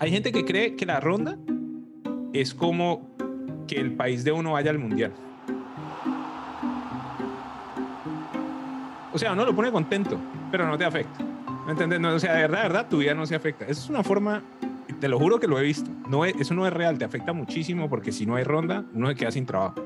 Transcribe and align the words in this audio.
Hay 0.00 0.10
gente 0.10 0.32
que 0.32 0.46
cree 0.46 0.76
que 0.76 0.86
la 0.86 0.98
ronda 0.98 1.36
es 2.32 2.54
como 2.54 3.14
que 3.68 3.78
el 3.78 3.92
país 3.92 4.24
de 4.24 4.32
uno 4.32 4.52
vaya 4.52 4.70
al 4.70 4.78
mundial. 4.78 5.12
O 9.12 9.18
sea, 9.18 9.34
uno 9.34 9.44
lo 9.44 9.54
pone 9.54 9.70
contento, 9.70 10.18
pero 10.50 10.66
no 10.66 10.78
te 10.78 10.86
afecta. 10.86 11.22
¿Me 11.66 11.72
entiendes? 11.72 12.02
o 12.02 12.18
sea, 12.18 12.32
de 12.32 12.40
verdad, 12.40 12.62
verdad, 12.62 12.88
tu 12.88 12.96
vida 12.98 13.12
no 13.12 13.26
se 13.26 13.34
afecta. 13.34 13.66
Esa 13.66 13.82
es 13.82 13.90
una 13.90 14.02
forma, 14.02 14.42
te 15.00 15.06
lo 15.06 15.18
juro 15.18 15.38
que 15.38 15.46
lo 15.46 15.58
he 15.58 15.62
visto. 15.62 15.90
No 16.08 16.24
eso 16.24 16.54
no 16.54 16.66
es 16.66 16.72
real, 16.72 16.96
te 16.96 17.04
afecta 17.04 17.34
muchísimo 17.34 17.90
porque 17.90 18.10
si 18.10 18.24
no 18.24 18.36
hay 18.36 18.44
ronda, 18.44 18.86
uno 18.94 19.06
se 19.10 19.16
queda 19.16 19.30
sin 19.30 19.44
trabajo. 19.44 19.84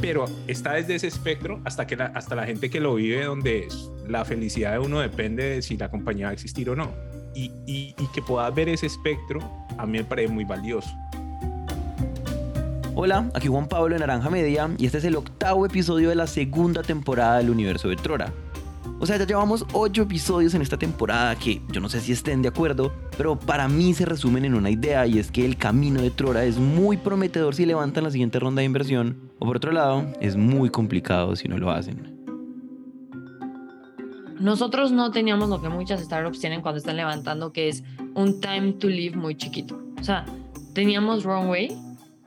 Pero 0.00 0.26
está 0.46 0.74
desde 0.74 0.94
ese 0.94 1.08
espectro 1.08 1.60
hasta, 1.64 1.88
que 1.88 1.96
la, 1.96 2.06
hasta 2.06 2.36
la 2.36 2.46
gente 2.46 2.70
que 2.70 2.78
lo 2.78 2.94
vive, 2.94 3.24
donde 3.24 3.66
la 4.06 4.24
felicidad 4.24 4.74
de 4.74 4.78
uno 4.78 5.00
depende 5.00 5.42
de 5.42 5.62
si 5.62 5.76
la 5.76 5.90
compañía 5.90 6.26
va 6.26 6.30
a 6.30 6.34
existir 6.34 6.70
o 6.70 6.76
no. 6.76 7.11
Y, 7.34 7.94
que 8.12 8.20
puedas 8.20 8.54
ver 8.54 8.68
ese 8.68 8.86
espectro, 8.86 9.40
a 9.78 9.86
mí 9.86 9.98
me 9.98 10.04
parece 10.04 10.32
muy 10.32 10.44
valioso. 10.44 10.90
Hola, 12.94 13.30
aquí 13.32 13.48
Juan 13.48 13.68
Pablo 13.68 13.94
de 13.94 14.00
Naranja 14.00 14.28
Media 14.28 14.68
y 14.76 14.84
este 14.84 14.98
es 14.98 15.04
el 15.04 15.16
octavo 15.16 15.64
episodio 15.64 16.10
de 16.10 16.14
la 16.14 16.26
segunda 16.26 16.82
temporada 16.82 17.38
del 17.38 17.48
universo 17.48 17.88
de 17.88 17.96
Trora. 17.96 18.32
O 19.00 19.06
sea, 19.06 19.16
ya 19.16 19.26
llevamos 19.26 19.66
ocho 19.72 20.02
episodios 20.02 20.54
en 20.54 20.62
esta 20.62 20.76
temporada 20.76 21.34
que 21.34 21.60
yo 21.72 21.80
no 21.80 21.88
sé 21.88 22.00
si 22.00 22.12
estén 22.12 22.42
de 22.42 22.48
acuerdo, 22.48 22.92
pero 23.16 23.36
para 23.36 23.66
mí 23.66 23.94
se 23.94 24.04
resumen 24.04 24.44
en 24.44 24.54
una 24.54 24.70
idea 24.70 25.06
y 25.06 25.18
es 25.18 25.30
que 25.30 25.44
el 25.44 25.56
camino 25.56 26.00
de 26.00 26.10
Trora 26.10 26.44
es 26.44 26.58
muy 26.58 26.98
prometedor 26.98 27.54
si 27.54 27.66
levantan 27.66 28.04
la 28.04 28.10
siguiente 28.10 28.38
ronda 28.38 28.60
de 28.60 28.66
inversión, 28.66 29.32
o 29.40 29.46
por 29.46 29.56
otro 29.56 29.72
lado, 29.72 30.06
es 30.20 30.36
muy 30.36 30.70
complicado 30.70 31.34
si 31.34 31.48
no 31.48 31.58
lo 31.58 31.70
hacen. 31.70 32.11
Nosotros 34.42 34.90
no 34.90 35.12
teníamos 35.12 35.50
lo 35.50 35.62
que 35.62 35.68
muchas 35.68 36.00
startups 36.00 36.40
tienen 36.40 36.62
cuando 36.62 36.78
están 36.78 36.96
levantando, 36.96 37.52
que 37.52 37.68
es 37.68 37.84
un 38.14 38.40
time 38.40 38.72
to 38.72 38.88
live 38.88 39.16
muy 39.16 39.36
chiquito. 39.36 39.80
O 40.00 40.02
sea, 40.02 40.26
teníamos 40.74 41.22
runway 41.22 41.78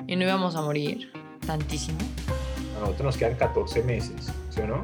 y 0.08 0.16
no 0.16 0.24
íbamos 0.24 0.56
a 0.56 0.62
morir 0.62 1.12
tantísimo. 1.46 1.98
A 2.78 2.80
nosotros 2.80 3.04
nos 3.04 3.18
quedan 3.18 3.36
14 3.36 3.84
meses, 3.84 4.32
¿sí 4.50 4.62
o 4.62 4.68
no? 4.68 4.82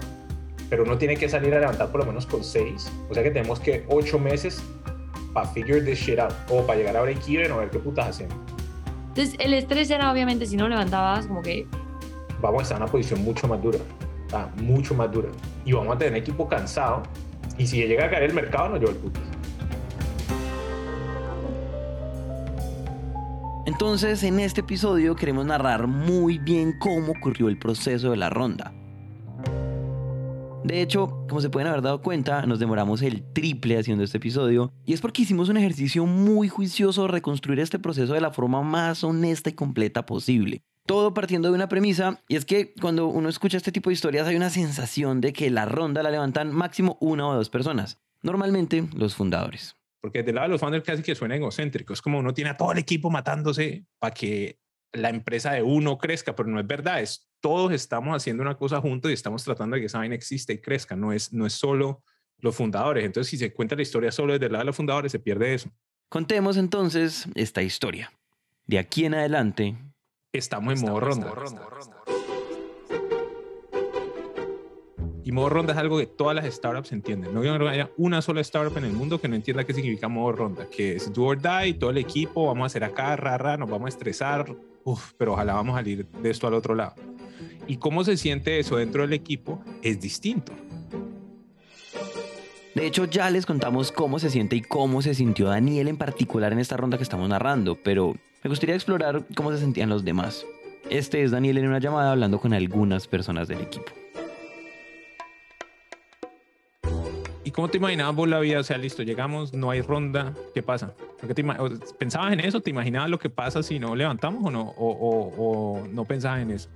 Pero 0.69 0.83
uno 0.83 0.97
tiene 0.97 1.15
que 1.15 1.29
salir 1.29 1.53
a 1.55 1.61
levantar 1.61 1.89
por 1.89 2.01
lo 2.01 2.07
menos 2.07 2.25
con 2.25 2.43
6. 2.43 2.91
O 3.09 3.13
sea 3.13 3.23
que 3.23 3.31
tenemos 3.31 3.61
que 3.61 3.85
8 3.87 4.19
meses 4.19 4.61
para 5.33 5.47
figure 5.47 5.79
this 5.79 5.99
shit 5.99 6.19
out. 6.19 6.33
O 6.49 6.65
para 6.67 6.79
llegar 6.79 6.97
a 6.97 7.01
break 7.01 7.29
even 7.29 7.53
o 7.53 7.59
ver 7.59 7.69
qué 7.69 7.79
putas 7.79 8.09
hacemos. 8.09 8.35
Entonces 9.07 9.35
el 9.39 9.53
estrés 9.53 9.89
era 9.89 10.11
obviamente 10.11 10.45
si 10.45 10.57
no 10.57 10.67
levantabas 10.67 11.27
como 11.27 11.41
que... 11.41 11.65
Vamos 12.41 12.59
a 12.59 12.63
estar 12.63 12.77
en 12.77 12.83
una 12.83 12.91
posición 12.91 13.23
mucho 13.23 13.47
más 13.47 13.63
dura. 13.63 13.79
mucho 14.57 14.93
más 14.95 15.09
dura. 15.09 15.29
Y 15.63 15.71
vamos 15.71 15.95
a 15.95 15.97
tener 15.97 16.15
equipo 16.15 16.45
cansado. 16.49 17.03
Y 17.57 17.67
si 17.67 17.77
llega 17.85 18.05
a 18.05 18.09
caer 18.09 18.23
el 18.23 18.33
mercado, 18.33 18.69
nos 18.69 18.79
lleva 18.79 18.91
el 18.91 18.97
putas. 18.97 19.23
Entonces, 23.65 24.23
en 24.23 24.39
este 24.39 24.61
episodio 24.61 25.15
queremos 25.15 25.45
narrar 25.45 25.87
muy 25.87 26.37
bien 26.37 26.73
cómo 26.79 27.13
ocurrió 27.13 27.47
el 27.47 27.57
proceso 27.57 28.11
de 28.11 28.17
la 28.17 28.29
ronda. 28.29 28.73
De 30.63 30.81
hecho, 30.81 31.25
como 31.27 31.41
se 31.41 31.49
pueden 31.49 31.67
haber 31.67 31.81
dado 31.81 32.01
cuenta, 32.01 32.45
nos 32.45 32.59
demoramos 32.59 33.01
el 33.01 33.23
triple 33.33 33.79
haciendo 33.79 34.03
este 34.03 34.17
episodio 34.17 34.71
y 34.85 34.93
es 34.93 35.01
porque 35.01 35.23
hicimos 35.23 35.49
un 35.49 35.57
ejercicio 35.57 36.05
muy 36.05 36.49
juicioso 36.49 37.03
de 37.03 37.07
reconstruir 37.07 37.59
este 37.59 37.79
proceso 37.79 38.13
de 38.13 38.21
la 38.21 38.31
forma 38.31 38.61
más 38.61 39.03
honesta 39.03 39.49
y 39.49 39.53
completa 39.53 40.05
posible. 40.05 40.61
Todo 40.85 41.13
partiendo 41.13 41.49
de 41.49 41.55
una 41.55 41.69
premisa, 41.69 42.21
y 42.27 42.35
es 42.35 42.45
que 42.45 42.73
cuando 42.73 43.07
uno 43.07 43.29
escucha 43.29 43.57
este 43.57 43.71
tipo 43.71 43.89
de 43.89 43.93
historias 43.93 44.27
hay 44.27 44.35
una 44.35 44.49
sensación 44.49 45.21
de 45.21 45.31
que 45.31 45.49
la 45.49 45.65
ronda 45.65 46.03
la 46.03 46.11
levantan 46.11 46.51
máximo 46.51 46.97
una 46.99 47.27
o 47.27 47.35
dos 47.35 47.49
personas, 47.49 48.01
normalmente 48.23 48.87
los 48.93 49.15
fundadores. 49.15 49.75
Porque 50.01 50.23
del 50.23 50.35
lado 50.35 50.47
de 50.47 50.53
los 50.53 50.61
founders 50.61 50.83
casi 50.83 51.03
que 51.03 51.13
suena 51.13 51.35
egocéntrico. 51.35 51.93
Es 51.93 52.01
como 52.01 52.17
uno 52.19 52.33
tiene 52.33 52.49
a 52.49 52.57
todo 52.57 52.71
el 52.71 52.79
equipo 52.79 53.11
matándose 53.11 53.85
para 53.99 54.13
que 54.13 54.59
la 54.93 55.09
empresa 55.09 55.53
de 55.53 55.61
uno 55.61 55.97
crezca, 55.97 56.35
pero 56.35 56.49
no 56.49 56.59
es 56.59 56.65
verdad. 56.65 57.01
Es 57.01 57.29
todos 57.39 57.71
estamos 57.71 58.15
haciendo 58.15 58.41
una 58.41 58.55
cosa 58.55 58.81
juntos 58.81 59.11
y 59.11 59.13
estamos 59.13 59.43
tratando 59.43 59.75
de 59.75 59.81
que 59.81 59.85
esa 59.85 59.99
vaina 59.99 60.15
exista 60.15 60.53
y 60.53 60.59
crezca. 60.59 60.95
No 60.95 61.13
es, 61.13 61.31
no 61.31 61.45
es 61.45 61.53
solo 61.53 62.03
los 62.37 62.55
fundadores. 62.55 63.05
Entonces, 63.05 63.29
si 63.29 63.37
se 63.37 63.53
cuenta 63.53 63.75
la 63.75 63.83
historia 63.83 64.11
solo 64.11 64.33
desde 64.33 64.47
el 64.47 64.53
lado 64.53 64.63
de 64.63 64.67
los 64.67 64.75
fundadores, 64.75 65.11
se 65.11 65.19
pierde 65.19 65.53
eso. 65.53 65.69
Contemos 66.09 66.57
entonces 66.57 67.27
esta 67.35 67.61
historia. 67.61 68.11
De 68.65 68.79
aquí 68.79 69.05
en 69.05 69.13
adelante, 69.13 69.77
estamos 70.33 70.79
en 70.79 70.87
modo 70.87 70.99
ronda. 70.99 71.33
Y 75.23 75.31
modo 75.33 75.49
ronda 75.49 75.73
es 75.73 75.79
algo 75.79 75.97
que 75.97 76.07
todas 76.07 76.35
las 76.35 76.45
startups 76.45 76.91
entienden. 76.93 77.33
No 77.33 77.41
creo 77.41 77.59
que 77.59 77.69
haya 77.69 77.91
una 77.97 78.21
sola 78.21 78.41
startup 78.41 78.77
en 78.77 78.85
el 78.85 78.93
mundo 78.93 79.19
que 79.19 79.27
no 79.27 79.35
entienda 79.35 79.65
qué 79.65 79.73
significa 79.73 80.07
modo 80.07 80.31
ronda, 80.31 80.67
que 80.69 80.95
es 80.95 81.13
do 81.13 81.25
or 81.25 81.41
die, 81.41 81.73
todo 81.73 81.89
el 81.89 81.97
equipo, 81.97 82.47
vamos 82.47 82.63
a 82.63 82.65
hacer 82.67 82.83
acá, 82.83 83.15
rara, 83.15 83.57
nos 83.57 83.69
vamos 83.69 83.87
a 83.87 83.89
estresar, 83.89 84.55
uf, 84.83 85.11
pero 85.17 85.33
ojalá 85.33 85.53
vamos 85.53 85.75
a 85.75 85.79
salir 85.79 86.07
de 86.07 86.29
esto 86.29 86.47
al 86.47 86.53
otro 86.53 86.75
lado. 86.75 86.95
Y 87.67 87.77
cómo 87.77 88.03
se 88.03 88.17
siente 88.17 88.59
eso 88.59 88.77
dentro 88.77 89.03
del 89.03 89.13
equipo 89.13 89.61
es 89.81 89.99
distinto. 90.01 90.53
De 92.73 92.87
hecho, 92.87 93.05
ya 93.05 93.29
les 93.29 93.45
contamos 93.45 93.91
cómo 93.91 94.17
se 94.17 94.29
siente 94.29 94.55
y 94.55 94.61
cómo 94.61 95.01
se 95.01 95.13
sintió 95.13 95.47
Daniel 95.47 95.89
en 95.89 95.97
particular 95.97 96.53
en 96.53 96.59
esta 96.59 96.77
ronda 96.77 96.97
que 96.97 97.03
estamos 97.03 97.27
narrando, 97.27 97.75
pero 97.75 98.15
me 98.43 98.49
gustaría 98.49 98.75
explorar 98.75 99.23
cómo 99.35 99.51
se 99.51 99.59
sentían 99.59 99.89
los 99.89 100.03
demás. 100.03 100.45
Este 100.89 101.23
es 101.23 101.31
Daniel 101.31 101.59
en 101.59 101.67
una 101.67 101.79
llamada 101.79 102.11
hablando 102.11 102.39
con 102.39 102.53
algunas 102.53 103.07
personas 103.07 103.47
del 103.47 103.61
equipo. 103.61 103.85
¿Y 107.43 107.51
cómo 107.51 107.69
te 107.69 107.77
imaginabas 107.77 108.15
vos 108.15 108.29
la 108.29 108.39
vida? 108.39 108.59
O 108.59 108.63
sea, 108.63 108.77
listo, 108.77 109.03
llegamos, 109.03 109.53
no 109.53 109.71
hay 109.71 109.81
ronda, 109.81 110.33
¿qué 110.53 110.63
pasa? 110.63 110.93
¿Pensabas 111.99 112.33
en 112.33 112.39
eso? 112.39 112.61
¿Te 112.61 112.69
imaginabas 112.69 113.09
lo 113.09 113.19
que 113.19 113.29
pasa 113.29 113.61
si 113.61 113.79
no 113.79 113.95
levantamos 113.95 114.43
o 114.45 114.51
no? 114.51 114.73
o 114.77 115.83
no 115.89 116.05
pensabas 116.05 116.41
en 116.41 116.51
eso? 116.51 116.69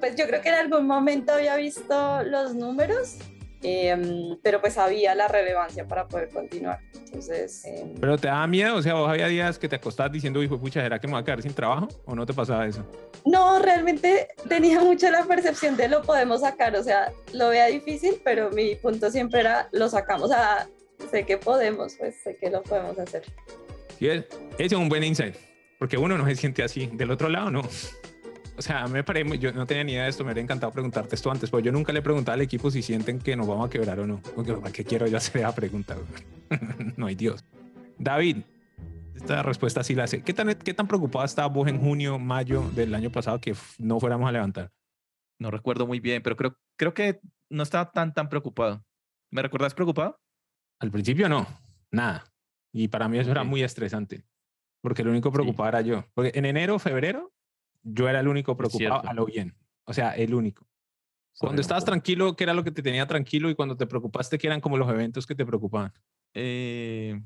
Pues 0.00 0.16
yo 0.16 0.26
creo 0.26 0.42
que 0.42 0.48
en 0.48 0.56
algún 0.56 0.86
momento 0.86 1.32
había 1.32 1.56
visto 1.56 2.22
los 2.24 2.54
números 2.54 3.18
Em, 3.62 4.36
pero 4.42 4.60
pues 4.60 4.76
había 4.76 5.14
la 5.14 5.28
relevancia 5.28 5.86
para 5.86 6.08
poder 6.08 6.30
continuar. 6.30 6.80
Entonces... 6.94 7.64
Em, 7.64 7.94
¿Pero 8.00 8.18
te 8.18 8.26
daba 8.26 8.46
miedo? 8.46 8.76
O 8.76 8.82
sea, 8.82 8.94
vos 8.94 9.08
había 9.08 9.28
días 9.28 9.58
que 9.58 9.68
te 9.68 9.76
acostabas 9.76 10.12
diciendo, 10.12 10.42
hijo, 10.42 10.58
pucha, 10.58 10.82
¿será 10.82 10.98
que 10.98 11.06
me 11.06 11.12
voy 11.12 11.22
a 11.22 11.24
quedar 11.24 11.42
sin 11.42 11.54
trabajo? 11.54 11.88
¿O 12.04 12.14
no 12.14 12.26
te 12.26 12.32
pasaba 12.32 12.66
eso? 12.66 12.84
No, 13.24 13.60
realmente 13.60 14.28
tenía 14.48 14.80
mucho 14.80 15.10
la 15.10 15.24
percepción 15.24 15.76
de 15.76 15.88
lo 15.88 16.02
podemos 16.02 16.40
sacar, 16.40 16.74
o 16.74 16.82
sea, 16.82 17.12
lo 17.32 17.50
veía 17.50 17.66
difícil, 17.66 18.20
pero 18.24 18.50
mi 18.50 18.74
punto 18.74 19.10
siempre 19.10 19.40
era, 19.40 19.68
lo 19.70 19.88
sacamos, 19.88 20.24
o 20.24 20.32
sea, 20.32 20.68
sé 21.10 21.24
que 21.24 21.38
podemos, 21.38 21.94
pues 21.94 22.16
sé 22.22 22.36
que 22.36 22.50
lo 22.50 22.62
podemos 22.62 22.98
hacer. 22.98 23.22
Sí, 23.98 24.08
ese 24.08 24.26
es 24.58 24.72
un 24.72 24.88
buen 24.88 25.04
insight, 25.04 25.36
porque 25.78 25.96
uno 25.96 26.18
no 26.18 26.26
se 26.26 26.34
siente 26.34 26.64
así, 26.64 26.90
del 26.92 27.12
otro 27.12 27.28
lado 27.28 27.50
no 27.50 27.62
o 28.56 28.62
sea, 28.62 28.86
me 28.86 29.02
parece, 29.02 29.38
yo 29.38 29.52
no 29.52 29.66
tenía 29.66 29.84
ni 29.84 29.92
idea 29.92 30.04
de 30.04 30.10
esto, 30.10 30.24
me 30.24 30.28
hubiera 30.28 30.42
encantado 30.42 30.72
preguntarte 30.72 31.14
esto 31.14 31.30
antes, 31.30 31.50
pero 31.50 31.60
yo 31.60 31.72
nunca 31.72 31.92
le 31.92 32.00
he 32.00 32.02
preguntado 32.02 32.34
al 32.34 32.40
equipo 32.42 32.70
si 32.70 32.82
sienten 32.82 33.18
que 33.18 33.34
nos 33.36 33.46
vamos 33.46 33.66
a 33.66 33.70
quebrar 33.70 33.98
o 34.00 34.06
no. 34.06 34.20
Porque 34.34 34.52
¿para 34.54 34.72
qué 34.72 34.84
quiero 34.84 35.06
yo 35.06 35.16
hacer 35.16 35.38
esa 35.38 35.54
pregunta? 35.54 35.96
no 36.96 37.06
hay 37.06 37.14
Dios. 37.14 37.44
David, 37.98 38.38
esta 39.14 39.42
respuesta 39.42 39.82
sí 39.82 39.94
la 39.94 40.06
sé. 40.06 40.22
¿Qué 40.22 40.34
tan, 40.34 40.54
¿Qué 40.54 40.74
tan 40.74 40.86
preocupada 40.86 41.24
estabas 41.24 41.52
vos 41.52 41.68
en 41.68 41.78
junio, 41.78 42.18
mayo 42.18 42.62
del 42.74 42.94
año 42.94 43.10
pasado 43.10 43.40
que 43.40 43.54
no 43.78 44.00
fuéramos 44.00 44.28
a 44.28 44.32
levantar? 44.32 44.70
No 45.38 45.50
recuerdo 45.50 45.86
muy 45.86 46.00
bien, 46.00 46.22
pero 46.22 46.36
creo, 46.36 46.56
creo 46.76 46.94
que 46.94 47.20
no 47.50 47.62
estaba 47.62 47.90
tan, 47.90 48.12
tan 48.12 48.28
preocupado. 48.28 48.84
¿Me 49.30 49.42
recuerdas 49.42 49.74
preocupado? 49.74 50.20
Al 50.78 50.90
principio 50.90 51.28
no, 51.28 51.46
nada. 51.90 52.24
Y 52.72 52.88
para 52.88 53.08
mí 53.08 53.18
eso 53.18 53.30
era 53.30 53.44
muy 53.44 53.62
estresante, 53.62 54.24
porque 54.82 55.04
lo 55.04 55.10
único 55.10 55.30
preocupado 55.30 55.68
era 55.68 55.80
yo. 55.80 56.04
Porque 56.14 56.32
en 56.34 56.44
enero, 56.44 56.78
febrero, 56.78 57.32
yo 57.82 58.08
era 58.08 58.20
el 58.20 58.28
único 58.28 58.56
preocupado 58.56 59.08
a 59.08 59.14
lo 59.14 59.26
bien. 59.26 59.54
O 59.84 59.92
sea, 59.92 60.12
el 60.12 60.34
único. 60.34 60.66
Cuando 61.38 61.60
estabas 61.60 61.84
tranquilo, 61.84 62.36
¿qué 62.36 62.44
era 62.44 62.54
lo 62.54 62.62
que 62.62 62.70
te 62.70 62.82
tenía 62.82 63.06
tranquilo? 63.06 63.50
Y 63.50 63.54
cuando 63.54 63.76
te 63.76 63.86
preocupaste, 63.86 64.38
¿qué 64.38 64.46
eran 64.46 64.60
como 64.60 64.76
los 64.76 64.88
eventos 64.88 65.26
que 65.26 65.34
te 65.34 65.46
preocupaban? 65.46 65.92
Eh, 66.34 67.20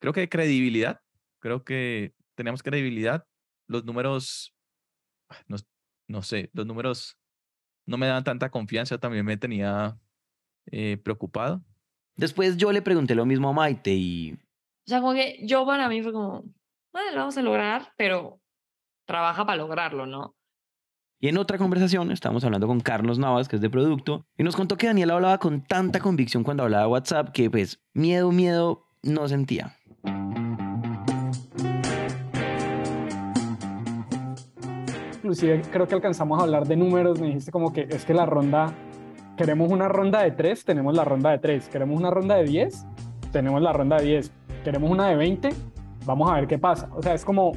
creo 0.00 0.12
que 0.12 0.28
credibilidad. 0.28 1.00
Creo 1.40 1.64
que 1.64 2.14
teníamos 2.34 2.62
credibilidad. 2.62 3.26
Los 3.68 3.84
números, 3.84 4.54
no, 5.46 5.56
no 6.08 6.22
sé, 6.22 6.50
los 6.52 6.66
números 6.66 7.16
no 7.86 7.96
me 7.96 8.06
daban 8.06 8.24
tanta 8.24 8.50
confianza. 8.50 8.98
También 8.98 9.24
me 9.24 9.36
tenía 9.36 9.98
eh, 10.70 10.98
preocupado. 11.02 11.64
Después 12.16 12.56
yo 12.56 12.72
le 12.72 12.82
pregunté 12.82 13.14
lo 13.14 13.24
mismo 13.24 13.48
a 13.48 13.52
Maite 13.52 13.94
y... 13.94 14.32
O 14.32 14.88
sea, 14.90 15.00
como 15.00 15.14
que 15.14 15.38
yo 15.46 15.64
para 15.64 15.88
mí 15.88 16.02
fue 16.02 16.12
como, 16.12 16.44
bueno, 16.92 17.10
lo 17.12 17.18
vamos 17.18 17.36
a 17.36 17.42
lograr, 17.42 17.92
pero 17.96 18.40
trabaja 19.08 19.46
para 19.46 19.56
lograrlo, 19.56 20.06
¿no? 20.06 20.36
Y 21.18 21.28
en 21.28 21.38
otra 21.38 21.58
conversación 21.58 22.12
estamos 22.12 22.44
hablando 22.44 22.68
con 22.68 22.78
Carlos 22.78 23.18
Navas, 23.18 23.48
que 23.48 23.56
es 23.56 23.62
de 23.62 23.70
producto, 23.70 24.26
y 24.36 24.44
nos 24.44 24.54
contó 24.54 24.76
que 24.76 24.86
Daniel 24.86 25.10
hablaba 25.10 25.38
con 25.38 25.64
tanta 25.64 25.98
convicción 25.98 26.44
cuando 26.44 26.62
hablaba 26.62 26.84
de 26.84 26.90
WhatsApp 26.90 27.30
que 27.30 27.50
pues 27.50 27.80
miedo, 27.94 28.30
miedo 28.30 28.86
no 29.02 29.26
sentía. 29.26 29.74
Inclusive 35.16 35.62
creo 35.72 35.88
que 35.88 35.94
alcanzamos 35.94 36.38
a 36.38 36.44
hablar 36.44 36.68
de 36.68 36.76
números, 36.76 37.18
me 37.18 37.28
dijiste 37.28 37.50
como 37.50 37.72
que 37.72 37.88
es 37.90 38.04
que 38.04 38.14
la 38.14 38.26
ronda, 38.26 38.72
queremos 39.36 39.72
una 39.72 39.88
ronda 39.88 40.22
de 40.22 40.30
tres, 40.32 40.64
tenemos 40.64 40.94
la 40.94 41.04
ronda 41.04 41.30
de 41.30 41.38
tres, 41.38 41.68
queremos 41.68 41.98
una 41.98 42.10
ronda 42.10 42.36
de 42.36 42.44
10, 42.44 42.86
tenemos 43.32 43.60
la 43.62 43.72
ronda 43.72 43.96
de 43.96 44.04
10, 44.04 44.32
queremos 44.62 44.90
una 44.90 45.08
de 45.08 45.16
20, 45.16 45.48
vamos 46.04 46.30
a 46.30 46.34
ver 46.34 46.46
qué 46.46 46.58
pasa. 46.58 46.88
O 46.94 47.02
sea, 47.02 47.14
es 47.14 47.24
como, 47.24 47.52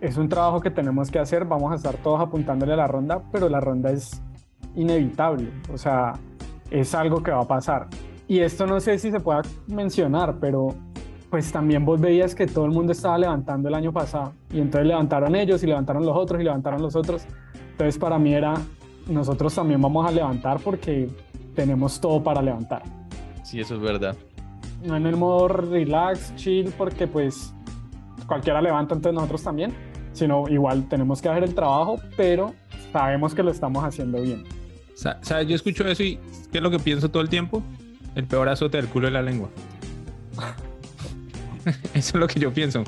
es 0.00 0.16
un 0.16 0.28
trabajo 0.28 0.60
que 0.60 0.70
tenemos 0.70 1.10
que 1.10 1.18
hacer, 1.18 1.44
vamos 1.44 1.72
a 1.72 1.76
estar 1.76 1.96
todos 1.96 2.20
apuntándole 2.20 2.72
a 2.72 2.76
la 2.76 2.86
ronda, 2.86 3.22
pero 3.32 3.48
la 3.48 3.60
ronda 3.60 3.90
es 3.90 4.22
inevitable, 4.74 5.50
o 5.72 5.78
sea, 5.78 6.14
es 6.70 6.94
algo 6.94 7.22
que 7.22 7.30
va 7.30 7.42
a 7.42 7.48
pasar. 7.48 7.88
Y 8.28 8.40
esto 8.40 8.66
no 8.66 8.80
sé 8.80 8.98
si 8.98 9.10
se 9.10 9.20
pueda 9.20 9.42
mencionar, 9.68 10.36
pero 10.40 10.74
pues 11.30 11.50
también 11.52 11.84
vos 11.84 12.00
veías 12.00 12.34
que 12.34 12.46
todo 12.46 12.64
el 12.66 12.72
mundo 12.72 12.92
estaba 12.92 13.18
levantando 13.18 13.68
el 13.68 13.74
año 13.74 13.92
pasado 13.92 14.32
y 14.50 14.60
entonces 14.60 14.86
levantaron 14.86 15.34
ellos 15.34 15.62
y 15.62 15.66
levantaron 15.66 16.04
los 16.04 16.16
otros 16.16 16.40
y 16.40 16.44
levantaron 16.44 16.82
los 16.82 16.94
otros. 16.96 17.26
Entonces 17.72 17.98
para 17.98 18.18
mí 18.18 18.34
era, 18.34 18.54
nosotros 19.08 19.54
también 19.54 19.80
vamos 19.80 20.08
a 20.08 20.12
levantar 20.12 20.58
porque 20.60 21.08
tenemos 21.54 22.00
todo 22.00 22.22
para 22.22 22.42
levantar. 22.42 22.82
Sí, 23.42 23.60
eso 23.60 23.74
es 23.74 23.80
verdad. 23.80 24.16
No 24.84 24.96
en 24.96 25.06
el 25.06 25.16
modo 25.16 25.48
relax, 25.48 26.34
chill, 26.36 26.72
porque 26.76 27.06
pues 27.06 27.54
cualquiera 28.26 28.60
levanta, 28.60 28.94
entonces 28.94 29.14
nosotros 29.14 29.42
también, 29.42 29.72
sino 30.16 30.48
igual 30.48 30.88
tenemos 30.88 31.20
que 31.20 31.28
hacer 31.28 31.44
el 31.44 31.54
trabajo, 31.54 32.00
pero 32.16 32.54
sabemos 32.92 33.34
que 33.34 33.42
lo 33.42 33.50
estamos 33.50 33.84
haciendo 33.84 34.20
bien. 34.22 34.44
¿Sabes? 34.94 35.46
Yo 35.46 35.54
escucho 35.54 35.86
eso 35.86 36.02
y 36.02 36.18
¿qué 36.50 36.58
es 36.58 36.62
lo 36.62 36.70
que 36.70 36.78
pienso 36.78 37.10
todo 37.10 37.22
el 37.22 37.28
tiempo? 37.28 37.62
El 38.14 38.24
peor 38.24 38.48
azote 38.48 38.78
del 38.78 38.88
culo 38.88 39.08
de 39.08 39.12
la 39.12 39.22
lengua. 39.22 39.50
eso 41.94 41.94
es 41.94 42.14
lo 42.14 42.26
que 42.26 42.40
yo 42.40 42.52
pienso. 42.52 42.82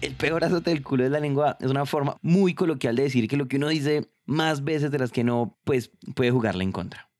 El 0.00 0.14
peor 0.14 0.44
azote 0.44 0.70
del 0.70 0.84
culo 0.84 1.02
de 1.02 1.10
la 1.10 1.18
lengua 1.18 1.56
es 1.58 1.68
una 1.68 1.84
forma 1.84 2.16
muy 2.22 2.54
coloquial 2.54 2.94
de 2.94 3.04
decir 3.04 3.26
que 3.26 3.36
lo 3.36 3.48
que 3.48 3.56
uno 3.56 3.68
dice 3.68 4.08
más 4.24 4.62
veces 4.62 4.92
de 4.92 4.98
las 4.98 5.10
que 5.10 5.24
no, 5.24 5.58
pues 5.64 5.90
puede 6.14 6.30
jugarle 6.30 6.62
en 6.62 6.70
contra. 6.70 7.10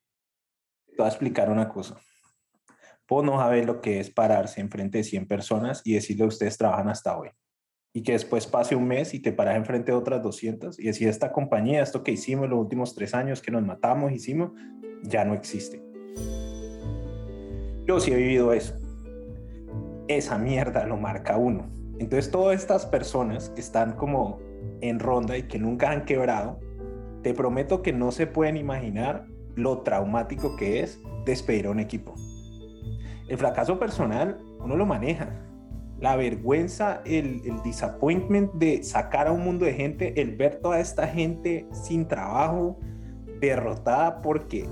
Te 0.86 0.96
voy 0.98 1.06
a 1.06 1.08
explicar 1.08 1.50
una 1.50 1.68
cosa. 1.68 1.96
Vos 3.08 3.24
no 3.24 3.38
sabes 3.38 3.66
lo 3.66 3.80
que 3.80 3.98
es 3.98 4.10
pararse 4.10 4.60
enfrente 4.60 4.98
de 4.98 5.04
100 5.04 5.26
personas 5.26 5.82
y 5.84 5.94
decirle 5.94 6.26
ustedes 6.26 6.56
trabajan 6.56 6.88
hasta 6.88 7.16
hoy. 7.16 7.30
Y 7.96 8.02
que 8.02 8.12
después 8.12 8.46
pase 8.46 8.76
un 8.76 8.86
mes 8.86 9.14
y 9.14 9.20
te 9.20 9.32
paras 9.32 9.56
enfrente 9.56 9.90
de 9.90 9.96
otras 9.96 10.22
200 10.22 10.78
y 10.78 10.82
decir 10.82 11.08
esta 11.08 11.32
compañía, 11.32 11.82
esto 11.82 12.04
que 12.04 12.12
hicimos 12.12 12.46
los 12.46 12.58
últimos 12.58 12.94
tres 12.94 13.14
años, 13.14 13.40
que 13.40 13.50
nos 13.50 13.64
matamos, 13.64 14.12
hicimos, 14.12 14.52
ya 15.02 15.24
no 15.24 15.32
existe. 15.32 15.82
Yo 17.86 17.98
sí 17.98 18.12
he 18.12 18.16
vivido 18.16 18.52
eso. 18.52 18.74
Esa 20.08 20.36
mierda 20.36 20.84
lo 20.84 20.98
marca 20.98 21.38
uno. 21.38 21.70
Entonces 21.98 22.30
todas 22.30 22.60
estas 22.60 22.84
personas 22.84 23.48
que 23.48 23.62
están 23.62 23.92
como 23.92 24.40
en 24.82 24.98
ronda 24.98 25.38
y 25.38 25.44
que 25.44 25.58
nunca 25.58 25.90
han 25.90 26.04
quebrado, 26.04 26.60
te 27.22 27.32
prometo 27.32 27.80
que 27.80 27.94
no 27.94 28.12
se 28.12 28.26
pueden 28.26 28.58
imaginar 28.58 29.26
lo 29.54 29.80
traumático 29.80 30.54
que 30.56 30.80
es 30.80 31.00
despedir 31.24 31.64
a 31.64 31.70
un 31.70 31.80
equipo. 31.80 32.12
El 33.26 33.38
fracaso 33.38 33.78
personal 33.78 34.38
uno 34.60 34.76
lo 34.76 34.84
maneja. 34.84 35.45
La 36.00 36.16
vergüenza, 36.16 37.02
el, 37.06 37.40
el 37.44 37.62
disappointment 37.62 38.52
de 38.54 38.82
sacar 38.82 39.28
a 39.28 39.32
un 39.32 39.42
mundo 39.42 39.64
de 39.64 39.72
gente, 39.72 40.20
el 40.20 40.36
ver 40.36 40.56
toda 40.56 40.78
esta 40.80 41.08
gente 41.08 41.66
sin 41.72 42.06
trabajo, 42.06 42.78
derrotada 43.40 44.20
porque 44.20 44.66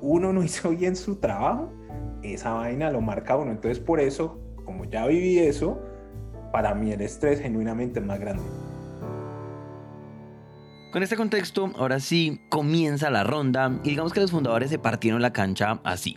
uno 0.00 0.32
no 0.32 0.42
hizo 0.44 0.70
bien 0.70 0.96
su 0.96 1.16
trabajo, 1.16 1.70
esa 2.22 2.52
vaina 2.52 2.90
lo 2.90 3.00
marca 3.00 3.36
uno. 3.36 3.50
Entonces 3.50 3.78
por 3.78 4.00
eso, 4.00 4.40
como 4.64 4.84
ya 4.84 5.06
viví 5.06 5.38
eso, 5.38 5.78
para 6.52 6.74
mí 6.74 6.92
el 6.92 7.00
estrés 7.00 7.40
genuinamente 7.40 8.00
es 8.00 8.06
más 8.06 8.18
grande. 8.18 8.42
Con 10.92 11.04
este 11.04 11.16
contexto, 11.16 11.70
ahora 11.76 12.00
sí 12.00 12.40
comienza 12.48 13.10
la 13.10 13.22
ronda 13.22 13.78
y 13.84 13.90
digamos 13.90 14.12
que 14.12 14.20
los 14.20 14.32
fundadores 14.32 14.70
se 14.70 14.78
partieron 14.78 15.22
la 15.22 15.32
cancha 15.32 15.80
así. 15.84 16.16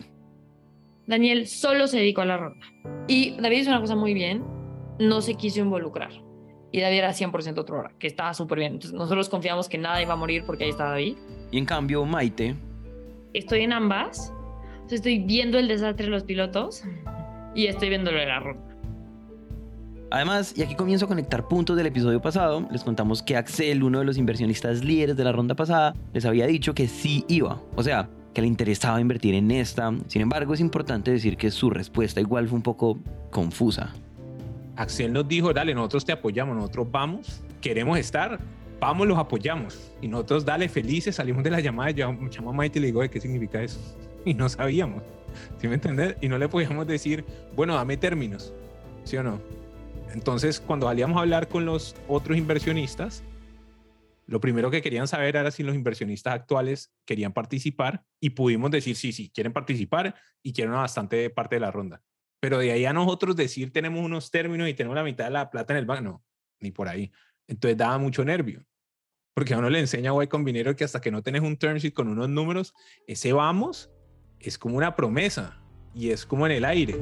Daniel 1.06 1.48
solo 1.48 1.88
se 1.88 1.98
dedicó 1.98 2.22
a 2.22 2.26
la 2.26 2.38
ronda. 2.38 2.66
Y 3.08 3.40
David 3.40 3.58
hizo 3.60 3.70
una 3.70 3.82
cosa 3.82 3.96
muy 3.96 4.16
bien, 4.16 4.44
no 5.00 5.22
se 5.22 5.36
quiso 5.36 5.60
involucrar. 5.60 6.12
Y 6.72 6.82
David 6.82 6.98
era 6.98 7.12
100% 7.12 7.58
otro 7.60 7.80
hora, 7.80 7.94
que 8.00 8.08
estaba 8.08 8.34
súper 8.34 8.60
bien. 8.60 8.74
Entonces 8.74 8.98
nosotros 8.98 9.30
confiamos 9.30 9.70
que 9.70 9.78
nada 9.78 10.02
iba 10.02 10.14
a 10.14 10.16
morir 10.16 10.44
porque 10.46 10.64
ahí 10.64 10.72
estaba 10.72 10.92
David. 10.92 11.18
Y 11.52 11.58
en 11.58 11.66
cambio, 11.66 12.04
Maite. 12.06 12.56
Estoy 13.34 13.62
en 13.62 13.74
ambas. 13.74 14.34
Estoy 14.90 15.20
viendo 15.20 15.58
el 15.58 15.68
desastre 15.68 16.06
de 16.06 16.12
los 16.12 16.24
pilotos 16.24 16.84
y 17.56 17.68
estoy 17.68 17.90
viendo 17.90 18.12
lo 18.12 18.20
de 18.20 18.26
la 18.26 18.40
ronda. 18.40 18.74
Además, 20.12 20.54
y 20.56 20.62
aquí 20.62 20.76
comienzo 20.76 21.06
a 21.06 21.08
conectar 21.08 21.48
puntos 21.48 21.76
del 21.76 21.88
episodio 21.88 22.22
pasado, 22.22 22.68
les 22.70 22.84
contamos 22.84 23.24
que 23.24 23.36
Axel, 23.36 23.84
uno 23.84 23.98
de 23.98 24.06
los 24.06 24.18
inversionistas 24.20 24.84
líderes 24.84 25.18
de 25.18 25.24
la 25.24 25.32
ronda 25.32 25.56
pasada, 25.56 25.96
les 26.14 26.26
había 26.26 26.46
dicho 26.46 26.76
que 26.76 26.88
sí 26.88 27.26
iba. 27.28 27.60
O 27.76 27.82
sea, 27.82 28.08
que 28.34 28.42
le 28.42 28.48
interesaba 28.48 29.02
invertir 29.02 29.34
en 29.34 29.50
esta. 29.50 29.92
Sin 30.08 30.22
embargo, 30.22 30.54
es 30.54 30.60
importante 30.60 31.10
decir 31.10 31.36
que 31.36 31.50
su 31.50 31.72
respuesta 31.72 32.22
igual 32.22 32.48
fue 32.48 32.58
un 32.58 32.62
poco 32.62 33.00
confusa. 33.32 33.94
Axel 34.76 35.14
nos 35.14 35.28
dijo, 35.28 35.54
dale, 35.54 35.74
nosotros 35.74 36.06
te 36.06 36.12
apoyamos, 36.12 36.56
nosotros 36.56 36.90
vamos, 36.90 37.44
queremos 37.62 37.98
estar, 37.98 38.40
vamos, 38.80 39.08
los 39.08 39.18
apoyamos. 39.18 39.92
Y 40.02 40.08
nosotros, 40.08 40.46
dale, 40.46 40.68
felices, 40.68 41.16
salimos 41.16 41.44
de 41.44 41.52
la 41.52 41.60
llamada, 41.60 41.92
yo 41.92 42.12
llamo 42.12 42.50
a 42.50 42.54
Maite 42.54 42.80
y 42.80 42.82
le 42.82 42.88
digo, 42.88 43.02
¿qué 43.10 43.20
significa 43.20 43.62
eso? 43.62 43.80
Y 44.26 44.34
no 44.34 44.48
sabíamos, 44.48 45.04
¿sí 45.60 45.68
me 45.68 45.74
entiendes? 45.74 46.16
Y 46.22 46.30
no 46.30 46.38
le 46.38 46.48
podíamos 46.48 46.88
decir, 46.88 47.26
bueno, 47.58 47.76
dame 47.76 47.98
términos, 47.98 48.54
¿sí 49.04 49.18
o 49.18 49.24
no? 49.24 49.42
Entonces, 50.14 50.62
cuando 50.62 50.88
salíamos 50.88 51.18
a 51.18 51.22
hablar 51.22 51.50
con 51.50 51.66
los 51.66 51.94
otros 52.08 52.38
inversionistas, 52.38 53.22
lo 54.26 54.40
primero 54.40 54.72
que 54.72 54.82
querían 54.82 55.08
saber 55.08 55.36
era 55.36 55.52
si 55.52 55.64
los 55.64 55.76
inversionistas 55.76 56.36
actuales 56.36 56.94
querían 57.06 57.34
participar 57.34 58.04
y 58.22 58.30
pudimos 58.30 58.72
decir, 58.72 58.96
sí, 58.96 59.12
sí, 59.12 59.30
quieren 59.30 59.52
participar 59.52 60.16
y 60.42 60.54
quieren 60.54 60.72
una 60.72 60.82
bastante 60.82 61.30
parte 61.30 61.58
de 61.58 61.60
la 61.60 61.72
ronda. 61.72 62.02
Pero 62.44 62.58
de 62.58 62.74
ahí 62.74 62.84
a 62.84 62.92
nosotros 62.92 63.38
decir 63.38 63.72
tenemos 63.72 64.04
unos 64.04 64.30
términos 64.30 64.68
y 64.68 64.74
tenemos 64.74 64.96
la 64.98 65.04
mitad 65.06 65.24
de 65.24 65.32
la 65.32 65.50
plata 65.50 65.72
en 65.72 65.80
el 65.80 65.86
banco, 65.86 66.04
no, 66.04 66.24
ni 66.60 66.72
por 66.72 66.90
ahí. 66.90 67.10
Entonces 67.48 67.78
daba 67.78 67.98
mucho 67.98 68.26
nervio. 68.26 68.66
Porque 69.34 69.54
a 69.54 69.60
uno 69.60 69.70
le 69.70 69.80
enseña 69.80 70.12
a 70.12 70.22
Y 70.22 70.28
Combinero 70.28 70.76
que 70.76 70.84
hasta 70.84 71.00
que 71.00 71.10
no 71.10 71.24
tenés 71.24 71.42
un 71.42 71.56
term 71.56 71.78
sheet 71.78 71.94
con 71.94 72.10
unos 72.10 72.28
números, 72.28 72.74
ese 73.08 73.32
vamos 73.32 73.92
es 74.42 74.58
como 74.58 74.76
una 74.76 74.94
promesa 74.94 75.58
y 75.96 76.10
es 76.10 76.26
como 76.26 76.46
en 76.46 76.52
el 76.52 76.66
aire. 76.66 76.98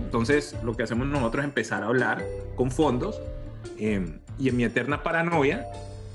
Entonces, 0.00 0.54
lo 0.62 0.76
que 0.76 0.82
hacemos 0.82 1.06
nosotros 1.06 1.44
es 1.44 1.48
empezar 1.48 1.82
a 1.82 1.86
hablar 1.86 2.22
con 2.56 2.70
fondos 2.70 3.22
eh, 3.78 4.20
y 4.38 4.50
en 4.50 4.56
mi 4.58 4.64
eterna 4.64 5.02
paranoia, 5.02 5.66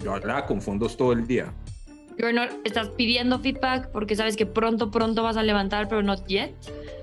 yo 0.03 0.13
hablaba 0.13 0.45
con 0.45 0.61
fondos 0.61 0.95
todo 0.95 1.11
el 1.11 1.25
día. 1.25 1.51
No 2.33 2.43
estás 2.65 2.89
pidiendo 2.89 3.39
feedback 3.39 3.89
porque 3.91 4.15
sabes 4.15 4.35
que 4.35 4.45
pronto, 4.45 4.91
pronto 4.91 5.23
vas 5.23 5.37
a 5.37 5.43
levantar, 5.43 5.87
pero 5.87 6.03
not 6.03 6.25
yet. 6.27 6.51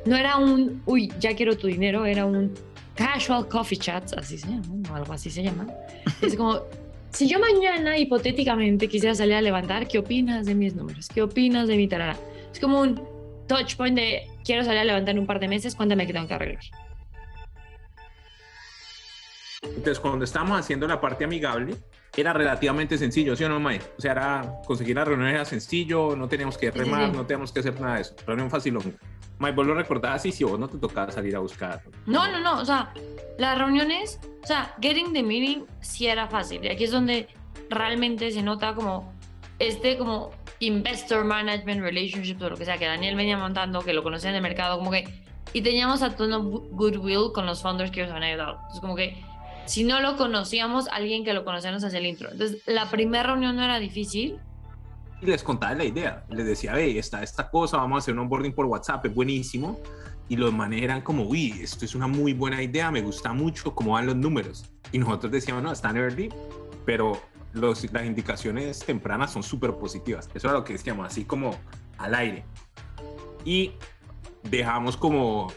No 0.05 0.17
era 0.17 0.37
un, 0.37 0.83
uy, 0.87 1.13
ya 1.19 1.35
quiero 1.35 1.57
tu 1.57 1.67
dinero, 1.67 2.05
era 2.05 2.27
un 2.27 2.53
casual 2.95 3.49
coffee 3.49 3.79
chat, 3.79 4.13
así 4.17 4.39
se 4.39 4.49
llama, 4.49 4.91
o 4.91 4.95
algo 4.95 5.13
así 5.13 5.31
se 5.31 5.43
llama. 5.43 5.67
Es 6.23 6.37
como, 6.37 6.61
si 7.11 7.29
yo 7.29 7.39
mañana 7.39 7.97
hipotéticamente 7.97 8.89
quisiera 8.89 9.15
salir 9.15 9.35
a 9.35 9.43
levantar, 9.43 9.89
¿qué 9.89 9.99
opinas 9.99 10.47
de 10.47 10.55
mis 10.55 10.75
números? 10.75 11.09
¿Qué 11.09 11.23
opinas 11.23 11.67
de 11.67 11.77
mi 11.77 11.89
tarara? 11.89 12.17
Es 12.53 12.61
como 12.61 12.81
un 12.81 13.01
touch 13.47 13.77
point 13.77 13.97
de 13.97 14.29
quiero 14.45 14.65
salir 14.65 14.81
a 14.81 14.85
levantar 14.85 15.15
en 15.15 15.21
un 15.21 15.27
par 15.27 15.41
de 15.41 15.49
meses, 15.49 15.75
cuéntame 15.75 16.07
qué 16.07 16.13
tengo 16.13 16.29
que 16.29 16.35
arreglar. 16.35 16.65
Entonces, 19.63 20.01
cuando 20.01 20.25
estábamos 20.25 20.61
haciendo 20.61 20.87
la 20.87 21.01
parte 21.01 21.25
amigable, 21.25 21.77
era 22.17 22.33
relativamente 22.33 22.99
sencillo, 22.99 23.37
¿sí 23.37 23.45
o 23.45 23.49
no, 23.49 23.61
May? 23.61 23.81
O 23.99 24.01
sea, 24.01 24.13
era 24.13 24.53
conseguir 24.67 24.97
la 24.97 25.05
reunión 25.05 25.29
era 25.29 25.45
sencillo, 25.45 26.15
no 26.17 26.29
teníamos 26.29 26.59
que 26.59 26.71
remar, 26.71 27.13
no 27.13 27.27
teníamos 27.27 27.53
que 27.53 27.61
hacer 27.61 27.81
nada 27.81 27.97
de 27.97 28.03
eso. 28.03 28.15
Reunión 28.27 28.51
fácil. 28.51 28.79
May, 29.39 29.53
vos 29.53 29.67
lo 29.67 29.75
recordabas 29.75 30.21
así, 30.21 30.33
si 30.33 30.45
vos 30.45 30.59
no 30.59 30.69
te 30.69 30.79
tocaba 30.79 31.11
salir 31.11 31.37
a 31.37 31.41
buscar. 31.41 31.83
No, 32.07 32.31
no, 32.31 32.41
no, 32.41 32.61
o 32.61 32.65
sea, 32.65 32.93
las 33.39 33.59
reuniones, 33.59 34.19
o 34.43 34.47
sea, 34.47 34.75
getting 34.81 35.13
the 35.13 35.23
meeting 35.23 35.65
sí 35.81 36.07
era 36.07 36.27
fácil. 36.27 36.65
Y 36.65 36.69
aquí 36.69 36.85
es 36.85 36.91
donde 36.91 37.29
realmente 37.69 38.31
se 38.31 38.43
nota 38.43 38.75
como 38.75 39.13
este 39.59 39.97
como 39.99 40.31
investor 40.61 41.25
management 41.25 41.83
relationships 41.83 42.41
o 42.41 42.51
lo 42.51 42.57
que 42.57 42.65
sea 42.65 42.79
que 42.79 42.87
Daniel 42.87 43.17
venía 43.17 43.37
montando, 43.37 43.81
que 43.81 43.93
lo 43.93 44.03
conocían 44.03 44.33
de 44.33 44.41
mercado, 44.41 44.79
como 44.79 44.91
que 44.91 45.05
y 45.53 45.63
teníamos 45.63 46.03
a 46.03 46.15
tono 46.15 46.43
goodwill 46.43 47.33
con 47.33 47.47
los 47.47 47.63
founders 47.63 47.91
que 47.91 48.03
nos 48.03 48.13
han 48.13 48.23
ayudado. 48.23 48.55
Entonces, 48.55 48.81
como 48.81 48.97
que 48.97 49.23
si 49.67 49.85
no 49.85 50.01
lo 50.01 50.17
conocíamos, 50.17 50.89
alguien 50.89 51.25
que 51.25 51.33
lo 51.33 51.45
conocía 51.45 51.71
nos 51.73 51.85
hacía 51.85 51.99
el 51.99 52.07
intro. 52.07 52.31
Entonces, 52.31 52.63
la 52.67 52.91
primera 52.91 53.25
reunión 53.25 53.57
no 53.57 53.63
era 53.63 53.79
difícil. 53.79 54.39
Y 55.21 55.27
les 55.27 55.43
contaba 55.43 55.75
la 55.75 55.85
idea. 55.85 56.25
Les 56.29 56.47
decía, 56.47 56.73
ve, 56.73 56.99
está 56.99 57.23
esta 57.23 57.51
cosa, 57.51 57.79
vamos 57.79 57.97
a 57.97 57.99
hacer 57.99 58.15
un 58.15 58.21
onboarding 58.21 58.53
por 58.53 58.67
WhatsApp, 58.67 59.05
es 59.07 59.15
buenísimo. 59.15 59.79
Y 60.29 60.37
los 60.37 60.53
manes 60.53 60.83
eran 60.83 61.03
como, 61.03 61.23
uy, 61.23 61.53
esto 61.61 61.85
es 61.85 61.95
una 61.95 62.07
muy 62.07 62.33
buena 62.33 62.63
idea, 62.63 62.91
me 62.91 63.01
gusta 63.01 63.33
mucho 63.33 63.75
cómo 63.75 63.93
van 63.93 64.07
los 64.07 64.17
números. 64.17 64.65
Y 64.93 64.99
nosotros 64.99 65.33
decíamos, 65.33 65.63
no, 65.63 65.73
están 65.73 65.97
early, 65.97 66.29
pero 66.85 67.21
los, 67.53 67.91
las 67.93 68.05
indicaciones 68.05 68.81
tempranas 68.81 69.33
son 69.33 69.43
súper 69.43 69.73
positivas. 69.75 70.29
Eso 70.35 70.49
era 70.49 70.59
lo 70.59 70.65
que 70.65 70.75
decíamos, 70.75 71.07
así 71.07 71.25
como 71.25 71.57
al 71.99 72.15
aire. 72.15 72.45
Y 73.45 73.73
dejamos 74.43 74.97
como 74.97 75.53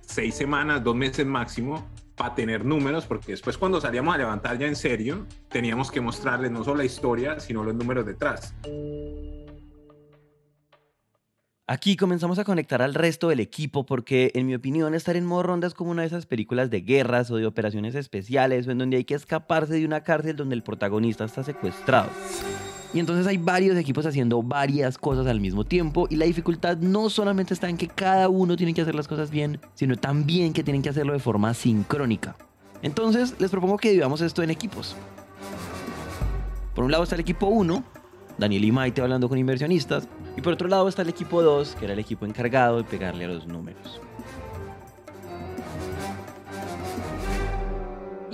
seis 0.00 0.34
semanas, 0.34 0.82
dos 0.82 0.96
meses 0.96 1.26
máximo 1.26 1.84
para 2.16 2.34
tener 2.34 2.64
números, 2.64 3.06
porque 3.06 3.32
después 3.32 3.58
cuando 3.58 3.80
salíamos 3.80 4.14
a 4.14 4.18
levantar 4.18 4.58
ya 4.58 4.66
en 4.66 4.76
serio, 4.76 5.26
teníamos 5.48 5.90
que 5.90 6.00
mostrarles 6.00 6.50
no 6.50 6.64
solo 6.64 6.78
la 6.78 6.84
historia, 6.84 7.40
sino 7.40 7.64
los 7.64 7.74
números 7.74 8.06
detrás. 8.06 8.54
Aquí 11.66 11.96
comenzamos 11.96 12.38
a 12.38 12.44
conectar 12.44 12.82
al 12.82 12.92
resto 12.92 13.30
del 13.30 13.40
equipo 13.40 13.86
porque, 13.86 14.30
en 14.34 14.46
mi 14.46 14.54
opinión, 14.54 14.94
estar 14.94 15.16
en 15.16 15.24
modo 15.24 15.44
ronda 15.44 15.66
es 15.66 15.72
como 15.72 15.92
una 15.92 16.02
de 16.02 16.08
esas 16.08 16.26
películas 16.26 16.68
de 16.68 16.82
guerras 16.82 17.30
o 17.30 17.36
de 17.36 17.46
operaciones 17.46 17.94
especiales 17.94 18.66
o 18.66 18.70
en 18.70 18.78
donde 18.78 18.98
hay 18.98 19.04
que 19.04 19.14
escaparse 19.14 19.72
de 19.72 19.86
una 19.86 20.02
cárcel 20.02 20.36
donde 20.36 20.56
el 20.56 20.62
protagonista 20.62 21.24
está 21.24 21.42
secuestrado. 21.42 22.10
Y 22.94 23.00
entonces 23.00 23.26
hay 23.26 23.38
varios 23.38 23.76
equipos 23.76 24.06
haciendo 24.06 24.40
varias 24.40 24.98
cosas 24.98 25.26
al 25.26 25.40
mismo 25.40 25.64
tiempo 25.64 26.06
y 26.08 26.14
la 26.14 26.26
dificultad 26.26 26.76
no 26.76 27.10
solamente 27.10 27.52
está 27.52 27.68
en 27.68 27.76
que 27.76 27.88
cada 27.88 28.28
uno 28.28 28.56
tiene 28.56 28.72
que 28.72 28.82
hacer 28.82 28.94
las 28.94 29.08
cosas 29.08 29.32
bien, 29.32 29.60
sino 29.74 29.96
también 29.96 30.52
que 30.52 30.62
tienen 30.62 30.80
que 30.80 30.90
hacerlo 30.90 31.12
de 31.12 31.18
forma 31.18 31.52
sincrónica. 31.54 32.36
Entonces 32.82 33.34
les 33.40 33.50
propongo 33.50 33.78
que 33.78 33.88
dividamos 33.88 34.20
esto 34.20 34.44
en 34.44 34.50
equipos. 34.50 34.94
Por 36.72 36.84
un 36.84 36.92
lado 36.92 37.02
está 37.02 37.16
el 37.16 37.22
equipo 37.22 37.48
1, 37.48 37.82
Daniel 38.38 38.64
y 38.64 38.70
Maite 38.70 39.02
hablando 39.02 39.28
con 39.28 39.38
inversionistas, 39.38 40.08
y 40.36 40.40
por 40.40 40.52
otro 40.52 40.68
lado 40.68 40.86
está 40.86 41.02
el 41.02 41.08
equipo 41.08 41.42
2, 41.42 41.74
que 41.74 41.86
era 41.86 41.94
el 41.94 42.00
equipo 42.00 42.26
encargado 42.26 42.76
de 42.76 42.84
pegarle 42.84 43.24
a 43.24 43.28
los 43.28 43.48
números. 43.48 44.00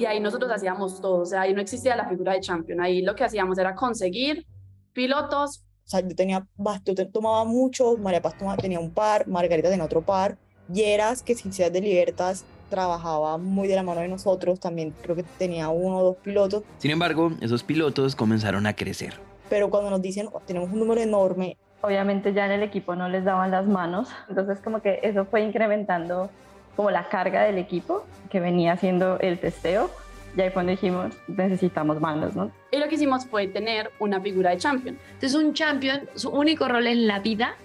y 0.00 0.06
ahí 0.06 0.18
nosotros 0.18 0.50
hacíamos 0.50 0.98
todo, 1.00 1.20
o 1.20 1.26
sea, 1.26 1.42
ahí 1.42 1.52
no 1.52 1.60
existía 1.60 1.94
la 1.94 2.08
figura 2.08 2.32
de 2.32 2.40
champion, 2.40 2.80
ahí 2.80 3.02
lo 3.02 3.14
que 3.14 3.22
hacíamos 3.22 3.58
era 3.58 3.74
conseguir 3.74 4.46
pilotos. 4.92 5.64
O 5.86 5.90
sea, 5.90 6.00
yo 6.00 6.14
tenía, 6.14 6.46
yo 6.84 7.08
tomaba 7.10 7.44
mucho, 7.44 7.96
María 7.96 8.22
Paz 8.22 8.38
tomaba, 8.38 8.56
tenía 8.56 8.78
un 8.78 8.90
par, 8.90 9.26
Margarita 9.26 9.68
tenía 9.68 9.84
otro 9.84 10.02
par, 10.02 10.38
Yeras, 10.72 11.22
que 11.22 11.34
sin 11.34 11.52
ser 11.52 11.72
de 11.72 11.80
Libertas, 11.80 12.44
trabajaba 12.68 13.36
muy 13.36 13.68
de 13.68 13.74
la 13.74 13.82
mano 13.82 14.00
de 14.00 14.08
nosotros, 14.08 14.60
también 14.60 14.94
creo 15.02 15.16
que 15.16 15.24
tenía 15.24 15.68
uno 15.68 15.98
o 15.98 16.04
dos 16.04 16.16
pilotos. 16.18 16.62
Sin 16.78 16.92
embargo, 16.92 17.32
esos 17.40 17.64
pilotos 17.64 18.14
comenzaron 18.14 18.66
a 18.66 18.74
crecer. 18.74 19.14
Pero 19.48 19.68
cuando 19.68 19.90
nos 19.90 20.00
dicen, 20.00 20.28
oh, 20.32 20.40
tenemos 20.46 20.70
un 20.70 20.78
número 20.78 21.00
enorme, 21.00 21.56
obviamente 21.82 22.32
ya 22.32 22.46
en 22.46 22.52
el 22.52 22.62
equipo 22.62 22.94
no 22.94 23.08
les 23.08 23.24
daban 23.24 23.50
las 23.50 23.66
manos, 23.66 24.08
entonces 24.28 24.60
como 24.60 24.80
que 24.80 25.00
eso 25.02 25.24
fue 25.24 25.42
incrementando 25.42 26.30
como 26.76 26.90
la 26.90 27.08
carga 27.08 27.42
del 27.42 27.58
equipo 27.58 28.04
que 28.30 28.40
venía 28.40 28.72
haciendo 28.72 29.18
el 29.18 29.40
testeo. 29.40 29.90
Y 30.36 30.40
ahí 30.40 30.50
cuando 30.50 30.70
dijimos, 30.70 31.14
necesitamos 31.26 32.00
manos, 32.00 32.36
¿no? 32.36 32.52
Y 32.70 32.78
lo 32.78 32.88
que 32.88 32.94
hicimos 32.94 33.26
fue 33.26 33.48
tener 33.48 33.90
una 33.98 34.20
figura 34.20 34.50
de 34.50 34.58
champion. 34.58 34.98
Entonces 35.14 35.34
un 35.34 35.54
champion, 35.54 36.08
su 36.14 36.30
único 36.30 36.68
rol 36.68 36.86
en 36.86 37.06
la 37.06 37.18
vida 37.18 37.56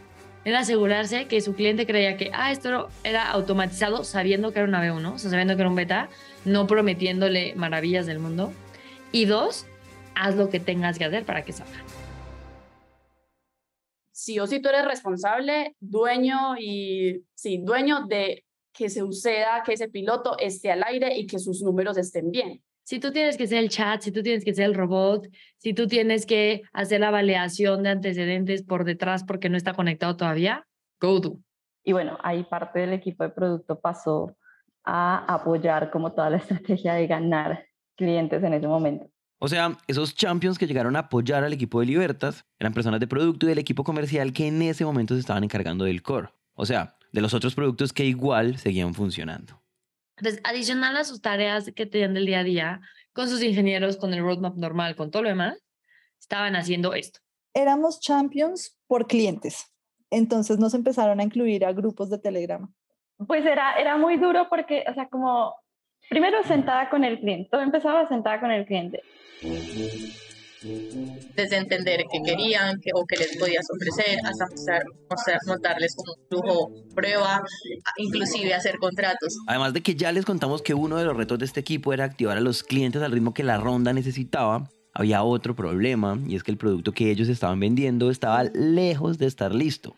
era 0.46 0.60
asegurarse 0.60 1.26
que 1.28 1.42
su 1.42 1.56
cliente 1.56 1.86
creía 1.86 2.18
que, 2.18 2.32
ah, 2.34 2.52
esto 2.52 2.90
era 3.04 3.30
automatizado 3.32 4.04
sabiendo 4.04 4.52
que 4.52 4.60
era 4.60 4.68
una 4.68 4.84
B1, 4.84 5.14
o 5.14 5.18
sea, 5.18 5.32
sabiendo 5.32 5.56
que 5.56 5.62
era 5.62 5.70
un 5.70 5.76
beta, 5.76 6.10
no 6.46 6.68
prometiéndole 6.68 7.56
maravillas 7.56 8.06
del 8.06 8.20
mundo. 8.20 8.54
Y 9.12 9.26
dos, 9.26 9.66
haz 10.14 10.36
lo 10.36 10.50
que 10.50 10.60
tengas 10.60 10.98
que 10.98 11.06
hacer 11.06 11.26
para 11.26 11.44
que 11.44 11.52
salga. 11.52 11.84
Sí 14.12 14.40
o 14.40 14.48
sí 14.48 14.62
tú 14.62 14.70
eres 14.70 14.86
responsable, 14.86 15.76
dueño 15.80 16.56
y, 16.58 17.26
sí, 17.34 17.60
dueño 17.64 18.06
de 18.08 18.45
que 18.76 18.90
se 18.90 19.00
suceda 19.00 19.64
que 19.64 19.74
ese 19.74 19.88
piloto 19.88 20.38
esté 20.38 20.72
al 20.72 20.84
aire 20.84 21.16
y 21.16 21.26
que 21.26 21.40
sus 21.40 21.62
números 21.62 21.98
estén 21.98 22.32
bien. 22.32 22.62
Si 22.84 23.00
tú 23.00 23.12
tienes 23.12 23.38
que 23.38 23.48
ser 23.48 23.60
el 23.60 23.70
chat, 23.70 24.02
si 24.02 24.12
tú 24.12 24.22
tienes 24.22 24.46
que 24.46 24.54
ser 24.54 24.66
el 24.66 24.76
robot, 24.76 25.28
si 25.58 25.74
tú 25.74 25.88
tienes 25.88 26.26
que 26.26 26.62
hacer 26.72 27.00
la 27.00 27.10
validación 27.10 27.82
de 27.82 27.90
antecedentes 27.90 28.62
por 28.62 28.84
detrás 28.84 29.24
porque 29.24 29.50
no 29.50 29.58
está 29.58 29.74
conectado 29.74 30.16
todavía, 30.18 30.68
go 31.00 31.20
do. 31.20 31.40
Y 31.84 31.94
bueno, 31.94 32.18
ahí 32.22 32.44
parte 32.44 32.80
del 32.80 32.94
equipo 32.94 33.24
de 33.24 33.30
producto 33.30 33.80
pasó 33.80 34.36
a 34.84 35.34
apoyar 35.34 35.90
como 35.90 36.12
toda 36.12 36.30
la 36.30 36.38
estrategia 36.46 36.94
de 36.94 37.08
ganar 37.08 37.66
clientes 37.96 38.44
en 38.44 38.54
ese 38.54 38.68
momento. 38.68 39.10
O 39.40 39.48
sea, 39.48 39.78
esos 39.88 40.16
champions 40.16 40.58
que 40.58 40.68
llegaron 40.68 40.96
a 40.96 41.00
apoyar 41.00 41.44
al 41.44 41.54
equipo 41.54 41.80
de 41.80 41.88
Libertas 41.88 42.46
eran 42.60 42.74
personas 42.74 43.00
de 43.00 43.08
producto 43.08 43.46
y 43.46 43.50
del 43.50 43.58
equipo 43.58 43.84
comercial 43.84 44.32
que 44.32 44.48
en 44.48 44.62
ese 44.62 44.86
momento 44.86 45.14
se 45.14 45.20
estaban 45.20 45.44
encargando 45.44 45.86
del 45.86 46.02
core. 46.02 46.30
O 46.54 46.66
sea, 46.66 46.95
de 47.16 47.22
los 47.22 47.34
otros 47.34 47.56
productos 47.56 47.94
que 47.94 48.04
igual 48.04 48.58
seguían 48.58 48.94
funcionando. 48.94 49.64
Entonces, 50.18 50.42
adicional 50.44 50.98
a 50.98 51.06
sus 51.06 51.22
tareas 51.22 51.72
que 51.74 51.86
tenían 51.86 52.14
del 52.14 52.26
día 52.26 52.40
a 52.40 52.44
día, 52.44 52.82
con 53.14 53.30
sus 53.30 53.42
ingenieros, 53.42 53.96
con 53.96 54.14
el 54.14 54.22
roadmap 54.22 54.58
normal, 54.58 54.98
con 54.98 55.12
todo 55.12 55.24
lo 55.24 55.30
demás, 55.30 55.58
estaban 56.20 56.58
haciendo 56.58 56.94
esto. 56.94 57.22
Éramos 57.54 58.02
champions 58.02 58.78
por 58.88 59.08
clientes. 59.08 59.72
Entonces 60.12 60.60
nos 60.60 60.74
empezaron 60.74 61.22
a 61.22 61.24
incluir 61.24 61.66
a 61.66 61.72
grupos 61.72 62.10
de 62.10 62.20
Telegram. 62.20 62.72
Pues 63.26 63.46
era, 63.46 63.76
era 63.76 63.96
muy 63.98 64.18
duro 64.18 64.48
porque, 64.50 64.84
o 64.90 64.94
sea, 64.94 65.08
como 65.08 65.56
primero 66.10 66.44
sentada 66.44 66.90
con 66.90 67.06
el 67.06 67.22
cliente, 67.22 67.48
todo 67.50 67.62
empezaba 67.62 68.06
sentada 68.10 68.42
con 68.42 68.52
el 68.52 68.66
cliente 68.66 69.02
desde 71.36 71.58
entender 71.58 72.04
qué 72.12 72.20
querían 72.24 72.80
qué, 72.82 72.92
o 72.94 73.06
qué 73.06 73.18
les 73.18 73.38
podías 73.38 73.66
ofrecer, 73.70 74.18
hasta 74.24 74.46
mostrar, 74.50 74.84
mostrar, 75.10 75.40
montarles 75.46 75.96
como 75.96 76.14
un 76.14 76.28
flujo 76.28 76.72
prueba, 76.96 77.44
inclusive 77.98 78.54
hacer 78.54 78.78
contratos. 78.78 79.38
Además 79.48 79.74
de 79.74 79.82
que 79.82 79.96
ya 79.96 80.12
les 80.12 80.26
contamos 80.26 80.62
que 80.62 80.74
uno 80.74 80.98
de 80.98 81.06
los 81.06 81.16
retos 81.16 81.40
de 81.40 81.46
este 81.46 81.60
equipo 81.60 81.94
era 81.94 82.06
activar 82.06 82.38
a 82.38 82.42
los 82.42 82.64
clientes 82.64 83.02
al 83.02 83.12
ritmo 83.12 83.34
que 83.34 83.44
la 83.44 83.58
ronda 83.58 83.94
necesitaba, 83.94 84.70
había 84.94 85.24
otro 85.24 85.56
problema 85.56 86.20
y 86.26 86.36
es 86.36 86.44
que 86.44 86.52
el 86.52 86.58
producto 86.58 86.94
que 86.94 87.12
ellos 87.12 87.28
estaban 87.28 87.60
vendiendo 87.60 88.10
estaba 88.10 88.44
lejos 88.46 89.18
de 89.18 89.28
estar 89.28 89.54
listo. 89.54 89.96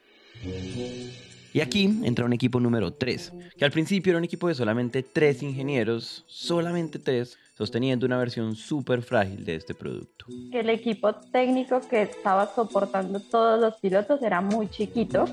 Y 1.53 1.61
aquí 1.61 1.99
entra 2.03 2.25
un 2.25 2.33
equipo 2.33 2.59
número 2.59 2.93
3, 2.93 3.33
que 3.57 3.65
al 3.65 3.71
principio 3.71 4.11
era 4.11 4.19
un 4.19 4.25
equipo 4.25 4.47
de 4.47 4.55
solamente 4.55 5.01
3 5.03 5.43
ingenieros, 5.43 6.23
solamente 6.27 6.99
3, 6.99 7.37
sosteniendo 7.57 8.05
una 8.05 8.19
versión 8.19 8.55
súper 8.55 9.01
frágil 9.01 9.43
de 9.43 9.55
este 9.55 9.73
producto. 9.73 10.25
El 10.53 10.69
equipo 10.69 11.15
técnico 11.15 11.81
que 11.81 12.03
estaba 12.03 12.53
soportando 12.53 13.19
todos 13.19 13.59
los 13.59 13.79
pilotos 13.79 14.21
era 14.21 14.41
muy 14.41 14.69
chiquito, 14.69 15.25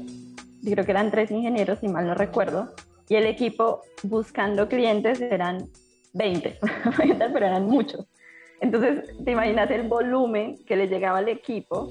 yo 0.63 0.71
creo 0.73 0.87
que 0.87 0.91
eran 0.91 1.11
tres 1.11 1.31
ingenieros, 1.31 1.81
si 1.81 1.89
mal 1.89 2.07
no 2.07 2.15
recuerdo, 2.15 2.73
y 3.11 3.17
el 3.17 3.27
equipo 3.27 3.83
buscando 4.03 4.67
clientes 4.71 5.21
eran 5.21 5.69
20, 6.15 6.61
pero 6.97 7.47
eran 7.47 7.67
muchos. 7.67 8.07
Entonces, 8.63 9.05
te 9.23 9.33
imaginas 9.33 9.71
el 9.71 9.87
volumen 9.87 10.57
que 10.65 10.77
le 10.77 10.87
llegaba 10.87 11.19
al 11.19 11.29
equipo. 11.29 11.91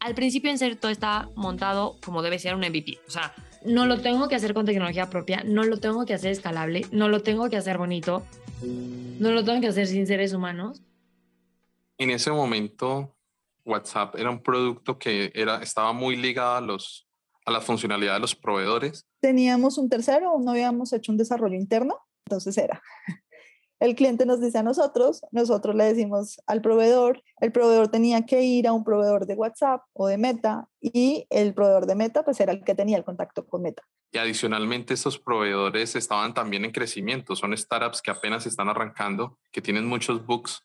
Al 0.00 0.14
principio, 0.14 0.50
en 0.50 0.56
serio, 0.56 0.78
todo 0.78 0.90
está 0.90 1.28
montado 1.34 1.98
como 2.02 2.22
debe 2.22 2.38
ser 2.38 2.54
un 2.54 2.62
MVP. 2.62 3.00
O 3.06 3.10
sea, 3.10 3.34
no 3.66 3.84
lo 3.84 4.00
tengo 4.00 4.28
que 4.28 4.34
hacer 4.34 4.54
con 4.54 4.64
tecnología 4.64 5.10
propia, 5.10 5.42
no 5.44 5.62
lo 5.64 5.76
tengo 5.76 6.06
que 6.06 6.14
hacer 6.14 6.30
escalable, 6.30 6.86
no 6.90 7.10
lo 7.10 7.22
tengo 7.22 7.50
que 7.50 7.58
hacer 7.58 7.76
bonito, 7.76 8.24
no 8.62 9.30
lo 9.30 9.44
tengo 9.44 9.60
que 9.60 9.68
hacer 9.68 9.86
sin 9.86 10.06
seres 10.06 10.32
humanos. 10.32 10.82
En 11.98 12.10
ese 12.10 12.32
momento, 12.32 13.14
WhatsApp 13.64 14.16
era 14.16 14.30
un 14.30 14.42
producto 14.42 14.98
que 14.98 15.30
era, 15.34 15.62
estaba 15.62 15.92
muy 15.92 16.16
ligado 16.16 16.56
a, 16.56 16.60
los, 16.60 17.08
a 17.44 17.52
la 17.52 17.60
funcionalidad 17.60 18.14
de 18.14 18.20
los 18.20 18.34
proveedores. 18.34 19.06
Teníamos 19.20 19.78
un 19.78 19.88
tercero, 19.88 20.38
no 20.40 20.50
habíamos 20.50 20.92
hecho 20.92 21.12
un 21.12 21.18
desarrollo 21.18 21.54
interno, 21.54 21.98
entonces 22.26 22.58
era 22.58 22.82
el 23.78 23.94
cliente 23.94 24.26
nos 24.26 24.40
dice 24.40 24.58
a 24.58 24.62
nosotros, 24.62 25.22
nosotros 25.30 25.76
le 25.76 25.84
decimos 25.84 26.40
al 26.46 26.60
proveedor, 26.60 27.22
el 27.40 27.52
proveedor 27.52 27.88
tenía 27.88 28.26
que 28.26 28.42
ir 28.42 28.66
a 28.66 28.72
un 28.72 28.84
proveedor 28.84 29.26
de 29.26 29.34
WhatsApp 29.34 29.82
o 29.92 30.06
de 30.06 30.18
Meta 30.18 30.68
y 30.80 31.26
el 31.30 31.54
proveedor 31.54 31.86
de 31.86 31.94
Meta 31.94 32.24
pues 32.24 32.40
era 32.40 32.52
el 32.52 32.64
que 32.64 32.74
tenía 32.74 32.96
el 32.96 33.04
contacto 33.04 33.46
con 33.46 33.62
Meta. 33.62 33.82
Y 34.12 34.18
adicionalmente 34.18 34.92
estos 34.92 35.18
proveedores 35.18 35.96
estaban 35.96 36.34
también 36.34 36.66
en 36.66 36.70
crecimiento, 36.70 37.34
son 37.34 37.56
startups 37.56 38.02
que 38.02 38.10
apenas 38.10 38.46
están 38.46 38.68
arrancando, 38.68 39.38
que 39.50 39.62
tienen 39.62 39.86
muchos 39.86 40.24
bugs 40.26 40.62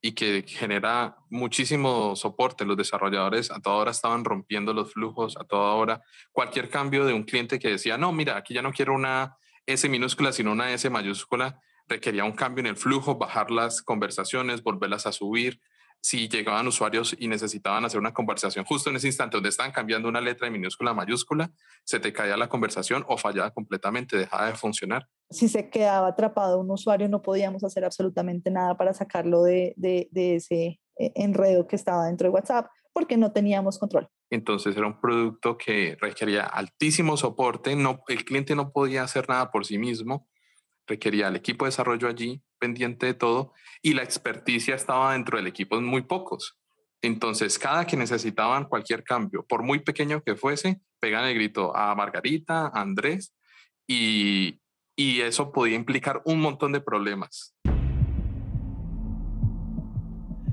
y 0.00 0.12
que 0.12 0.44
genera 0.46 1.16
muchísimo 1.30 2.16
soporte. 2.16 2.64
Los 2.64 2.76
desarrolladores 2.76 3.52
a 3.52 3.60
toda 3.60 3.76
hora 3.76 3.90
estaban 3.92 4.24
rompiendo 4.24 4.72
los 4.72 4.92
flujos, 4.92 5.36
a 5.36 5.44
toda 5.44 5.74
hora. 5.74 6.02
Cualquier 6.32 6.70
cambio 6.70 7.04
de 7.04 7.12
un 7.12 7.22
cliente 7.22 7.60
que 7.60 7.68
decía, 7.68 7.96
no, 7.98 8.12
mira, 8.12 8.36
aquí 8.36 8.52
ya 8.52 8.62
no 8.62 8.72
quiero 8.72 8.94
una 8.94 9.36
S 9.66 9.88
minúscula, 9.88 10.32
sino 10.32 10.52
una 10.52 10.72
S 10.72 10.88
mayúscula, 10.90 11.60
requería 11.86 12.24
un 12.24 12.32
cambio 12.32 12.60
en 12.60 12.66
el 12.66 12.76
flujo, 12.76 13.16
bajar 13.16 13.50
las 13.50 13.82
conversaciones, 13.82 14.62
volverlas 14.62 15.06
a 15.06 15.12
subir. 15.12 15.60
Si 16.00 16.28
llegaban 16.28 16.66
usuarios 16.66 17.16
y 17.18 17.28
necesitaban 17.28 17.84
hacer 17.84 17.98
una 17.98 18.14
conversación 18.14 18.64
justo 18.64 18.90
en 18.90 18.96
ese 18.96 19.08
instante 19.08 19.36
donde 19.36 19.48
estaban 19.48 19.72
cambiando 19.72 20.08
una 20.08 20.20
letra 20.20 20.46
de 20.46 20.52
minúscula 20.52 20.92
a 20.92 20.94
mayúscula, 20.94 21.50
se 21.84 22.00
te 22.00 22.12
caía 22.12 22.36
la 22.36 22.48
conversación 22.48 23.04
o 23.08 23.18
fallaba 23.18 23.50
completamente, 23.50 24.16
dejaba 24.16 24.46
de 24.46 24.54
funcionar. 24.54 25.06
Si 25.30 25.48
se 25.48 25.70
quedaba 25.70 26.08
atrapado 26.08 26.60
un 26.60 26.70
usuario, 26.70 27.08
no 27.08 27.22
podíamos 27.22 27.64
hacer 27.64 27.84
absolutamente 27.84 28.50
nada 28.50 28.76
para 28.76 28.94
sacarlo 28.94 29.42
de, 29.42 29.74
de, 29.76 30.08
de 30.10 30.36
ese 30.36 30.80
eh, 30.98 31.12
enredo 31.14 31.66
que 31.66 31.76
estaba 31.76 32.06
dentro 32.06 32.28
de 32.28 32.34
WhatsApp 32.34 32.66
porque 32.92 33.16
no 33.16 33.30
teníamos 33.30 33.78
control. 33.78 34.08
Entonces 34.30 34.76
era 34.76 34.86
un 34.86 35.00
producto 35.00 35.56
que 35.56 35.96
requería 36.00 36.44
altísimo 36.44 37.16
soporte, 37.16 37.76
no, 37.76 38.02
el 38.08 38.24
cliente 38.24 38.54
no 38.54 38.72
podía 38.72 39.02
hacer 39.02 39.28
nada 39.28 39.50
por 39.50 39.64
sí 39.64 39.78
mismo, 39.78 40.26
requería 40.88 41.28
el 41.28 41.36
equipo 41.36 41.64
de 41.64 41.68
desarrollo 41.70 42.08
allí 42.08 42.42
pendiente 42.58 43.06
de 43.06 43.14
todo 43.14 43.52
y 43.82 43.94
la 43.94 44.02
experticia 44.02 44.74
estaba 44.74 45.12
dentro 45.12 45.38
del 45.38 45.46
equipo 45.46 45.80
muy 45.80 46.02
pocos. 46.02 46.58
Entonces, 47.00 47.58
cada 47.58 47.86
que 47.86 47.96
necesitaban 47.96 48.64
cualquier 48.64 49.04
cambio, 49.04 49.44
por 49.48 49.62
muy 49.62 49.78
pequeño 49.78 50.22
que 50.22 50.34
fuese, 50.34 50.80
pegan 50.98 51.24
el 51.26 51.34
grito 51.34 51.76
a 51.76 51.94
Margarita, 51.94 52.66
a 52.66 52.80
Andrés, 52.80 53.32
y, 53.86 54.60
y 54.96 55.20
eso 55.20 55.52
podía 55.52 55.76
implicar 55.76 56.20
un 56.24 56.40
montón 56.40 56.72
de 56.72 56.80
problemas. 56.80 57.54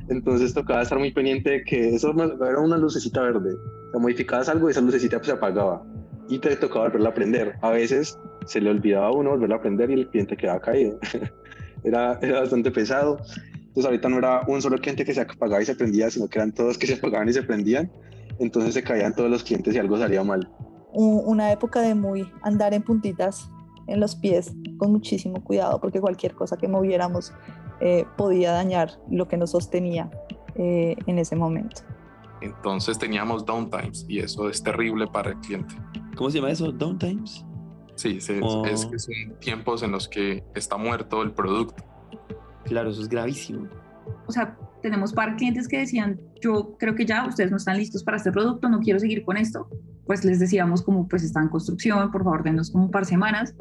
Entonces 0.08 0.54
tocaba 0.54 0.84
estar 0.84 1.00
muy 1.00 1.12
pendiente 1.12 1.50
de 1.50 1.64
que 1.64 1.96
eso 1.96 2.12
era 2.12 2.60
una 2.60 2.78
lucecita 2.78 3.22
verde. 3.22 3.56
O 3.94 4.00
modificabas 4.00 4.50
algo 4.50 4.68
y 4.68 4.72
esa 4.72 4.82
lucecita 4.82 5.18
pues, 5.18 5.28
se 5.28 5.34
apagaba 5.34 5.84
y 6.30 6.38
te 6.40 6.56
tocaba 6.58 6.86
volverla 6.86 7.10
a 7.10 7.12
aprender. 7.12 7.56
A 7.62 7.72
veces 7.72 8.18
se 8.46 8.62
le 8.62 8.70
olvidaba 8.70 9.08
a 9.08 9.12
uno 9.12 9.32
volverla 9.32 9.56
a 9.56 9.60
aprender 9.60 9.90
y 9.90 9.94
el 9.94 10.10
cliente 10.10 10.38
quedaba 10.38 10.60
caído. 10.60 11.00
era, 11.84 12.20
era 12.22 12.42
bastante 12.42 12.72
pesado. 12.72 13.18
Entonces 13.56 13.86
ahorita 13.86 14.10
no 14.10 14.18
era 14.20 14.42
un 14.48 14.62
solo 14.62 14.78
cliente 14.78 15.04
que 15.04 15.14
se 15.14 15.22
apagaba 15.22 15.62
y 15.62 15.66
se 15.66 15.76
prendía, 15.76 16.10
sino 16.10 16.28
que 16.28 16.40
eran 16.40 16.54
todos 16.54 16.78
que 16.78 16.88
se 16.88 16.94
apagaban 16.96 17.28
y 17.30 17.34
se 17.34 17.44
prendían. 17.44 17.92
Entonces 18.40 18.74
se 18.74 18.84
caían 18.84 19.14
todos 19.16 19.30
los 19.30 19.44
clientes 19.44 19.76
y 19.76 19.78
algo 19.78 19.98
salía 19.98 20.24
mal. 20.24 20.50
Una 20.94 21.52
época 21.52 21.82
de 21.82 21.94
muy 21.94 22.32
andar 22.42 22.74
en 22.74 22.82
puntitas 22.82 23.50
en 23.88 24.00
los 24.00 24.16
pies 24.16 24.54
con 24.78 24.92
muchísimo 24.92 25.44
cuidado 25.44 25.80
porque 25.80 26.00
cualquier 26.00 26.34
cosa 26.34 26.58
que 26.58 26.68
moviéramos 26.68 27.34
eh, 27.82 28.06
podía 28.18 28.52
dañar 28.52 28.92
lo 29.10 29.28
que 29.28 29.38
nos 29.38 29.52
sostenía 29.52 30.10
eh, 30.56 30.96
en 31.06 31.20
ese 31.20 31.36
momento. 31.36 31.82
Entonces 32.42 32.98
teníamos 32.98 33.46
downtimes 33.46 34.06
y 34.08 34.20
eso 34.20 34.50
es 34.50 34.62
terrible 34.64 35.08
para 35.08 35.32
el 35.32 35.38
cliente. 35.40 35.76
¿Cómo 36.16 36.30
se 36.30 36.38
llama 36.38 36.52
eso? 36.52 36.72
¿Downtimes? 36.72 37.46
Sí, 37.96 38.18
es, 38.18 38.30
es 38.30 38.86
que 38.86 39.00
son 39.00 39.40
tiempos 39.40 39.82
en 39.82 39.92
los 39.92 40.08
que 40.08 40.44
está 40.54 40.78
muerto 40.78 41.22
el 41.22 41.32
producto. 41.32 41.84
Claro, 42.66 42.90
eso 42.90 43.02
es 43.02 43.08
gravísimo. 43.08 43.68
O 44.28 44.32
sea, 44.32 44.58
tenemos 44.82 45.14
par 45.14 45.36
clientes 45.36 45.68
que 45.68 45.80
decían, 45.80 46.20
yo 46.42 46.76
creo 46.78 46.94
que 46.94 47.06
ya 47.06 47.26
ustedes 47.26 47.50
no 47.50 47.58
están 47.58 47.78
listos 47.78 48.04
para 48.04 48.18
este 48.18 48.32
producto, 48.32 48.70
no 48.70 48.80
quiero 48.80 49.00
seguir 49.00 49.24
con 49.24 49.38
esto. 49.38 49.70
Pues 50.06 50.24
les 50.24 50.40
decíamos 50.40 50.84
como 50.84 51.08
pues 51.08 51.24
está 51.24 51.42
en 51.42 51.50
construcción, 51.50 52.12
por 52.12 52.24
favor 52.24 52.44
denos 52.44 52.70
como 52.70 52.86
un 52.86 52.92
par 52.92 53.06
semanas. 53.06 53.56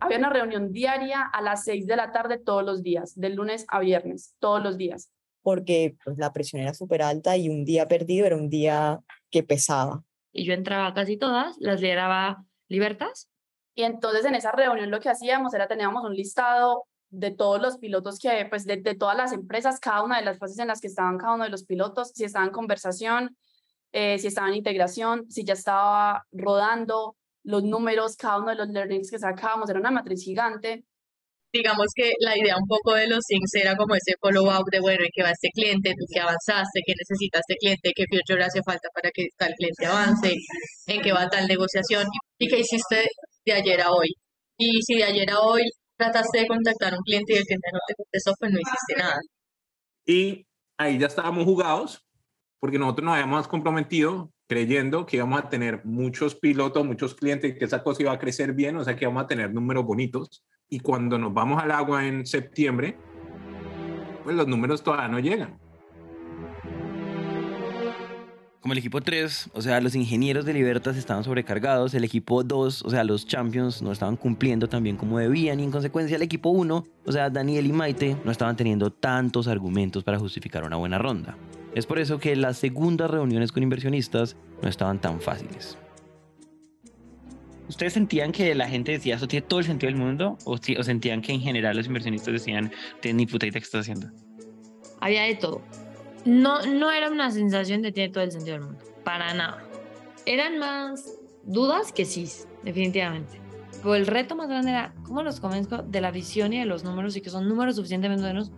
Había 0.00 0.18
una 0.18 0.30
reunión 0.30 0.72
diaria 0.72 1.22
a 1.22 1.40
las 1.42 1.64
6 1.64 1.86
de 1.86 1.96
la 1.96 2.10
tarde 2.10 2.38
todos 2.38 2.64
los 2.64 2.82
días, 2.82 3.18
de 3.18 3.30
lunes 3.30 3.64
a 3.68 3.78
viernes, 3.80 4.34
todos 4.38 4.62
los 4.62 4.76
días. 4.76 5.10
Porque 5.42 5.96
pues, 6.04 6.18
la 6.18 6.32
presión 6.32 6.60
era 6.60 6.74
súper 6.74 7.02
alta 7.02 7.36
y 7.36 7.48
un 7.48 7.64
día 7.64 7.86
perdido 7.86 8.26
era 8.26 8.36
un 8.36 8.50
día 8.50 9.00
que 9.30 9.42
pesaba. 9.42 10.04
Y 10.32 10.44
yo 10.44 10.54
entraba 10.54 10.94
casi 10.94 11.16
todas, 11.16 11.56
las 11.58 11.80
lideraba 11.80 12.44
Libertas. 12.68 13.28
Y 13.74 13.82
entonces 13.82 14.24
en 14.24 14.34
esa 14.34 14.52
reunión 14.52 14.90
lo 14.90 15.00
que 15.00 15.08
hacíamos 15.08 15.54
era 15.54 15.66
teníamos 15.66 16.04
un 16.04 16.14
listado 16.14 16.84
de 17.08 17.32
todos 17.32 17.60
los 17.60 17.78
pilotos 17.78 18.18
que, 18.18 18.46
pues 18.48 18.64
de, 18.64 18.76
todas 18.94 19.16
las 19.16 19.32
empresas, 19.32 19.80
cada 19.80 20.02
una 20.02 20.18
de 20.18 20.24
las 20.24 20.38
fases 20.38 20.58
en 20.58 20.68
las 20.68 20.80
que 20.80 20.86
estaban 20.86 21.18
cada 21.18 21.34
uno 21.34 21.44
de 21.44 21.50
los 21.50 21.64
pilotos, 21.64 22.12
si 22.14 22.24
estaba 22.24 22.44
en 22.44 22.52
conversación, 22.52 23.36
eh, 23.92 24.18
si 24.18 24.28
estaba 24.28 24.48
en 24.48 24.54
integración, 24.54 25.28
si 25.30 25.44
ya 25.44 25.54
estaba 25.54 26.26
rodando, 26.30 27.16
los 27.42 27.64
números, 27.64 28.16
cada 28.16 28.38
uno 28.38 28.50
de 28.50 28.56
los 28.56 28.68
learnings 28.68 29.10
que 29.10 29.18
sacábamos, 29.18 29.68
era 29.70 29.80
una 29.80 29.90
matriz 29.90 30.22
gigante. 30.22 30.84
Digamos 31.52 31.86
que 31.94 32.12
la 32.20 32.38
idea 32.38 32.56
un 32.56 32.66
poco 32.66 32.94
de 32.94 33.08
los 33.08 33.24
things 33.26 33.54
era 33.54 33.76
como 33.76 33.94
ese 33.94 34.14
follow-up 34.20 34.64
de, 34.70 34.80
bueno, 34.80 35.02
¿en 35.02 35.10
qué 35.12 35.22
va 35.22 35.30
este 35.30 35.48
cliente? 35.52 35.90
¿Tú 35.98 36.04
qué 36.12 36.20
avanzaste? 36.20 36.80
¿Qué 36.86 36.94
necesita 36.96 37.40
este 37.40 37.56
cliente? 37.56 37.92
¿Qué 37.94 38.04
future 38.08 38.44
hace 38.44 38.60
falta 38.64 38.88
para 38.94 39.10
que 39.10 39.26
tal 39.36 39.52
cliente 39.54 39.86
avance? 39.86 40.34
¿En 40.86 41.00
qué 41.02 41.12
va 41.12 41.28
tal 41.28 41.48
negociación? 41.48 42.06
¿Y 42.38 42.48
qué 42.48 42.60
hiciste 42.60 43.08
de 43.44 43.52
ayer 43.52 43.80
a 43.80 43.90
hoy? 43.90 44.08
Y 44.58 44.80
si 44.82 44.96
de 44.96 45.04
ayer 45.04 45.30
a 45.30 45.40
hoy 45.40 45.62
trataste 45.96 46.40
de 46.40 46.46
contactar 46.46 46.94
a 46.94 46.96
un 46.96 47.02
cliente 47.02 47.32
y 47.34 47.36
el 47.38 47.44
cliente 47.44 47.68
no 47.72 47.78
te 47.86 47.94
contestó, 47.94 48.32
pues 48.38 48.52
no 48.52 48.58
hiciste 48.60 48.94
nada. 48.96 49.18
Y 50.06 50.46
ahí 50.78 50.98
ya 50.98 51.08
estábamos 51.08 51.44
jugados 51.44 52.04
porque 52.60 52.78
nosotros 52.78 53.06
nos 53.06 53.14
habíamos 53.14 53.48
comprometido 53.48 54.30
creyendo 54.46 55.06
que 55.06 55.16
íbamos 55.16 55.40
a 55.40 55.48
tener 55.48 55.84
muchos 55.84 56.34
pilotos, 56.34 56.84
muchos 56.84 57.14
clientes, 57.14 57.56
que 57.58 57.64
esa 57.64 57.82
cosa 57.82 58.02
iba 58.02 58.12
a 58.12 58.18
crecer 58.18 58.52
bien, 58.52 58.76
o 58.76 58.84
sea 58.84 58.96
que 58.96 59.04
íbamos 59.04 59.24
a 59.24 59.26
tener 59.26 59.52
números 59.52 59.84
bonitos. 59.84 60.42
Y 60.72 60.78
cuando 60.78 61.18
nos 61.18 61.34
vamos 61.34 61.60
al 61.60 61.72
agua 61.72 62.06
en 62.06 62.24
septiembre, 62.24 62.96
pues 64.22 64.36
los 64.36 64.46
números 64.46 64.84
todavía 64.84 65.08
no 65.08 65.18
llegan. 65.18 65.58
Como 68.60 68.74
el 68.74 68.78
equipo 68.78 69.00
3, 69.00 69.50
o 69.54 69.62
sea, 69.62 69.80
los 69.80 69.96
ingenieros 69.96 70.44
de 70.44 70.52
Libertas 70.52 70.96
estaban 70.96 71.24
sobrecargados, 71.24 71.94
el 71.94 72.04
equipo 72.04 72.44
2, 72.44 72.82
o 72.84 72.90
sea, 72.90 73.02
los 73.02 73.26
champions 73.26 73.82
no 73.82 73.90
estaban 73.90 74.16
cumpliendo 74.16 74.68
tan 74.68 74.96
como 74.96 75.18
debían 75.18 75.58
y 75.58 75.64
en 75.64 75.72
consecuencia 75.72 76.16
el 76.16 76.22
equipo 76.22 76.50
1, 76.50 76.84
o 77.04 77.12
sea, 77.12 77.30
Daniel 77.30 77.66
y 77.66 77.72
Maite, 77.72 78.16
no 78.22 78.30
estaban 78.30 78.56
teniendo 78.56 78.92
tantos 78.92 79.48
argumentos 79.48 80.04
para 80.04 80.18
justificar 80.18 80.62
una 80.62 80.76
buena 80.76 80.98
ronda. 80.98 81.36
Es 81.74 81.86
por 81.86 81.98
eso 81.98 82.18
que 82.20 82.36
las 82.36 82.58
segundas 82.58 83.10
reuniones 83.10 83.50
con 83.50 83.62
inversionistas 83.62 84.36
no 84.62 84.68
estaban 84.68 85.00
tan 85.00 85.20
fáciles. 85.20 85.78
¿Ustedes 87.70 87.92
sentían 87.92 88.32
que 88.32 88.52
la 88.56 88.68
gente 88.68 88.90
decía 88.90 89.14
eso 89.14 89.28
tiene 89.28 89.46
todo 89.46 89.60
el 89.60 89.66
sentido 89.66 89.92
del 89.92 90.00
mundo? 90.00 90.36
¿O, 90.44 90.54
o 90.54 90.82
sentían 90.82 91.22
que 91.22 91.30
en 91.30 91.40
general 91.40 91.76
los 91.76 91.86
inversionistas 91.86 92.32
decían, 92.32 92.72
tienes 93.00 93.16
ni 93.16 93.26
puta 93.26 93.46
idea 93.46 93.60
qué 93.60 93.64
estás 93.64 93.82
haciendo? 93.82 94.08
Había 95.00 95.22
de 95.22 95.36
todo. 95.36 95.62
No, 96.24 96.66
no 96.66 96.90
era 96.90 97.08
una 97.12 97.30
sensación 97.30 97.80
de 97.80 97.92
tiene 97.92 98.12
todo 98.12 98.24
el 98.24 98.32
sentido 98.32 98.54
del 98.54 98.66
mundo. 98.66 98.84
Para 99.04 99.32
nada. 99.34 99.62
Eran 100.26 100.58
más 100.58 101.16
dudas 101.44 101.92
que 101.92 102.04
sí, 102.04 102.28
definitivamente. 102.64 103.40
Pero 103.76 103.94
el 103.94 104.08
reto 104.08 104.34
más 104.34 104.48
grande 104.48 104.72
era 104.72 104.92
cómo 105.04 105.22
los 105.22 105.38
convenzco 105.38 105.78
de 105.78 106.00
la 106.00 106.10
visión 106.10 106.52
y 106.52 106.58
de 106.58 106.64
los 106.64 106.82
números 106.82 107.16
y 107.16 107.20
que 107.20 107.30
son 107.30 107.48
números 107.48 107.76
suficientemente 107.76 108.24
buenos 108.24 108.50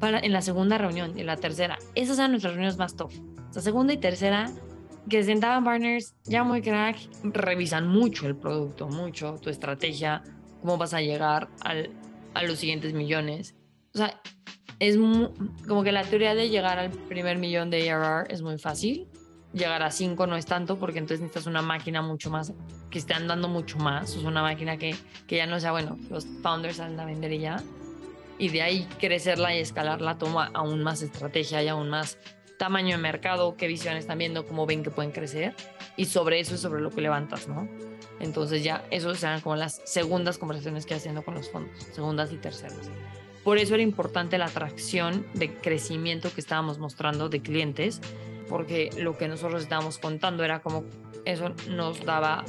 para 0.00 0.18
en 0.18 0.32
la 0.32 0.42
segunda 0.42 0.76
reunión 0.76 1.16
y 1.16 1.20
en 1.20 1.26
la 1.26 1.36
tercera. 1.36 1.78
Esas 1.94 2.18
eran 2.18 2.32
nuestras 2.32 2.54
reuniones 2.54 2.78
más 2.78 2.96
top. 2.96 3.12
La 3.54 3.62
segunda 3.62 3.92
y 3.92 3.98
tercera, 3.98 4.50
que 5.08 5.22
sentaban 5.22 5.64
partners 5.64 6.14
ya 6.24 6.44
muy 6.44 6.62
crack, 6.62 6.96
revisan 7.22 7.86
mucho 7.86 8.26
el 8.26 8.36
producto, 8.36 8.88
mucho 8.88 9.36
tu 9.40 9.50
estrategia, 9.50 10.22
cómo 10.60 10.76
vas 10.78 10.94
a 10.94 11.00
llegar 11.00 11.48
al, 11.62 11.90
a 12.34 12.42
los 12.42 12.58
siguientes 12.58 12.92
millones. 12.92 13.54
O 13.94 13.98
sea, 13.98 14.20
es 14.78 14.96
como 15.66 15.82
que 15.82 15.92
la 15.92 16.02
teoría 16.04 16.34
de 16.34 16.48
llegar 16.48 16.78
al 16.78 16.90
primer 16.90 17.38
millón 17.38 17.70
de 17.70 17.90
ARR 17.90 18.30
es 18.30 18.42
muy 18.42 18.58
fácil. 18.58 19.08
Llegar 19.52 19.82
a 19.82 19.90
cinco 19.90 20.26
no 20.26 20.36
es 20.36 20.44
tanto 20.44 20.78
porque 20.78 20.98
entonces 20.98 21.20
necesitas 21.20 21.46
una 21.46 21.62
máquina 21.62 22.02
mucho 22.02 22.30
más, 22.30 22.52
que 22.90 22.98
esté 22.98 23.14
andando 23.14 23.48
mucho 23.48 23.78
más. 23.78 24.14
Es 24.14 24.24
una 24.24 24.42
máquina 24.42 24.76
que, 24.76 24.94
que 25.26 25.36
ya 25.36 25.46
no 25.46 25.60
sea, 25.60 25.70
bueno, 25.70 25.96
los 26.10 26.26
founders 26.42 26.76
salen 26.76 27.00
a 27.00 27.06
vender 27.06 27.32
y 27.32 27.38
ya 27.38 27.62
y 28.38 28.48
de 28.48 28.62
ahí 28.62 28.88
crecerla 28.98 29.54
y 29.54 29.60
escalarla 29.60 30.18
toma 30.18 30.50
aún 30.52 30.82
más 30.82 31.02
estrategia 31.02 31.62
y 31.62 31.68
aún 31.68 31.88
más 31.88 32.18
tamaño 32.58 32.96
de 32.96 33.02
mercado, 33.02 33.56
qué 33.56 33.66
visión 33.66 33.96
están 33.96 34.18
viendo, 34.18 34.46
cómo 34.46 34.66
ven 34.66 34.82
que 34.82 34.90
pueden 34.90 35.12
crecer 35.12 35.54
y 35.96 36.06
sobre 36.06 36.40
eso 36.40 36.54
es 36.54 36.60
sobre 36.60 36.80
lo 36.80 36.90
que 36.90 37.00
levantas, 37.00 37.48
¿no? 37.48 37.68
Entonces 38.20 38.64
ya 38.64 38.84
esos 38.90 39.18
serán 39.18 39.40
como 39.40 39.56
las 39.56 39.82
segundas 39.84 40.38
conversaciones 40.38 40.86
que 40.86 40.94
haciendo 40.94 41.22
con 41.22 41.34
los 41.34 41.50
fondos, 41.50 41.78
segundas 41.92 42.32
y 42.32 42.36
terceras. 42.36 42.90
Por 43.44 43.58
eso 43.58 43.74
era 43.74 43.82
importante 43.82 44.38
la 44.38 44.46
atracción 44.46 45.26
de 45.34 45.54
crecimiento 45.54 46.32
que 46.34 46.40
estábamos 46.40 46.78
mostrando 46.78 47.28
de 47.28 47.40
clientes, 47.40 48.00
porque 48.48 48.90
lo 48.98 49.16
que 49.16 49.28
nosotros 49.28 49.62
estábamos 49.62 49.98
contando 49.98 50.44
era 50.44 50.60
como 50.60 50.84
eso 51.24 51.54
nos 51.68 52.04
daba 52.04 52.44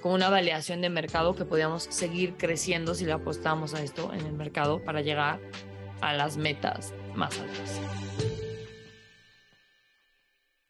con 0.00 0.12
una 0.12 0.28
validación 0.28 0.80
de 0.80 0.88
mercado 0.88 1.34
que 1.34 1.44
podíamos 1.44 1.84
seguir 1.84 2.34
creciendo 2.36 2.94
si 2.94 3.04
le 3.04 3.12
apostamos 3.12 3.74
a 3.74 3.82
esto 3.82 4.12
en 4.12 4.24
el 4.24 4.32
mercado 4.32 4.82
para 4.82 5.00
llegar 5.02 5.40
a 6.00 6.14
las 6.14 6.36
metas 6.36 6.94
más 7.14 7.38
altas. 7.38 7.80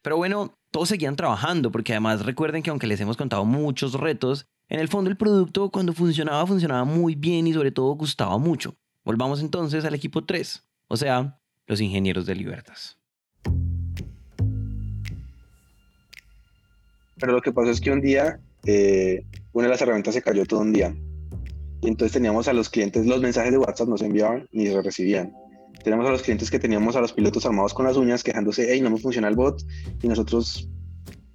Pero 0.01 0.17
bueno, 0.17 0.57
todos 0.71 0.89
seguían 0.89 1.15
trabajando 1.15 1.71
porque 1.71 1.93
además 1.93 2.25
recuerden 2.25 2.63
que 2.63 2.69
aunque 2.69 2.87
les 2.87 2.99
hemos 3.01 3.17
contado 3.17 3.45
muchos 3.45 3.93
retos, 3.93 4.47
en 4.67 4.79
el 4.79 4.87
fondo 4.87 5.09
el 5.09 5.17
producto 5.17 5.69
cuando 5.69 5.93
funcionaba 5.93 6.45
funcionaba 6.47 6.85
muy 6.85 7.15
bien 7.15 7.47
y 7.47 7.53
sobre 7.53 7.71
todo 7.71 7.93
gustaba 7.93 8.37
mucho. 8.37 8.75
Volvamos 9.03 9.41
entonces 9.41 9.85
al 9.85 9.95
equipo 9.95 10.23
3, 10.23 10.63
o 10.87 10.97
sea, 10.97 11.39
los 11.67 11.81
ingenieros 11.81 12.25
de 12.25 12.35
Libertas. 12.35 12.97
Pero 17.17 17.33
lo 17.33 17.41
que 17.41 17.51
pasó 17.51 17.69
es 17.69 17.81
que 17.81 17.91
un 17.91 18.01
día 18.01 18.39
eh, 18.65 19.25
una 19.53 19.65
de 19.65 19.71
las 19.71 19.81
herramientas 19.81 20.13
se 20.13 20.21
cayó 20.21 20.45
todo 20.45 20.61
un 20.61 20.73
día. 20.73 20.95
Y 21.81 21.87
entonces 21.87 22.13
teníamos 22.13 22.47
a 22.47 22.53
los 22.53 22.69
clientes, 22.69 23.05
los 23.05 23.21
mensajes 23.21 23.51
de 23.51 23.57
WhatsApp 23.57 23.87
no 23.87 23.97
se 23.97 24.05
enviaban 24.05 24.47
ni 24.51 24.67
se 24.67 24.81
recibían. 24.81 25.33
Teníamos 25.83 26.07
a 26.07 26.11
los 26.11 26.21
clientes 26.21 26.51
que 26.51 26.59
teníamos 26.59 26.95
a 26.95 27.01
los 27.01 27.13
pilotos 27.13 27.45
armados 27.45 27.73
con 27.73 27.85
las 27.85 27.97
uñas 27.97 28.23
quejándose, 28.23 28.67
hey, 28.69 28.81
no 28.81 28.89
me 28.89 28.97
funciona 28.97 29.27
el 29.27 29.35
bot. 29.35 29.61
Y 30.01 30.07
nosotros 30.07 30.69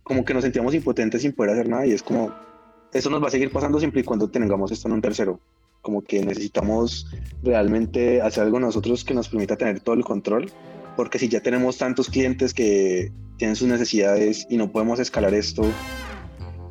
como 0.03 0.25
que 0.25 0.35
nos 0.35 0.45
sentíamos 0.45 0.75
impotentes 0.75 1.23
sin 1.23 1.33
poder 1.33 1.53
hacer 1.53 1.69
nada. 1.69 1.87
Y 1.87 1.93
es 1.93 2.03
como, 2.03 2.33
esto 2.93 3.11
nos 3.11 3.23
va 3.23 3.29
a 3.29 3.31
seguir 3.31 3.51
pasando 3.51 3.79
siempre 3.79 4.01
y 4.01 4.05
cuando 4.05 4.29
tengamos 4.29 4.71
esto 4.71 4.89
en 4.89 4.95
un 4.95 5.03
tercero. 5.03 5.41
Como 5.83 6.03
que 6.03 6.25
necesitamos 6.25 7.11
realmente 7.43 8.21
hacer 8.23 8.45
algo 8.45 8.61
nosotros 8.61 9.05
que 9.05 9.15
nos 9.15 9.29
permita 9.29 9.57
tener 9.57 9.81
todo 9.81 9.95
el 9.95 10.05
control. 10.05 10.51
Porque 10.97 11.19
si 11.19 11.29
ya 11.29 11.41
tenemos 11.41 11.79
tantos 11.79 12.09
clientes 12.09 12.55
que 12.55 13.13
tienen 13.37 13.57
sus 13.57 13.69
necesidades 13.69 14.47
y 14.49 14.57
no 14.57 14.71
podemos 14.73 14.99
escalar 14.99 15.35
esto 15.35 15.63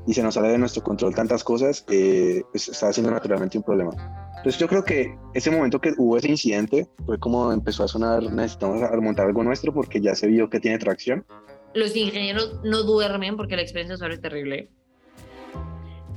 y 0.07 0.13
se 0.13 0.23
nos 0.23 0.35
sale 0.35 0.49
de 0.49 0.57
nuestro 0.57 0.83
control 0.83 1.13
tantas 1.13 1.43
cosas, 1.43 1.83
eh, 1.89 2.43
pues 2.51 2.69
está 2.69 2.91
siendo 2.93 3.11
naturalmente 3.11 3.57
un 3.57 3.63
problema. 3.63 4.24
Entonces 4.45 4.61
yo 4.61 4.67
creo 4.67 4.83
que 4.85 5.17
ese 5.33 5.49
momento 5.49 5.81
que 5.81 5.93
hubo 5.97 6.17
ese 6.17 6.29
incidente 6.29 6.87
fue 7.07 7.17
como 7.17 7.51
empezó 7.51 7.83
a 7.83 7.87
sonar, 7.87 8.21
necesitamos 8.31 8.79
montar 9.01 9.25
algo 9.25 9.43
nuestro 9.43 9.73
porque 9.73 9.99
ya 9.99 10.13
se 10.13 10.27
vio 10.27 10.51
que 10.51 10.59
tiene 10.59 10.77
tracción. 10.77 11.25
Los 11.73 11.95
ingenieros 11.95 12.59
no 12.63 12.83
duermen 12.83 13.37
porque 13.37 13.55
la 13.55 13.63
experiencia 13.63 13.93
de 13.93 13.95
usuario 13.95 14.15
es 14.17 14.21
terrible. 14.21 14.69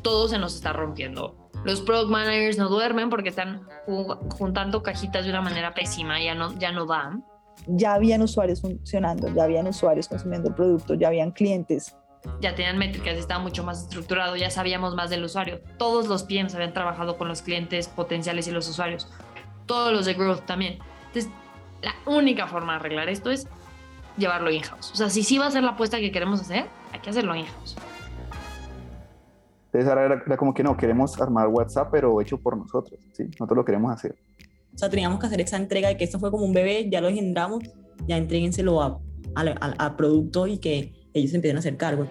Todo 0.03 0.29
se 0.29 0.37
nos 0.39 0.55
está 0.57 0.75
rompiendo. 0.75 1.39
Los 1.65 1.81
product 1.81 2.11
managers 2.11 2.59
no 2.59 2.69
duermen 2.69 3.09
porque 3.09 3.31
están 3.31 3.63
ju- 3.87 4.19
juntando 4.35 4.83
cajitas 4.83 5.25
de 5.25 5.31
una 5.31 5.41
manera 5.41 5.73
pésima, 5.73 6.23
ya 6.23 6.35
no, 6.35 6.53
ya 6.59 6.71
no 6.71 6.85
dan. 6.85 7.25
Ya 7.67 7.95
habían 7.95 8.21
usuarios 8.21 8.61
funcionando, 8.61 9.35
ya 9.35 9.45
habían 9.45 9.67
usuarios 9.67 10.07
consumiendo 10.07 10.51
el 10.51 10.55
producto, 10.55 10.93
ya 10.93 11.09
habían 11.09 11.31
clientes. 11.31 11.97
Ya 12.41 12.55
tenían 12.55 12.79
métricas, 12.79 13.17
estaba 13.17 13.41
mucho 13.43 13.65
más 13.65 13.83
estructurado, 13.83 14.37
ya 14.37 14.51
sabíamos 14.51 14.95
más 14.95 15.11
del 15.11 15.25
usuario. 15.25 15.61
Todos 15.79 16.07
los 16.09 16.23
PMs 16.25 16.55
habían 16.55 16.73
trabajado 16.73 17.17
con 17.17 17.29
los 17.29 17.43
clientes 17.43 17.89
potenciales 17.89 18.47
y 18.49 18.51
los 18.51 18.69
usuarios. 18.69 19.09
Todos 19.67 19.93
los 19.93 20.07
de 20.07 20.15
growth 20.15 20.43
también. 20.47 20.79
Entonces, 21.09 21.31
la 21.83 21.95
única 22.07 22.47
forma 22.47 22.73
de 22.75 22.79
arreglar 22.81 23.09
esto 23.09 23.31
es 23.31 23.47
llevarlo 24.17 24.51
in-house. 24.51 24.91
O 24.93 24.97
sea, 24.97 25.11
si 25.11 25.23
sí 25.23 25.39
va 25.39 25.47
a 25.47 25.51
ser 25.51 25.63
la 25.63 25.71
apuesta 25.71 25.99
que 25.99 26.11
queremos 26.11 26.41
hacer, 26.41 26.67
hay 26.93 27.01
que 27.01 27.11
hacerlo 27.11 27.35
in-house. 27.37 27.77
Entonces 29.67 29.89
ahora 29.89 30.07
era, 30.07 30.23
era 30.27 30.37
como 30.37 30.55
que 30.55 30.63
no, 30.63 30.77
queremos 30.77 31.21
armar 31.21 31.49
WhatsApp, 31.49 31.89
pero 31.93 32.21
hecho 32.21 32.39
por 32.39 32.57
nosotros, 32.57 32.99
¿sí? 33.13 33.25
Nosotros 33.25 33.57
lo 33.57 33.65
queremos 33.65 33.93
hacer. 33.93 34.17
O 34.75 34.79
sea, 34.79 34.89
teníamos 34.89 35.21
que 35.21 35.27
hacer 35.27 35.41
esa 35.41 35.57
entrega 35.57 35.89
de 35.89 35.97
que 35.97 36.05
esto 36.05 36.19
fue 36.19 36.31
como 36.31 36.45
un 36.45 36.53
bebé, 36.55 36.89
ya 36.91 37.01
lo 37.01 37.09
engendramos, 37.09 37.63
ya 38.07 38.17
entréguenselo 38.17 38.81
a, 38.83 38.99
al 39.35 39.49
a- 39.61 39.75
a 39.79 39.97
producto 39.97 40.47
y 40.47 40.59
que 40.59 40.95
ellos 41.19 41.31
se 41.31 41.37
empiecen 41.37 41.57
a 41.57 41.61
hacer 41.61 41.77
cargo. 41.77 42.09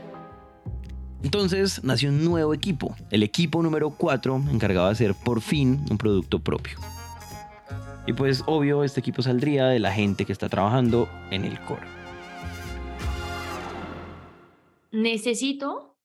Entonces 1.24 1.84
nació 1.84 2.10
un 2.10 2.24
nuevo 2.24 2.54
equipo, 2.54 2.96
el 3.10 3.24
equipo 3.24 3.64
número 3.64 3.90
4, 3.90 4.44
encargado 4.52 4.88
de 4.88 4.94
hacer 4.94 5.16
por 5.16 5.42
fin 5.42 5.84
un 5.90 5.98
producto 5.98 6.40
propio. 6.40 6.78
Y 8.06 8.14
pues 8.14 8.44
obvio, 8.46 8.84
este 8.84 9.02
equipo 9.02 9.22
saldría 9.22 9.66
de 9.68 9.80
la 9.80 9.92
gente 9.92 10.26
que 10.26 10.32
está 10.32 10.48
trabajando 10.48 11.10
en 11.30 11.44
el 11.44 11.60
core. 11.66 11.88
Necesito 14.92 15.98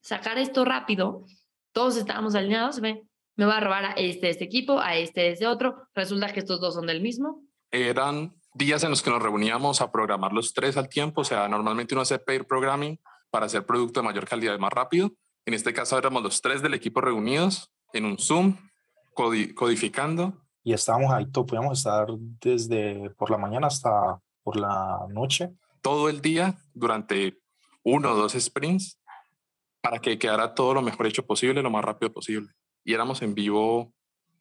sacar 0.00 0.38
esto 0.38 0.64
rápido. 0.64 1.24
Todos 1.72 1.96
estábamos 1.96 2.36
alineados. 2.36 2.80
Me, 2.80 3.02
me 3.36 3.46
va 3.46 3.56
a 3.56 3.60
robar 3.60 3.84
a 3.84 3.92
este 3.94 4.26
de 4.26 4.30
este 4.30 4.44
equipo, 4.44 4.78
a 4.78 4.96
este 4.96 5.22
de 5.22 5.30
este 5.32 5.46
otro. 5.48 5.88
Resulta 5.94 6.32
que 6.32 6.38
estos 6.40 6.60
dos 6.60 6.74
son 6.74 6.86
del 6.86 7.00
mismo. 7.00 7.42
Eran 7.72 8.32
días 8.54 8.82
en 8.84 8.90
los 8.90 9.02
que 9.02 9.10
nos 9.10 9.22
reuníamos 9.22 9.80
a 9.80 9.90
programar 9.92 10.32
los 10.32 10.52
tres 10.54 10.76
al 10.76 10.88
tiempo. 10.88 11.20
O 11.22 11.24
sea, 11.24 11.48
normalmente 11.48 11.94
uno 11.94 12.02
hace 12.02 12.18
pair 12.18 12.46
programming 12.46 12.98
para 13.30 13.46
hacer 13.46 13.66
producto 13.66 14.00
de 14.00 14.06
mayor 14.06 14.26
calidad 14.28 14.54
y 14.54 14.58
más 14.58 14.72
rápido. 14.72 15.10
En 15.46 15.54
este 15.54 15.72
caso 15.74 15.98
éramos 15.98 16.22
los 16.22 16.40
tres 16.40 16.62
del 16.62 16.74
equipo 16.74 17.00
reunidos 17.00 17.72
en 17.92 18.04
un 18.06 18.18
Zoom, 18.18 18.56
codi- 19.14 19.52
codificando. 19.54 20.40
y 20.62 20.72
estábamos 20.72 21.12
ahí, 21.12 21.26
podíamos 21.26 21.78
estar 21.78 22.06
desde 22.40 23.10
por 23.10 23.30
la 23.30 23.36
mañana 23.38 23.66
hasta 23.66 24.18
por 24.42 24.56
la 24.56 25.00
noche. 25.10 25.50
todo 25.82 26.08
el 26.08 26.20
día 26.22 26.54
durante 26.72 27.38
uno 27.82 28.12
o 28.12 28.14
dos 28.16 28.32
sprints 28.32 28.98
para 29.82 29.98
que 29.98 30.18
quedara 30.18 30.54
todo 30.54 30.72
lo 30.72 30.80
mejor 30.80 31.06
hecho 31.06 31.26
posible, 31.26 31.60
lo 31.62 31.70
más 31.70 31.84
rápido 31.84 32.10
posible. 32.12 32.50
Y 32.84 32.94
éramos 32.94 33.20
en 33.20 33.34
vivo 33.34 33.92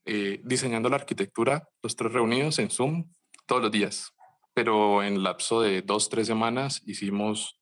eh, 0.05 0.39
diseñando 0.45 0.87
la 0.89 0.95
arquitectura, 0.95 1.67
los 1.81 1.95
tres 1.97 2.13
reunidos 2.13 2.59
en 2.59 2.69
Zoom 2.69 3.11
todos 3.45 3.61
los 3.61 3.71
días. 3.71 4.13
Pero 4.53 5.03
en 5.03 5.23
lapso 5.23 5.61
de 5.61 5.81
dos, 5.81 6.09
tres 6.09 6.27
semanas 6.27 6.81
hicimos 6.85 7.59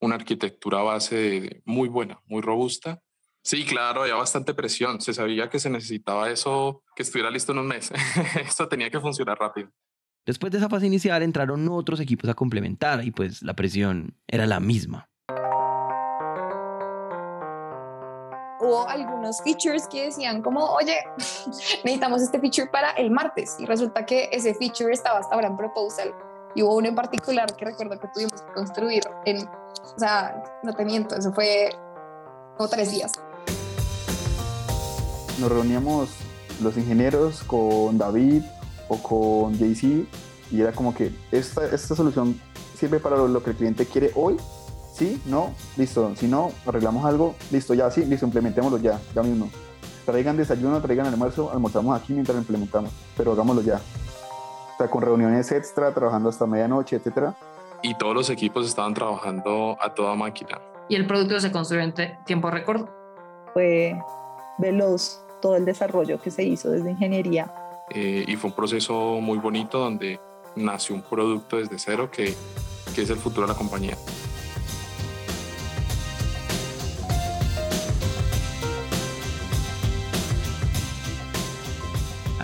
una 0.00 0.16
arquitectura 0.16 0.82
base 0.82 1.62
muy 1.64 1.88
buena, 1.88 2.20
muy 2.26 2.42
robusta. 2.42 3.02
Sí, 3.42 3.64
claro, 3.64 4.02
había 4.02 4.16
bastante 4.16 4.54
presión. 4.54 5.00
Se 5.00 5.14
sabía 5.14 5.48
que 5.48 5.58
se 5.58 5.70
necesitaba 5.70 6.30
eso, 6.30 6.82
que 6.94 7.02
estuviera 7.02 7.30
listo 7.30 7.52
en 7.52 7.58
un 7.58 7.68
mes. 7.68 7.92
Esto 8.40 8.68
tenía 8.68 8.90
que 8.90 9.00
funcionar 9.00 9.38
rápido. 9.38 9.70
Después 10.26 10.50
de 10.50 10.58
esa 10.58 10.68
fase 10.68 10.86
inicial 10.86 11.22
entraron 11.22 11.68
otros 11.68 12.00
equipos 12.00 12.28
a 12.28 12.34
complementar 12.34 13.04
y 13.04 13.12
pues 13.12 13.42
la 13.42 13.54
presión 13.54 14.16
era 14.26 14.46
la 14.46 14.58
misma. 14.58 15.08
Hubo 18.60 18.88
algunos 18.88 19.40
features 19.42 19.86
que 19.88 20.06
decían 20.06 20.42
como, 20.42 20.64
oye, 20.64 20.96
necesitamos 21.84 22.22
este 22.22 22.40
feature 22.40 22.68
para 22.70 22.90
el 22.92 23.10
martes 23.10 23.56
y 23.58 23.66
resulta 23.66 24.06
que 24.06 24.28
ese 24.32 24.54
feature 24.54 24.92
estaba 24.92 25.18
hasta 25.18 25.34
ahora 25.34 25.48
en 25.48 25.56
proposal 25.56 26.14
y 26.54 26.62
hubo 26.62 26.76
uno 26.76 26.88
en 26.88 26.94
particular 26.94 27.54
que 27.54 27.64
recuerdo 27.66 27.98
que 28.00 28.08
tuvimos 28.08 28.40
que 28.40 28.52
construir 28.54 29.02
en, 29.26 29.46
o 29.46 29.98
sea, 29.98 30.42
no 30.62 30.72
te 30.74 30.84
miento, 30.84 31.14
eso 31.14 31.32
fue 31.32 31.70
como 32.56 32.68
tres 32.68 32.90
días. 32.90 33.12
Nos 35.38 35.52
reuníamos 35.52 36.10
los 36.62 36.76
ingenieros 36.78 37.42
con 37.42 37.98
David 37.98 38.42
o 38.88 38.96
con 38.96 39.52
JC 39.54 40.06
y 40.50 40.60
era 40.60 40.72
como 40.72 40.94
que 40.94 41.14
esta, 41.30 41.66
esta 41.66 41.94
solución 41.94 42.40
sirve 42.78 43.00
para 43.00 43.16
lo, 43.16 43.28
lo 43.28 43.42
que 43.42 43.50
el 43.50 43.56
cliente 43.56 43.84
quiere 43.84 44.12
hoy. 44.14 44.36
Sí, 44.96 45.20
no, 45.26 45.52
listo. 45.76 46.14
Si 46.16 46.26
no, 46.26 46.52
arreglamos 46.64 47.04
algo, 47.04 47.34
listo, 47.50 47.74
ya, 47.74 47.90
sí, 47.90 48.06
listo, 48.06 48.24
implementémoslo 48.24 48.78
ya, 48.78 48.98
ya 49.14 49.22
mismo. 49.22 49.50
Traigan 50.06 50.38
desayuno, 50.38 50.80
traigan 50.80 51.06
almuerzo, 51.06 51.50
almorzamos 51.52 52.00
aquí 52.00 52.14
mientras 52.14 52.34
lo 52.34 52.40
implementamos, 52.40 52.90
pero 53.14 53.32
hagámoslo 53.32 53.60
ya. 53.60 53.76
O 53.76 54.76
sea, 54.78 54.88
con 54.88 55.02
reuniones 55.02 55.52
extra, 55.52 55.92
trabajando 55.92 56.30
hasta 56.30 56.46
medianoche, 56.46 56.96
etcétera. 56.96 57.34
Y 57.82 57.94
todos 57.96 58.14
los 58.14 58.30
equipos 58.30 58.66
estaban 58.66 58.94
trabajando 58.94 59.76
a 59.82 59.92
toda 59.92 60.14
máquina. 60.14 60.58
Y 60.88 60.94
el 60.94 61.06
producto 61.06 61.40
se 61.40 61.52
construyó 61.52 61.82
en 61.82 61.92
tiempo 62.24 62.50
récord. 62.50 62.88
Fue 63.52 64.00
veloz 64.56 65.20
todo 65.42 65.56
el 65.56 65.66
desarrollo 65.66 66.18
que 66.22 66.30
se 66.30 66.42
hizo 66.42 66.70
desde 66.70 66.92
ingeniería. 66.92 67.52
Eh, 67.90 68.24
y 68.26 68.36
fue 68.36 68.48
un 68.48 68.56
proceso 68.56 69.20
muy 69.20 69.38
bonito 69.38 69.78
donde 69.78 70.18
nació 70.54 70.94
un 70.94 71.02
producto 71.02 71.58
desde 71.58 71.78
cero 71.78 72.10
que, 72.10 72.34
que 72.94 73.02
es 73.02 73.10
el 73.10 73.18
futuro 73.18 73.46
de 73.46 73.52
la 73.52 73.58
compañía. 73.58 73.96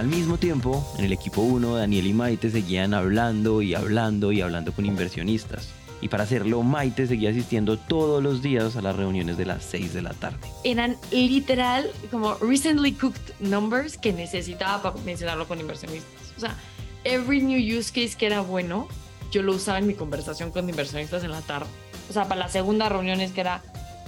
Al 0.03 0.09
mismo 0.09 0.37
tiempo, 0.37 0.85
en 0.99 1.05
el 1.05 1.13
equipo 1.13 1.43
1, 1.43 1.77
Daniel 1.77 2.09
y 2.09 2.13
Maite 2.13 2.51
seguían 2.51 2.93
hablando 2.93 3.63
y 3.63 3.77
hablando 3.77 4.33
y 4.33 4.41
hablando 4.41 4.73
con 4.73 4.85
inversionistas. 4.85 5.69
Y 6.01 6.09
para 6.09 6.25
hacerlo, 6.25 6.65
Maite 6.65 7.07
seguía 7.07 7.31
asistiendo 7.31 7.79
todos 7.79 8.21
los 8.21 8.43
días 8.43 8.75
a 8.75 8.83
las 8.83 8.97
reuniones 8.97 9.37
de 9.37 9.47
las 9.47 9.63
6 9.63 9.95
de 9.95 10.03
la 10.03 10.13
tarde. 10.13 10.39
Eran 10.65 10.97
literal 11.13 11.89
como 12.11 12.35
recently 12.39 12.91
cooked 12.95 13.21
numbers 13.39 13.97
que 13.97 14.13
necesitaba 14.13 14.83
para 14.83 15.05
mencionarlo 15.05 15.47
con 15.47 15.61
inversionistas. 15.61 16.33
O 16.37 16.41
sea, 16.41 16.57
every 17.05 17.41
new 17.41 17.79
use 17.79 17.93
case 17.93 18.19
que 18.19 18.27
era 18.27 18.41
bueno, 18.41 18.89
yo 19.31 19.45
lo 19.45 19.53
usaba 19.53 19.79
en 19.79 19.87
mi 19.87 19.95
conversación 19.95 20.51
con 20.51 20.69
inversionistas 20.69 21.23
en 21.23 21.31
la 21.31 21.43
tarde. 21.43 21.69
O 22.11 22.13
sea, 22.13 22.25
para 22.25 22.41
la 22.41 22.49
segunda 22.49 22.89
reunión 22.89 23.21
es 23.21 23.31
que 23.31 23.43
era, 23.43 23.63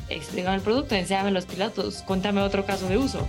explícame 0.09 0.57
el 0.57 0.63
producto, 0.63 0.97
enséñame 0.97 1.31
los 1.31 1.47
pilotos, 1.47 2.03
cuéntame 2.03 2.41
otro 2.41 2.67
caso 2.67 2.89
de 2.89 2.99
uso. 2.99 3.25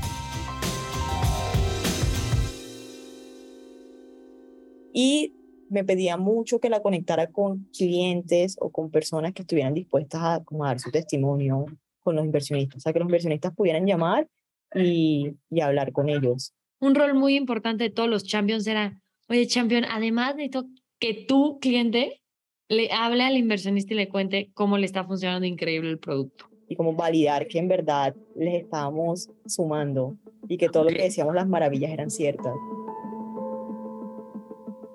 Y 4.95 5.35
me 5.69 5.83
pedía 5.83 6.15
mucho 6.15 6.59
que 6.59 6.69
la 6.69 6.81
conectara 6.81 7.27
con 7.27 7.65
clientes 7.77 8.55
o 8.61 8.71
con 8.71 8.89
personas 8.89 9.33
que 9.33 9.41
estuvieran 9.41 9.73
dispuestas 9.73 10.21
a, 10.23 10.43
como 10.45 10.63
a 10.63 10.69
dar 10.69 10.79
su 10.79 10.89
testimonio 10.89 11.65
con 11.99 12.15
los 12.15 12.23
inversionistas, 12.23 12.77
o 12.77 12.79
sea, 12.79 12.93
que 12.93 12.99
los 12.99 13.07
inversionistas 13.07 13.53
pudieran 13.53 13.85
llamar 13.85 14.27
y, 14.73 15.33
y 15.49 15.59
hablar 15.59 15.91
con 15.91 16.07
ellos. 16.07 16.53
Un 16.79 16.95
rol 16.95 17.13
muy 17.13 17.35
importante 17.35 17.83
de 17.83 17.89
todos 17.89 18.09
los 18.09 18.23
champions 18.23 18.65
era, 18.67 18.97
oye, 19.27 19.45
champion, 19.47 19.83
además 19.83 20.35
necesito 20.35 20.65
que 20.97 21.25
tu 21.27 21.59
cliente 21.59 22.21
le 22.69 22.89
hable 22.93 23.23
al 23.23 23.35
inversionista 23.35 23.93
y 23.93 23.97
le 23.97 24.07
cuente 24.07 24.51
cómo 24.53 24.77
le 24.77 24.85
está 24.85 25.03
funcionando 25.03 25.45
increíble 25.45 25.89
el 25.89 25.99
producto. 25.99 26.45
Y 26.69 26.75
como 26.77 26.93
validar 26.93 27.47
que 27.47 27.59
en 27.59 27.67
verdad 27.67 28.15
les 28.35 28.63
estábamos 28.63 29.29
sumando 29.45 30.15
y 30.47 30.57
que 30.57 30.69
todo 30.69 30.85
lo 30.85 30.89
que 30.91 31.03
decíamos 31.03 31.35
las 31.35 31.47
maravillas 31.47 31.91
eran 31.91 32.09
ciertas. 32.09 32.53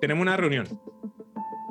Tenemos 0.01 0.21
una 0.21 0.35
reunión 0.35 0.67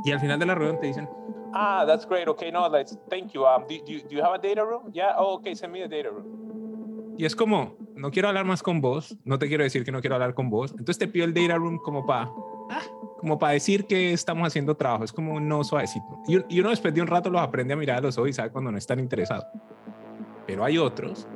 y 0.04 0.12
al 0.12 0.20
final 0.20 0.38
de 0.38 0.46
la 0.46 0.54
reunión 0.54 0.80
te 0.80 0.86
dicen, 0.86 1.08
Ah, 1.52 1.84
that's 1.86 2.06
great. 2.08 2.28
Okay, 2.28 2.52
no, 2.52 2.68
let's 2.68 2.96
thank 3.10 3.32
you. 3.32 3.44
Um, 3.44 3.62
do, 3.68 3.74
do, 3.84 3.92
you- 3.92 4.02
do 4.08 4.14
you 4.16 4.22
have 4.22 4.34
a 4.34 4.38
data 4.38 4.64
room? 4.64 4.92
Yeah. 4.92 5.14
Oh, 5.18 5.34
okay. 5.38 5.54
Send 5.56 5.72
me 5.72 5.82
a 5.82 5.88
data 5.88 6.08
room. 6.10 6.38
y 7.18 7.24
es 7.26 7.34
como, 7.36 7.74
no 7.96 8.10
quiero 8.10 8.28
hablar 8.28 8.46
más 8.46 8.62
con 8.62 8.80
vos, 8.80 9.14
no 9.24 9.38
te 9.38 9.46
quiero 9.48 9.62
decir 9.64 9.84
que 9.84 9.92
no 9.92 10.00
quiero 10.00 10.14
hablar 10.16 10.32
con 10.32 10.48
vos, 10.48 10.70
entonces 10.70 10.96
te 10.96 11.06
pido 11.06 11.26
el 11.26 11.34
data 11.34 11.56
room 11.56 11.76
como 11.78 12.06
para 12.06 12.30
como 13.18 13.38
para 13.38 13.52
decir 13.52 13.84
que 13.84 14.12
estamos 14.14 14.46
haciendo 14.46 14.74
trabajo, 14.76 15.04
es 15.04 15.12
como 15.12 15.34
un 15.34 15.46
no 15.46 15.62
suavecito. 15.62 16.06
Y, 16.26 16.38
y 16.56 16.60
uno 16.60 16.70
después 16.70 16.94
de 16.94 17.02
un 17.02 17.08
rato 17.08 17.28
los 17.28 17.42
aprende 17.42 17.74
a 17.74 17.76
mirar 17.76 17.98
a 17.98 18.00
los 18.00 18.16
ojos 18.16 18.30
y 18.30 18.32
sabe 18.32 18.50
cuando 18.50 18.70
no 18.72 18.78
están 18.78 18.98
interesados. 19.00 19.44
Pero 20.46 20.64
hay 20.64 20.78
otros 20.78 21.28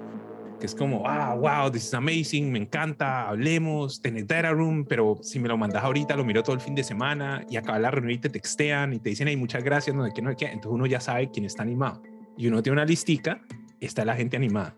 que 0.59 0.67
es 0.67 0.75
como, 0.75 1.09
ah, 1.09 1.35
wow, 1.35 1.71
this 1.71 1.85
is 1.85 1.95
amazing, 1.95 2.51
me 2.51 2.59
encanta, 2.59 3.29
hablemos, 3.29 4.01
tenés 4.01 4.27
data 4.27 4.51
room, 4.51 4.85
pero 4.85 5.19
si 5.23 5.39
me 5.39 5.49
lo 5.49 5.57
mandas 5.57 5.83
ahorita, 5.83 6.17
lo 6.17 6.25
miro 6.25 6.43
todo 6.43 6.55
el 6.55 6.61
fin 6.61 6.75
de 6.75 6.85
semana 6.85 7.45
y 7.51 7.57
acaba 7.57 7.79
la 7.79 7.91
reunión 7.91 8.13
y 8.13 8.19
te 8.19 8.29
textean 8.29 8.93
y 8.95 8.99
te 8.99 9.11
dicen, 9.11 9.29
hey, 9.29 9.37
muchas 9.37 9.65
gracias, 9.65 9.95
no 9.95 10.05
sé 10.05 10.13
qué, 10.15 10.23
no 10.23 10.31
sé 10.31 10.37
qué. 10.37 10.47
Entonces 10.47 10.73
uno 10.73 10.87
ya 10.87 11.01
sabe 11.01 11.31
quién 11.31 11.45
está 11.45 11.63
animado. 11.63 12.03
Y 12.37 12.47
uno 12.47 12.63
tiene 12.63 12.75
una 12.75 12.85
listica, 12.85 13.43
está 13.81 14.05
la 14.05 14.15
gente 14.15 14.37
animada. 14.37 14.77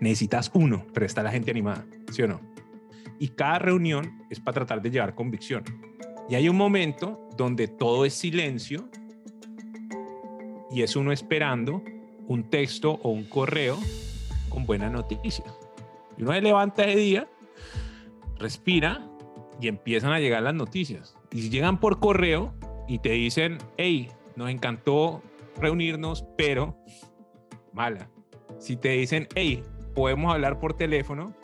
Necesitas 0.00 0.50
uno, 0.54 0.86
pero 0.92 1.06
está 1.06 1.22
la 1.22 1.30
gente 1.30 1.50
animada, 1.50 1.84
¿sí 2.10 2.22
o 2.22 2.28
no? 2.28 2.40
Y 3.18 3.28
cada 3.28 3.58
reunión 3.58 4.22
es 4.30 4.40
para 4.40 4.54
tratar 4.54 4.80
de 4.80 4.90
llevar 4.90 5.14
convicción. 5.14 5.62
Y 6.28 6.34
hay 6.34 6.48
un 6.48 6.56
momento 6.56 7.28
donde 7.36 7.68
todo 7.68 8.04
es 8.04 8.14
silencio 8.14 8.88
y 10.70 10.82
es 10.82 10.96
uno 10.96 11.12
esperando 11.12 11.82
un 12.28 12.48
texto 12.48 13.00
o 13.02 13.10
un 13.10 13.24
correo 13.24 13.78
con 14.50 14.66
buena 14.66 14.90
noticia. 14.90 15.44
Y 16.18 16.22
uno 16.22 16.32
se 16.32 16.42
levanta 16.42 16.84
ese 16.84 16.98
día, 16.98 17.28
respira 18.38 19.06
y 19.60 19.68
empiezan 19.68 20.12
a 20.12 20.20
llegar 20.20 20.42
las 20.42 20.54
noticias. 20.54 21.16
Y 21.32 21.42
si 21.42 21.50
llegan 21.50 21.80
por 21.80 22.00
correo 22.00 22.52
y 22.88 22.98
te 22.98 23.12
dicen, 23.12 23.56
hey, 23.78 24.10
nos 24.36 24.50
encantó 24.50 25.22
reunirnos, 25.56 26.26
pero 26.36 26.76
mala. 27.72 28.10
Si 28.58 28.76
te 28.76 28.90
dicen, 28.90 29.28
hey, 29.34 29.62
podemos 29.94 30.32
hablar 30.32 30.58
por 30.58 30.74
teléfono, 30.74 31.34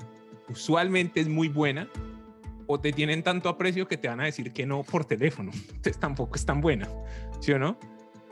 usualmente 0.49 1.21
es 1.21 1.29
muy 1.29 1.49
buena, 1.49 1.88
o 2.66 2.81
te 2.81 2.92
tienen 2.92 3.23
tanto 3.23 3.49
aprecio 3.49 3.87
que 3.87 3.97
te 3.97 4.09
van 4.09 4.21
a 4.21 4.25
decir 4.25 4.53
que 4.53 4.66
no 4.66 4.83
por 4.83 5.05
teléfono. 5.05 5.53
Entonces 5.69 5.99
tampoco 5.99 6.35
es 6.37 6.45
tan 6.45 6.61
buena, 6.61 6.88
¿sí 7.40 7.53
o 7.53 7.59
no? 7.59 7.79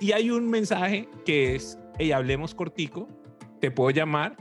Y 0.01 0.13
hay 0.13 0.31
un 0.31 0.49
mensaje 0.51 1.09
que 1.25 1.55
es, 1.55 1.79
hey, 1.99 2.13
hablemos 2.13 2.55
cortico, 2.55 3.09
te 3.61 3.71
puedo 3.71 3.91
llamar, 3.91 4.37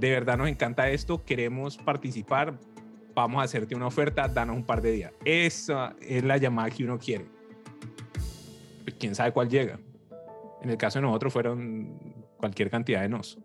de 0.00 0.10
verdad 0.10 0.38
nos 0.38 0.48
encanta 0.48 0.88
esto, 0.88 1.22
queremos 1.24 1.76
participar, 1.76 2.58
vamos 3.14 3.40
a 3.40 3.44
hacerte 3.44 3.74
una 3.74 3.86
oferta, 3.86 4.28
danos 4.28 4.56
un 4.56 4.64
par 4.64 4.80
de 4.80 4.92
días. 4.92 5.12
Esa 5.26 5.94
es 6.00 6.24
la 6.24 6.38
llamada 6.38 6.70
que 6.70 6.84
uno 6.84 6.98
quiere. 6.98 7.26
Pues, 8.84 8.96
¿Quién 8.98 9.14
sabe 9.14 9.32
cuál 9.32 9.50
llega? 9.50 9.78
En 10.62 10.70
el 10.70 10.78
caso 10.78 10.98
de 10.98 11.02
nosotros 11.02 11.32
fueron 11.32 12.14
cualquier 12.38 12.70
cantidad 12.70 13.02
de 13.02 13.10
nos. 13.10 13.38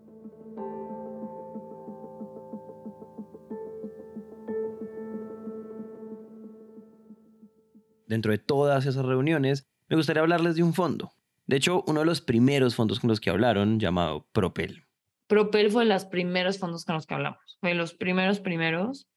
Dentro 8.07 8.31
de 8.31 8.37
todas 8.37 8.85
esas 8.85 9.03
reuniones, 9.03 9.67
me 9.89 9.97
gustaría 9.97 10.21
hablarles 10.21 10.55
de 10.55 10.63
un 10.63 10.73
fondo. 10.73 11.11
De 11.47 11.57
hecho, 11.57 11.83
uno 11.85 11.99
de 11.99 12.05
los 12.05 12.21
primeros 12.21 12.75
fondos 12.75 13.01
con 13.01 13.09
los 13.09 13.19
que 13.19 13.29
hablaron, 13.29 13.79
llamado 13.79 14.27
Propel. 14.31 14.84
Propel 15.27 15.71
fue 15.71 15.83
de 15.83 15.89
los 15.93 16.05
primeros 16.05 16.59
fondos 16.59 16.85
con 16.85 16.95
los 16.95 17.05
que 17.05 17.13
hablamos. 17.13 17.57
Fue 17.59 17.69
de 17.69 17.75
los 17.75 17.93
primeros, 17.93 18.39
primeros. 18.39 19.07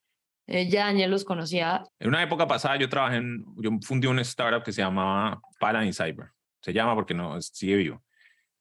Eh, 0.46 0.68
ya 0.68 0.86
Daniel 0.86 1.10
los 1.10 1.24
conocía. 1.24 1.84
En 1.98 2.08
una 2.08 2.22
época 2.22 2.46
pasada 2.46 2.76
yo 2.76 2.88
trabajé 2.88 3.16
en, 3.16 3.44
yo 3.56 3.70
fundí 3.82 4.06
una 4.06 4.22
startup 4.22 4.62
que 4.62 4.72
se 4.72 4.80
llamaba 4.80 5.40
Paladin 5.60 5.92
Cyber. 5.92 6.30
Se 6.62 6.72
llama 6.72 6.94
porque 6.94 7.14
no 7.14 7.40
sigue 7.42 7.76
vivo. 7.76 8.02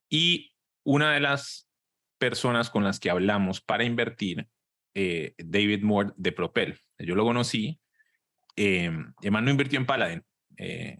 Y 0.08 0.52
una 0.84 1.12
de 1.12 1.20
las 1.20 1.68
personas 2.18 2.70
con 2.70 2.84
las 2.84 3.00
que 3.00 3.10
hablamos 3.10 3.60
para 3.60 3.84
invertir, 3.84 4.48
eh, 4.94 5.34
David 5.38 5.82
Moore 5.82 6.12
de 6.16 6.32
Propel. 6.32 6.78
Yo 6.98 7.14
lo 7.14 7.24
conocí. 7.24 7.80
Eh, 8.56 8.90
además 9.18 9.42
no 9.42 9.50
invirtió 9.50 9.78
en 9.78 9.86
Paladin. 9.86 10.24
Eh, 10.56 10.98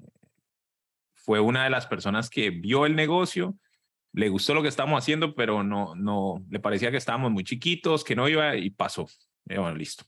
fue 1.14 1.40
una 1.40 1.64
de 1.64 1.70
las 1.70 1.86
personas 1.86 2.30
que 2.30 2.50
vio 2.50 2.86
el 2.86 2.94
negocio, 2.94 3.58
le 4.12 4.28
gustó 4.28 4.54
lo 4.54 4.62
que 4.62 4.68
estábamos 4.68 5.02
haciendo, 5.02 5.34
pero 5.34 5.62
no, 5.62 5.94
no, 5.94 6.44
le 6.50 6.60
parecía 6.60 6.90
que 6.90 6.96
estábamos 6.96 7.30
muy 7.30 7.44
chiquitos, 7.44 8.04
que 8.04 8.16
no 8.16 8.28
iba 8.28 8.56
y 8.56 8.70
pasó. 8.70 9.08
Y 9.46 9.56
bueno, 9.56 9.76
listo. 9.76 10.04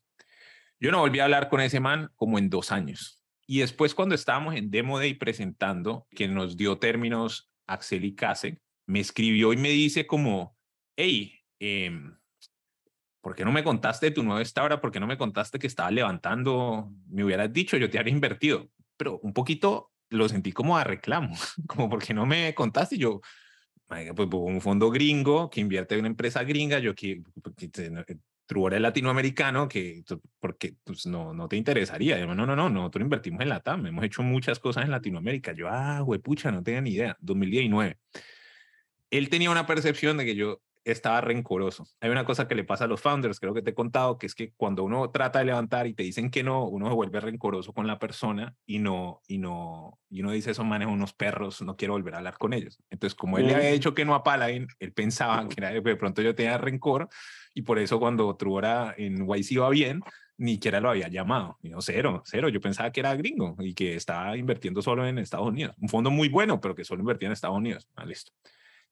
Yo 0.79 0.91
no 0.91 1.01
volví 1.01 1.21
a 1.21 1.25
hablar 1.25 1.49
con 1.49 1.61
ese 1.61 1.81
man 1.81 2.11
como 2.17 2.39
en 2.39 2.49
dos 2.49 2.73
años. 2.73 3.21
Y 3.47 3.61
después 3.61 3.95
cuando 3.95 4.15
estábamos 4.15 4.55
en 4.55 4.71
Demo 4.71 4.99
Day 4.99 5.15
presentando, 5.15 6.07
que 6.11 6.29
nos 6.29 6.57
dio 6.57 6.79
términos 6.79 7.51
Axel 7.67 8.05
y 8.05 8.15
Kasek, 8.15 8.61
me 8.87 9.01
escribió 9.01 9.53
y 9.53 9.57
me 9.57 9.71
dice 9.71 10.07
como, 10.07 10.57
hey, 10.97 11.41
eh, 11.61 11.91
¿por 13.21 13.35
qué 13.35 13.45
no 13.45 13.53
me 13.53 13.65
contaste 13.65 14.11
tu 14.11 14.23
nueva 14.23 14.43
startup? 14.43 14.81
¿Por 14.81 14.91
qué 14.91 15.01
no 15.01 15.07
me 15.07 15.19
contaste 15.19 15.59
que 15.59 15.67
estaba 15.67 15.91
levantando? 15.91 16.91
Me 17.09 17.25
hubieras 17.25 17.53
dicho, 17.53 17.77
yo 17.77 17.91
te 17.91 17.99
habría 17.99 18.15
invertido. 18.15 18.69
Pero 18.97 19.19
un 19.19 19.33
poquito 19.33 19.93
lo 20.09 20.29
sentí 20.29 20.53
como 20.53 20.77
a 20.77 20.85
reclamo, 20.85 21.35
como 21.67 21.89
porque 21.89 22.15
no 22.15 22.27
me 22.27 22.55
contaste. 22.55 22.99
Yo, 22.99 23.21
pues, 24.15 24.29
un 24.33 24.61
fondo 24.61 24.91
gringo 24.91 25.51
que 25.51 25.61
invierte 25.61 25.95
en 25.95 26.01
una 26.01 26.09
empresa 26.09 26.45
gringa, 26.45 26.79
yo 26.79 26.95
que, 26.95 27.23
Truora 28.47 28.77
es 28.77 28.83
latinoamericano, 28.83 29.69
que 29.69 30.03
porque 30.41 30.75
pues, 30.83 31.07
no, 31.07 31.33
no 31.35 31.49
te 31.49 31.57
interesaría. 31.57 32.19
Yo, 32.19 32.27
no, 32.35 32.47
no, 32.47 32.57
no, 32.57 32.69
nosotros 32.69 33.05
invertimos 33.05 33.43
en 33.43 33.49
la 33.49 33.61
TAM, 33.61 33.87
hemos 33.87 34.05
hecho 34.05 34.23
muchas 34.23 34.59
cosas 34.59 34.85
en 34.85 34.91
Latinoamérica. 34.91 35.53
Yo, 35.53 35.69
ah, 35.69 36.05
pucha, 36.23 36.51
no 36.51 36.63
tenía 36.63 36.81
ni 36.81 36.91
idea. 36.91 37.17
2019. 37.21 37.99
Él 39.11 39.29
tenía 39.29 39.51
una 39.51 39.67
percepción 39.67 40.17
de 40.17 40.25
que 40.25 40.35
yo 40.35 40.63
estaba 40.85 41.21
rencoroso. 41.21 41.87
Hay 42.01 42.11
una 42.11 42.25
cosa 42.25 42.49
que 42.49 42.55
le 42.55 42.65
pasa 42.65 42.85
a 42.85 42.87
los 42.87 43.01
founders, 43.01 43.41
creo 43.41 43.55
que 43.55 43.63
te 43.63 43.71
he 43.71 43.75
contado, 43.75 44.19
que 44.19 44.27
es 44.27 44.35
que 44.35 44.53
cuando 44.57 44.85
uno 44.85 45.11
trata 45.11 45.41
de 45.41 45.47
levantar 45.47 45.87
y 45.87 45.95
te 45.95 46.03
dicen 46.03 46.31
que 46.31 46.43
no, 46.43 46.65
uno 46.67 46.89
se 46.89 46.95
vuelve 46.95 47.21
rencoroso 47.21 47.73
con 47.73 47.87
la 47.87 47.99
persona 47.99 48.55
y 48.67 48.79
no, 48.79 49.21
y 49.27 49.39
no, 49.39 49.99
y 50.09 50.21
uno 50.21 50.33
dice, 50.33 50.53
esos 50.53 50.65
manes 50.65 50.89
unos 50.89 51.13
perros, 51.13 51.63
no 51.63 51.77
quiero 51.77 51.95
volver 51.95 52.15
a 52.15 52.19
hablar 52.19 52.39
con 52.39 52.53
ellos. 52.53 52.79
Entonces, 52.91 53.15
como 53.15 53.39
él 53.39 53.47
le 53.47 53.55
había 53.55 53.71
dicho 53.71 53.95
que 53.95 54.05
no 54.05 54.15
a 54.15 54.23
Paladin, 54.23 54.67
él 54.79 54.93
pensaba 54.93 55.49
que 55.49 55.57
era, 55.59 55.71
de 55.71 55.97
pronto 55.97 56.23
yo 56.23 56.35
tenía 56.35 56.59
rencor 56.59 57.09
y 57.55 57.63
por 57.63 57.79
eso 57.79 57.99
cuando 57.99 58.35
Truora 58.37 58.95
en 58.97 59.27
YC 59.27 59.53
iba 59.53 59.69
bien, 59.71 60.03
ni 60.41 60.53
siquiera 60.53 60.81
lo 60.81 60.89
había 60.89 61.09
llamado. 61.09 61.59
Yo, 61.63 61.83
cero, 61.83 62.23
cero. 62.25 62.49
Yo 62.49 62.63
pensaba 62.63 62.91
que 62.91 63.01
era 63.01 63.15
gringo 63.15 63.57
y 63.59 63.75
que 63.75 63.95
estaba 63.95 64.39
invirtiendo 64.39 64.81
solo 64.81 65.07
en 65.07 65.19
Estados 65.19 65.47
Unidos. 65.47 65.77
Un 65.79 65.91
fondo 65.91 66.11
muy 66.11 66.31
bueno, 66.31 66.61
pero 66.63 66.75
que 66.75 66.83
solo 66.83 67.01
invertía 67.01 67.27
en 67.27 67.33
Estados 67.33 67.59
Unidos. 67.59 67.87
Ah, 67.95 68.07
listo. 68.07 68.33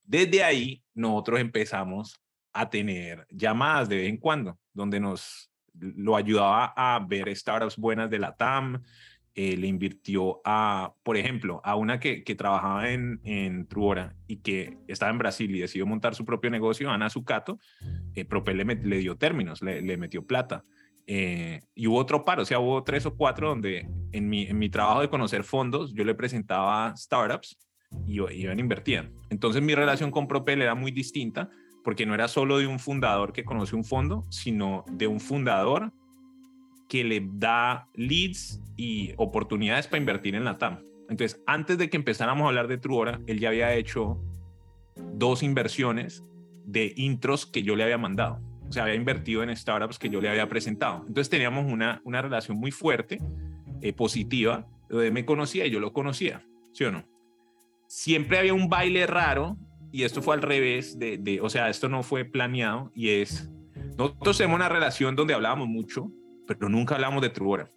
Desde 0.09 0.43
ahí, 0.43 0.83
nosotros 0.95 1.39
empezamos 1.39 2.19
a 2.55 2.71
tener 2.71 3.27
llamadas 3.29 3.91
de 3.91 3.97
vez 3.97 4.09
en 4.09 4.17
cuando, 4.17 4.59
donde 4.73 4.99
nos 4.99 5.51
lo 5.75 6.17
ayudaba 6.17 6.73
a 6.75 6.99
ver 7.07 7.37
startups 7.37 7.77
buenas 7.77 8.09
de 8.09 8.19
la 8.19 8.35
TAM. 8.35 8.83
Eh, 9.35 9.55
le 9.59 9.67
invirtió 9.67 10.41
a, 10.47 10.95
por 11.03 11.19
ejemplo, 11.19 11.61
a 11.63 11.77
una 11.77 12.01
que, 12.01 12.23
trabajaba 12.39 12.89
en, 12.91 13.67
Truora 13.69 14.17
y 14.27 14.39
que 14.39 14.79
estaba 14.89 15.13
en 15.13 15.19
Brasil 15.19 15.55
y 15.55 15.61
decidió 15.61 15.85
montar 15.85 16.15
su 16.15 16.25
propio 16.25 16.51
negocio, 16.51 16.91
Ana 16.91 17.11
Zucato, 17.11 17.59
eh, 18.15 18.25
Propel 18.25 18.57
le, 18.57 18.97
dio 18.97 19.19
términos, 19.19 19.61
le, 19.61 19.97
metió 19.99 20.27
plata. 20.27 20.65
Eh, 21.07 21.61
y 21.75 21.87
hubo 21.87 21.99
otro 21.99 22.25
par, 22.25 22.41
o 22.41 22.47
sea, 22.47 22.61
hubo 22.61 22.83
tres 22.83 23.05
o 23.05 23.15
cuatro 23.15 23.51
donde 23.51 23.87
en 24.13 24.29
mi 24.29 24.71
trabajo 24.71 25.03
de 25.03 25.11
conocer 25.11 25.45
fondos, 25.45 25.93
yo 25.93 26.03
le 26.05 26.15
presentaba 26.15 26.97
startups 26.97 27.59
y 28.07 28.21
iban 28.21 28.59
invertían. 28.59 29.13
Entonces 29.31 29.63
mi 29.63 29.75
relación 29.75 30.11
con 30.11 30.29
Propel 30.29 30.63
era 30.63 30.75
muy 30.75 30.91
distinta 30.91 31.51
porque 31.85 32.07
no 32.07 32.15
era 32.15 32.29
solo 32.29 32.59
de 32.59 32.67
un 32.67 32.79
fundador 32.79 33.33
que 33.33 33.45
conoce 33.45 33.77
un 33.77 33.85
fondo, 33.85 34.27
sino 34.31 34.85
de 34.91 35.07
un 35.07 35.21
fundador 35.21 35.93
que 36.89 37.05
le 37.05 37.27
da 37.35 37.89
leads 37.95 38.61
y 38.77 39.13
oportunidades 39.17 39.87
para 39.87 39.99
invertir 39.99 40.35
en 40.35 40.45
la 40.45 40.59
TAM. 40.59 40.85
Entonces, 41.09 41.41
antes 41.47 41.79
de 41.79 41.89
que 41.89 41.97
empezáramos 41.97 42.45
a 42.45 42.49
hablar 42.49 42.69
de 42.69 42.79
Truora, 42.79 43.21
él 43.27 43.39
ya 43.39 43.49
había 43.49 43.75
hecho 43.75 44.23
dos 45.15 45.43
inversiones 45.43 46.25
de 46.65 46.93
intros 46.97 47.47
que 47.47 47.63
yo 47.63 47.77
le 47.77 47.85
había 47.85 47.99
mandado. 47.99 48.41
O 48.69 48.73
sea, 48.73 48.83
había 48.83 48.95
invertido 48.95 49.43
en 49.43 49.55
startups 49.57 49.99
que 49.99 50.11
yo 50.11 50.21
le 50.21 50.29
había 50.29 50.49
presentado. 50.49 51.05
Entonces 51.07 51.31
teníamos 51.31 51.71
una, 51.71 52.03
una 52.05 52.21
relación 52.21 52.59
muy 52.59 52.71
fuerte, 52.71 53.19
eh, 53.81 53.93
positiva, 53.95 54.67
donde 54.91 55.11
me 55.11 55.25
conocía 55.25 55.67
y 55.67 55.71
yo 55.71 55.81
lo 55.81 55.93
conocía, 55.93 56.47
¿sí 56.73 56.85
o 56.85 56.93
no? 56.93 57.05
Siempre 57.89 58.39
había 58.39 58.53
un 58.53 58.69
baile 58.69 59.07
raro 59.07 59.57
y 59.91 60.03
esto 60.05 60.21
fue 60.21 60.35
al 60.35 60.43
revés, 60.43 60.99
de, 60.99 61.17
de, 61.17 61.41
o 61.41 61.49
sea, 61.49 61.71
esto 61.71 61.89
no 61.89 62.03
fue 62.03 62.27
planeado 62.27 62.93
y 62.95 63.09
es, 63.09 63.51
nosotros 63.97 64.37
tenemos 64.37 64.57
una 64.57 64.69
relación 64.69 65.17
donde 65.17 65.33
hablábamos 65.33 65.69
mucho, 65.69 66.13
pero 66.47 66.69
nunca 66.69 66.97
hablamos 66.97 67.23
de 67.23 67.31
Truora. 67.31 67.71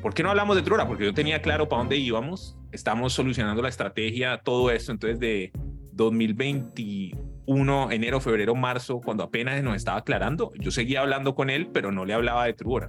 ¿Por 0.00 0.14
qué 0.14 0.22
no 0.22 0.30
hablamos 0.30 0.54
de 0.54 0.62
Truora? 0.62 0.86
Porque 0.86 1.04
yo 1.04 1.12
tenía 1.12 1.42
claro 1.42 1.68
para 1.68 1.80
dónde 1.80 1.96
íbamos, 1.96 2.56
estamos 2.70 3.12
solucionando 3.12 3.60
la 3.62 3.68
estrategia, 3.68 4.38
todo 4.38 4.70
esto, 4.70 4.92
entonces 4.92 5.18
de 5.18 5.50
2021, 5.92 7.90
enero, 7.90 8.20
febrero, 8.20 8.54
marzo, 8.54 9.00
cuando 9.00 9.24
apenas 9.24 9.60
nos 9.62 9.74
estaba 9.74 9.98
aclarando, 9.98 10.52
yo 10.58 10.70
seguía 10.70 11.00
hablando 11.00 11.34
con 11.34 11.50
él, 11.50 11.66
pero 11.72 11.90
no 11.90 12.04
le 12.04 12.14
hablaba 12.14 12.44
de 12.46 12.52
Truora. 12.54 12.86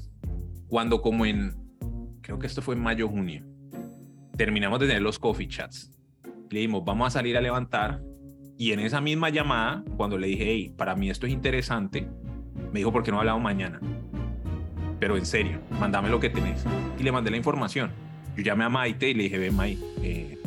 Cuando 0.67 1.01
como 1.01 1.25
en, 1.25 1.55
creo 2.21 2.37
que 2.37 2.45
esto 2.45 2.61
fue 2.61 2.75
en 2.75 2.83
mayo, 2.83 3.07
junio, 3.09 3.43
terminamos 4.37 4.79
de 4.79 4.87
tener 4.87 5.01
los 5.01 5.17
coffee 5.19 5.47
chats, 5.47 5.91
le 6.51 6.59
dijimos, 6.59 6.83
vamos 6.85 7.07
a 7.07 7.09
salir 7.09 7.37
a 7.37 7.41
levantar, 7.41 8.01
y 8.57 8.73
en 8.73 8.79
esa 8.79 9.01
misma 9.01 9.29
llamada, 9.29 9.83
cuando 9.97 10.17
le 10.17 10.27
dije, 10.27 10.43
hey, 10.45 10.73
para 10.77 10.95
mí 10.95 11.09
esto 11.09 11.25
es 11.25 11.33
interesante, 11.33 12.07
me 12.71 12.79
dijo, 12.79 12.91
¿por 12.91 13.01
qué 13.01 13.11
no 13.11 13.19
hablamos 13.19 13.41
mañana? 13.41 13.79
Pero 14.99 15.17
en 15.17 15.25
serio, 15.25 15.59
mándame 15.79 16.09
lo 16.09 16.19
que 16.19 16.29
tenés. 16.29 16.63
Y 16.99 17.01
le 17.03 17.11
mandé 17.11 17.31
la 17.31 17.37
información. 17.37 17.91
Yo 18.37 18.43
llamé 18.43 18.65
a 18.65 18.69
Maite 18.69 19.09
y 19.09 19.13
le 19.15 19.23
dije, 19.23 19.39
ve, 19.39 19.49
Maite, 19.49 19.83
eh, 20.03 20.37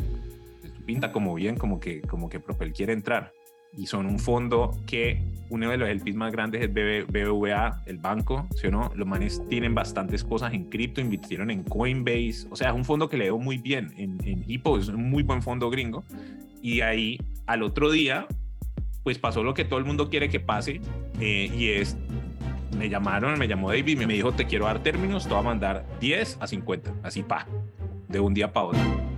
pinta 0.85 1.11
como 1.11 1.33
bien, 1.33 1.57
como 1.57 1.79
que, 1.79 2.01
como 2.03 2.29
que 2.29 2.39
Propel 2.39 2.71
quiere 2.71 2.93
entrar. 2.93 3.33
Y 3.77 3.87
son 3.87 4.05
un 4.05 4.19
fondo 4.19 4.71
que 4.85 5.21
uno 5.49 5.69
de 5.69 5.77
los 5.77 5.89
LPs 5.89 6.15
más 6.15 6.31
grandes 6.31 6.61
es 6.61 6.73
BB 6.73 7.11
BBVA, 7.11 7.83
el 7.85 7.97
banco, 7.97 8.47
¿sí 8.55 8.67
o 8.67 8.71
no? 8.71 8.91
Los 8.95 9.07
manes 9.07 9.41
tienen 9.47 9.75
bastantes 9.75 10.23
cosas 10.23 10.53
en 10.53 10.65
cripto, 10.69 11.01
invirtieron 11.01 11.51
en 11.51 11.63
Coinbase, 11.63 12.47
o 12.49 12.55
sea, 12.55 12.69
es 12.69 12.75
un 12.75 12.85
fondo 12.85 13.09
que 13.09 13.17
le 13.17 13.25
veo 13.25 13.37
muy 13.37 13.57
bien 13.57 13.93
en, 13.97 14.17
en 14.25 14.43
Hippo, 14.47 14.77
es 14.77 14.87
un 14.87 15.09
muy 15.09 15.23
buen 15.23 15.41
fondo 15.41 15.69
gringo. 15.69 16.03
Y 16.61 16.81
ahí, 16.81 17.19
al 17.45 17.61
otro 17.61 17.91
día, 17.91 18.27
pues 19.03 19.19
pasó 19.19 19.43
lo 19.43 19.53
que 19.53 19.65
todo 19.65 19.77
el 19.77 19.85
mundo 19.85 20.09
quiere 20.09 20.29
que 20.29 20.39
pase, 20.39 20.81
eh, 21.19 21.51
y 21.55 21.67
es, 21.69 21.95
me 22.75 22.89
llamaron, 22.89 23.37
me 23.37 23.47
llamó 23.47 23.69
David, 23.69 23.99
me 23.99 24.13
dijo, 24.13 24.31
te 24.31 24.45
quiero 24.45 24.65
dar 24.65 24.81
términos, 24.81 25.25
te 25.25 25.29
voy 25.29 25.39
a 25.39 25.43
mandar 25.43 25.85
10 25.99 26.37
a 26.41 26.47
50, 26.47 26.93
así 27.03 27.21
pa, 27.21 27.45
de 28.09 28.19
un 28.19 28.33
día 28.33 28.51
para 28.51 28.67
otro. 28.67 29.14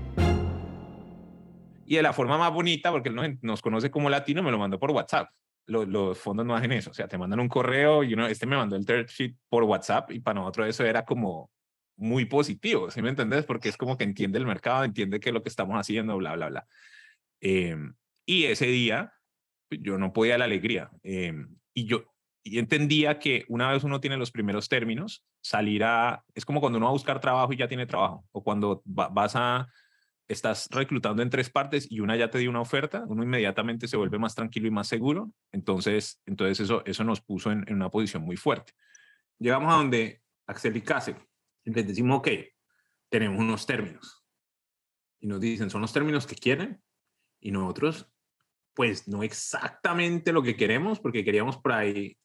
Y 1.87 1.95
de 1.95 2.03
la 2.03 2.13
forma 2.13 2.37
más 2.37 2.51
bonita, 2.53 2.91
porque 2.91 3.09
él 3.09 3.15
nos, 3.15 3.27
nos 3.41 3.61
conoce 3.61 3.89
como 3.89 4.09
latino, 4.09 4.43
me 4.43 4.51
lo 4.51 4.59
mandó 4.59 4.79
por 4.79 4.91
WhatsApp. 4.91 5.29
lo- 5.69 5.85
los 5.85 6.17
fondos 6.17 6.45
no 6.45 6.55
hacen 6.55 6.71
eso. 6.71 6.91
O 6.91 6.93
sea, 6.93 7.07
te 7.09 7.17
mandan 7.17 7.39
un 7.41 7.49
correo 7.49 8.03
y 8.03 8.13
uno, 8.13 8.25
este 8.27 8.45
me 8.45 8.55
mandó 8.55 8.75
el 8.77 8.85
term 8.85 9.05
sheet 9.05 9.35
por 9.49 9.63
WhatsApp 9.63 10.11
y 10.11 10.19
para 10.21 10.39
nosotros 10.39 10.67
eso 10.69 10.85
era 10.85 11.03
como 11.03 11.51
muy 11.97 12.23
positivo, 12.25 12.89
¿sí 12.91 13.01
me 13.01 13.09
entendés? 13.09 13.43
Porque 13.45 13.67
es 13.69 13.75
como 13.77 13.97
que 13.97 14.05
entiende 14.05 14.37
el 14.39 14.45
mercado, 14.45 14.85
entiende 14.85 15.19
qué 15.19 15.29
es 15.29 15.33
lo 15.33 15.43
que 15.43 15.49
estamos 15.49 15.75
haciendo, 15.77 16.15
bla, 16.17 16.35
bla, 16.35 16.49
bla. 16.49 16.67
Em, 17.41 17.95
y 18.25 18.45
ese 18.45 18.67
día 18.67 19.13
pues, 19.69 19.81
yo 19.83 19.97
no 19.97 20.13
podía 20.13 20.37
la 20.37 20.45
alegría. 20.45 20.89
em, 21.03 21.55
y 21.73 21.85
yo 21.85 22.03
y 22.43 22.59
entendía 22.59 23.19
que 23.19 23.43
una 23.49 23.69
vez 23.73 23.83
uno 23.83 23.99
tiene 23.99 24.15
los 24.15 24.31
primeros 24.31 24.69
términos, 24.69 25.25
salir 25.41 25.83
a, 25.83 26.23
es 26.33 26.45
como 26.45 26.61
cuando 26.61 26.77
uno 26.77 26.85
va 26.85 26.91
a 26.91 26.93
buscar 26.93 27.19
trabajo 27.19 27.51
y 27.51 27.57
ya 27.57 27.67
tiene 27.67 27.85
trabajo, 27.85 28.25
o 28.31 28.41
cuando 28.41 28.81
va- 28.87 29.09
vas 29.09 29.33
a, 29.35 29.67
estás 30.27 30.67
reclutando 30.71 31.21
en 31.21 31.29
tres 31.29 31.49
partes 31.49 31.89
y 31.89 31.99
una 31.99 32.15
ya 32.15 32.29
te 32.29 32.37
dio 32.37 32.49
una 32.49 32.61
oferta, 32.61 33.05
uno 33.07 33.23
inmediatamente 33.23 33.87
se 33.87 33.97
vuelve 33.97 34.19
más 34.19 34.35
tranquilo 34.35 34.67
y 34.67 34.71
más 34.71 34.87
seguro. 34.87 35.31
Entonces, 35.51 36.21
entonces 36.25 36.59
eso, 36.59 36.83
eso 36.85 37.03
nos 37.03 37.21
puso 37.21 37.51
en, 37.51 37.63
en 37.67 37.75
una 37.75 37.89
posición 37.89 38.23
muy 38.23 38.37
fuerte. 38.37 38.73
Llegamos 39.39 39.73
a 39.73 39.77
donde 39.77 40.21
Axel 40.47 40.75
y 40.75 40.81
Case, 40.81 41.15
y 41.63 41.71
les 41.71 41.87
decimos, 41.87 42.19
ok, 42.19 42.29
tenemos 43.09 43.39
unos 43.39 43.65
términos. 43.65 44.25
Y 45.19 45.27
nos 45.27 45.39
dicen, 45.39 45.69
son 45.69 45.81
los 45.81 45.93
términos 45.93 46.25
que 46.25 46.35
quieren. 46.35 46.81
Y 47.39 47.51
nosotros, 47.51 48.09
pues 48.73 49.07
no 49.07 49.23
exactamente 49.23 50.31
lo 50.31 50.41
que 50.41 50.55
queremos, 50.55 50.99
porque 50.99 51.23
queríamos 51.23 51.57
por 51.57 51.73
ahí 51.73 52.17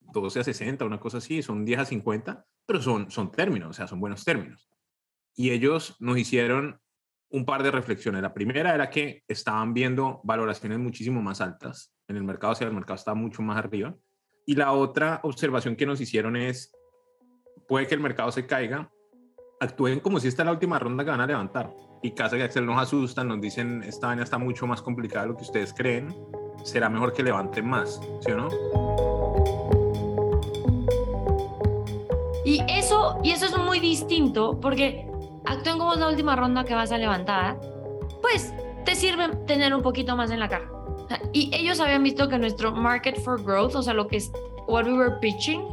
12 0.00 0.40
a 0.40 0.44
60, 0.44 0.84
una 0.84 1.00
cosa 1.00 1.18
así, 1.18 1.42
son 1.42 1.64
10 1.64 1.80
a 1.80 1.84
50, 1.84 2.46
pero 2.64 2.82
son, 2.82 3.10
son 3.10 3.30
términos, 3.30 3.70
o 3.70 3.72
sea, 3.72 3.86
son 3.86 4.00
buenos 4.00 4.24
términos. 4.24 4.68
Y 5.34 5.50
ellos 5.50 5.96
nos 6.00 6.18
hicieron 6.18 6.80
un 7.30 7.44
par 7.44 7.62
de 7.62 7.70
reflexiones. 7.70 8.22
La 8.22 8.34
primera 8.34 8.74
era 8.74 8.90
que 8.90 9.22
estaban 9.28 9.74
viendo 9.74 10.20
valoraciones 10.24 10.78
muchísimo 10.78 11.22
más 11.22 11.40
altas 11.40 11.92
en 12.08 12.16
el 12.16 12.24
mercado, 12.24 12.52
o 12.52 12.56
sea, 12.56 12.68
el 12.68 12.74
mercado 12.74 12.96
está 12.96 13.14
mucho 13.14 13.42
más 13.42 13.56
arriba. 13.56 13.94
Y 14.46 14.54
la 14.54 14.72
otra 14.72 15.20
observación 15.24 15.74
que 15.74 15.86
nos 15.86 16.00
hicieron 16.00 16.36
es, 16.36 16.72
puede 17.66 17.86
que 17.86 17.94
el 17.94 18.00
mercado 18.00 18.30
se 18.30 18.46
caiga, 18.46 18.90
actúen 19.60 20.00
como 20.00 20.20
si 20.20 20.28
esta 20.28 20.42
es 20.42 20.46
la 20.46 20.52
última 20.52 20.78
ronda 20.78 21.04
que 21.04 21.10
van 21.10 21.20
a 21.20 21.26
levantar. 21.26 21.72
Y 22.02 22.12
Casa 22.12 22.36
y 22.38 22.42
Axel 22.42 22.64
nos 22.64 22.80
asustan, 22.80 23.26
nos 23.28 23.40
dicen, 23.40 23.82
esta 23.82 24.08
vaina 24.08 24.22
está 24.22 24.38
mucho 24.38 24.66
más 24.66 24.82
complicada 24.82 25.22
de 25.22 25.32
lo 25.32 25.36
que 25.36 25.42
ustedes 25.42 25.72
creen, 25.72 26.14
será 26.62 26.88
mejor 26.88 27.12
que 27.12 27.22
levanten 27.22 27.66
más, 27.66 28.00
¿sí 28.20 28.30
o 28.30 28.36
no? 28.36 28.48
Y 32.44 32.62
eso, 32.68 33.18
y 33.24 33.32
eso 33.32 33.46
es 33.46 33.58
muy 33.58 33.80
distinto 33.80 34.60
porque 34.60 35.10
actúen 35.46 35.78
como 35.78 35.94
la 35.94 36.08
última 36.08 36.36
ronda 36.36 36.64
que 36.64 36.74
vas 36.74 36.92
a 36.92 36.98
levantar, 36.98 37.58
pues 38.20 38.52
te 38.84 38.94
sirve 38.94 39.28
tener 39.46 39.74
un 39.74 39.82
poquito 39.82 40.16
más 40.16 40.30
en 40.30 40.40
la 40.40 40.48
sea, 40.48 41.20
Y 41.32 41.50
ellos 41.54 41.80
habían 41.80 42.02
visto 42.02 42.28
que 42.28 42.38
nuestro 42.38 42.72
market 42.72 43.18
for 43.20 43.42
growth, 43.42 43.74
o 43.74 43.82
sea, 43.82 43.94
lo 43.94 44.06
que 44.06 44.16
es 44.16 44.32
what 44.66 44.84
we 44.84 44.92
were 44.92 45.16
pitching, 45.20 45.64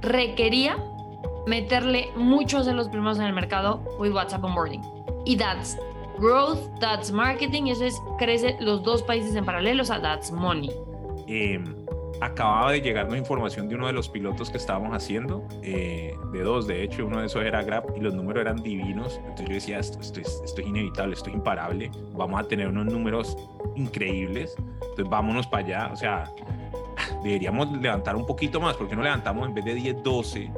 requería 0.00 0.76
meterle 1.46 2.10
muchos 2.16 2.66
de 2.66 2.72
los 2.72 2.88
primeros 2.88 3.18
en 3.18 3.24
el 3.24 3.32
mercado 3.32 3.82
with 3.98 4.12
WhatsApp 4.12 4.44
onboarding. 4.44 4.82
Y 5.24 5.36
that's 5.36 5.76
growth, 6.18 6.60
that's 6.80 7.10
marketing, 7.10 7.64
eso 7.66 7.84
es 7.84 8.00
crece 8.18 8.56
los 8.60 8.82
dos 8.82 9.02
países 9.02 9.34
en 9.34 9.44
paralelo, 9.44 9.82
o 9.82 9.86
sea, 9.86 10.00
that's 10.00 10.30
money. 10.30 10.70
eh, 11.26 11.62
acababa 12.24 12.72
de 12.72 12.80
llegarnos 12.80 13.16
información 13.16 13.68
de 13.68 13.74
uno 13.74 13.86
de 13.86 13.92
los 13.92 14.08
pilotos 14.08 14.50
que 14.50 14.56
estábamos 14.56 14.94
haciendo, 14.94 15.46
eh, 15.62 16.16
de 16.32 16.42
dos, 16.42 16.66
de 16.66 16.82
hecho, 16.82 17.06
uno 17.06 17.20
de 17.20 17.26
esos 17.26 17.44
era 17.44 17.62
Grab 17.62 17.92
y 17.96 18.00
los 18.00 18.14
números 18.14 18.42
eran 18.42 18.62
divinos. 18.62 19.20
Entonces 19.22 19.48
yo 19.48 19.54
decía, 19.54 19.78
esto, 19.78 20.00
esto, 20.00 20.20
es, 20.20 20.42
esto 20.44 20.60
es 20.60 20.66
inevitable, 20.66 21.14
esto 21.14 21.28
es 21.28 21.36
imparable, 21.36 21.90
vamos 22.12 22.40
a 22.40 22.44
tener 22.44 22.68
unos 22.68 22.86
números 22.86 23.36
increíbles, 23.76 24.54
entonces 24.58 25.08
vámonos 25.08 25.46
para 25.46 25.64
allá, 25.64 25.90
o 25.92 25.96
sea, 25.96 26.24
deberíamos 27.22 27.70
levantar 27.72 28.16
un 28.16 28.26
poquito 28.26 28.60
más, 28.60 28.76
porque 28.76 28.96
no 28.96 29.02
levantamos 29.02 29.46
en 29.48 29.54
vez 29.54 29.64
de 29.64 29.74
10, 29.74 30.02
12 30.02 30.50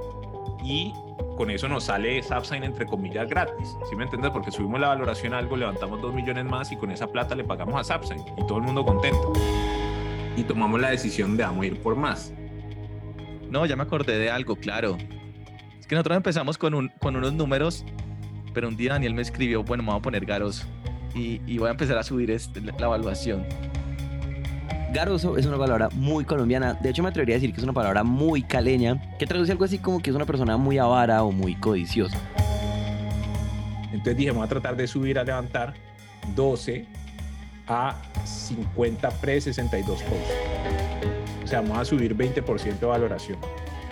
y 0.63 0.93
con 1.37 1.51
eso 1.51 1.69
nos 1.69 1.85
sale 1.85 2.23
Subsign 2.23 2.65
entre 2.65 2.87
comillas 2.87 3.29
gratis, 3.29 3.77
¿sí 3.89 3.97
me 3.97 4.05
entiendes? 4.05 4.31
Porque 4.31 4.51
subimos 4.51 4.81
la 4.81 4.89
valoración 4.89 5.35
a 5.35 5.39
algo, 5.39 5.57
levantamos 5.57 6.01
2 6.01 6.15
millones 6.15 6.45
más 6.45 6.73
y 6.73 6.77
con 6.77 6.91
esa 6.91 7.07
plata 7.07 7.35
le 7.35 7.45
pagamos 7.45 7.75
a 7.79 7.99
Subsign 7.99 8.25
y 8.37 8.47
todo 8.47 8.59
el 8.59 8.65
mundo 8.65 8.85
contento. 8.85 9.33
Y 10.37 10.43
tomamos 10.45 10.81
la 10.81 10.91
decisión 10.91 11.37
de 11.37 11.45
vamos 11.45 11.65
a 11.65 11.67
ir 11.67 11.81
por 11.81 11.97
más. 11.97 12.33
No, 13.51 13.65
ya 13.67 13.77
me 13.77 13.83
acordé 13.85 14.19
de 14.19 14.31
algo, 14.31 14.57
claro. 14.57 14.97
Es 15.81 15.87
que 15.87 15.95
nosotros 15.95 16.17
empezamos 16.17 16.59
con, 16.59 16.75
un, 16.75 16.89
con 17.01 17.17
unos 17.17 17.33
números, 17.33 17.85
pero 18.53 18.69
un 18.69 18.77
día 18.77 18.93
Daniel 18.93 19.15
me 19.15 19.23
escribió, 19.23 19.63
bueno, 19.63 19.83
me 19.83 19.91
voy 19.91 19.99
a 19.99 20.03
poner 20.03 20.27
garoso 20.27 20.67
y, 21.15 21.41
y 21.47 21.59
voy 21.59 21.69
a 21.69 21.71
empezar 21.71 21.97
a 21.97 22.03
subir 22.03 22.31
este- 22.31 22.61
la, 22.61 22.73
la 22.79 22.87
evaluación. 22.87 23.45
Garoso 24.93 25.37
es 25.37 25.47
una 25.47 25.59
palabra 25.59 25.89
muy 25.93 26.25
colombiana. 26.25 26.75
De 26.75 26.91
hecho, 26.91 27.03
me 27.03 27.09
atrevería 27.09 27.35
a 27.37 27.39
decir 27.39 27.53
que 27.53 27.59
es 27.59 27.65
una 27.65 27.73
palabra 27.73 28.03
muy 28.03 28.43
caleña, 28.43 29.01
que 29.19 29.27
traduce 29.27 29.53
algo 29.53 29.65
así 29.65 29.79
como 29.79 30.01
que 30.01 30.11
es 30.11 30.17
una 30.17 30.25
persona 30.27 30.57
muy 30.57 30.79
avara 30.79 31.23
o 31.23 31.33
muy 31.33 31.55
codiciosa. 31.55 32.19
Entonces 33.93 34.17
dije, 34.17 34.31
vamos 34.31 34.47
a 34.47 34.49
tratar 34.49 34.77
de 34.77 34.87
subir 34.87 35.19
a 35.19 35.25
levantar 35.25 35.75
12 36.35 36.87
a 37.69 37.95
50 38.25 39.11
pre 39.21 39.41
62 39.41 40.03
post. 40.03 40.21
O 41.45 41.47
sea, 41.47 41.61
vamos 41.61 41.79
a 41.79 41.85
subir 41.85 42.17
20% 42.17 42.79
de 42.79 42.87
valoración. 42.87 43.39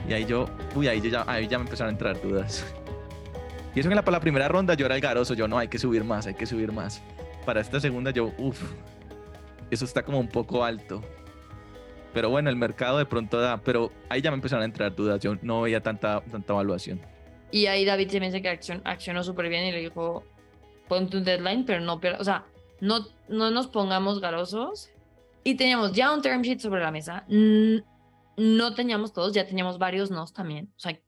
Y 0.09 0.13
ahí 0.13 0.25
yo, 0.27 0.47
uy, 0.75 0.89
ahí, 0.89 1.01
yo 1.01 1.09
ya, 1.11 1.25
ahí 1.27 1.47
ya 1.49 1.59
me 1.59 1.65
empezaron 1.65 1.91
a 1.91 1.93
entrar 1.93 2.21
dudas. 2.21 2.65
Y 3.75 3.81
eso 3.81 3.89
que 3.89 3.95
la, 3.95 4.03
para 4.05 4.19
la 4.19 4.21
primera 4.21 4.49
ronda 4.49 4.75
yo 4.75 4.87
era 4.87 4.95
el 4.95 5.01
garoso, 5.01 5.35
yo 5.35 5.49
no, 5.49 5.59
hay 5.59 5.69
que 5.69 5.79
subir 5.79 6.05
más, 6.05 6.27
hay 6.27 6.35
que 6.35 6.47
subir 6.47 6.73
más. 6.73 7.03
Para 7.45 7.61
esta 7.61 7.81
segunda 7.81 8.11
yo, 8.11 8.33
uff, 8.39 8.73
eso 9.71 9.85
está 9.85 10.03
como 10.03 10.19
un 10.21 10.29
poco 10.29 10.65
alto. 10.65 11.03
Pero 12.13 12.31
bueno, 12.31 12.51
el 12.51 12.57
mercado 12.57 12.99
de 12.99 13.07
pronto 13.07 13.41
da, 13.41 13.57
pero 13.61 13.91
ahí 14.09 14.21
ya 14.23 14.31
me 14.31 14.37
empezaron 14.37 14.63
a 14.63 14.67
entrar 14.67 14.95
dudas, 14.95 15.21
yo 15.21 15.37
no 15.43 15.63
veía 15.63 15.81
tanta, 15.81 16.21
tanta 16.21 16.53
evaluación. 16.53 17.01
Y 17.51 17.67
ahí 17.67 17.85
David 17.85 18.11
se 18.11 18.21
me 18.21 18.27
dice 18.27 18.41
que 18.43 18.49
accion- 18.51 18.83
accionó 18.85 19.25
súper 19.25 19.49
bien 19.49 19.65
y 19.65 19.73
le 19.73 19.81
dijo, 19.81 20.23
ponte 20.89 21.17
un 21.17 21.25
deadline, 21.25 21.65
pero 21.65 21.81
no, 21.81 22.01
pierda- 22.01 22.21
o 22.21 22.25
sea, 22.25 22.45
no, 22.81 23.07
no 23.29 23.51
nos 23.51 23.69
pongamos 23.69 24.21
garosos. 24.21 24.91
Y 25.43 25.57
teníamos 25.57 25.93
ya 25.93 26.13
un 26.13 26.23
term 26.23 26.43
sheet 26.43 26.61
sobre 26.61 26.83
la 26.83 26.91
mesa. 26.91 27.27
No 27.29 28.75
teníamos 28.75 29.13
todos, 29.13 29.33
ya 29.33 29.47
teníamos 29.47 29.79
varios 29.79 30.11
nos 30.11 30.33
también. 30.33 30.73
O 30.77 30.81
sea, 30.81 30.99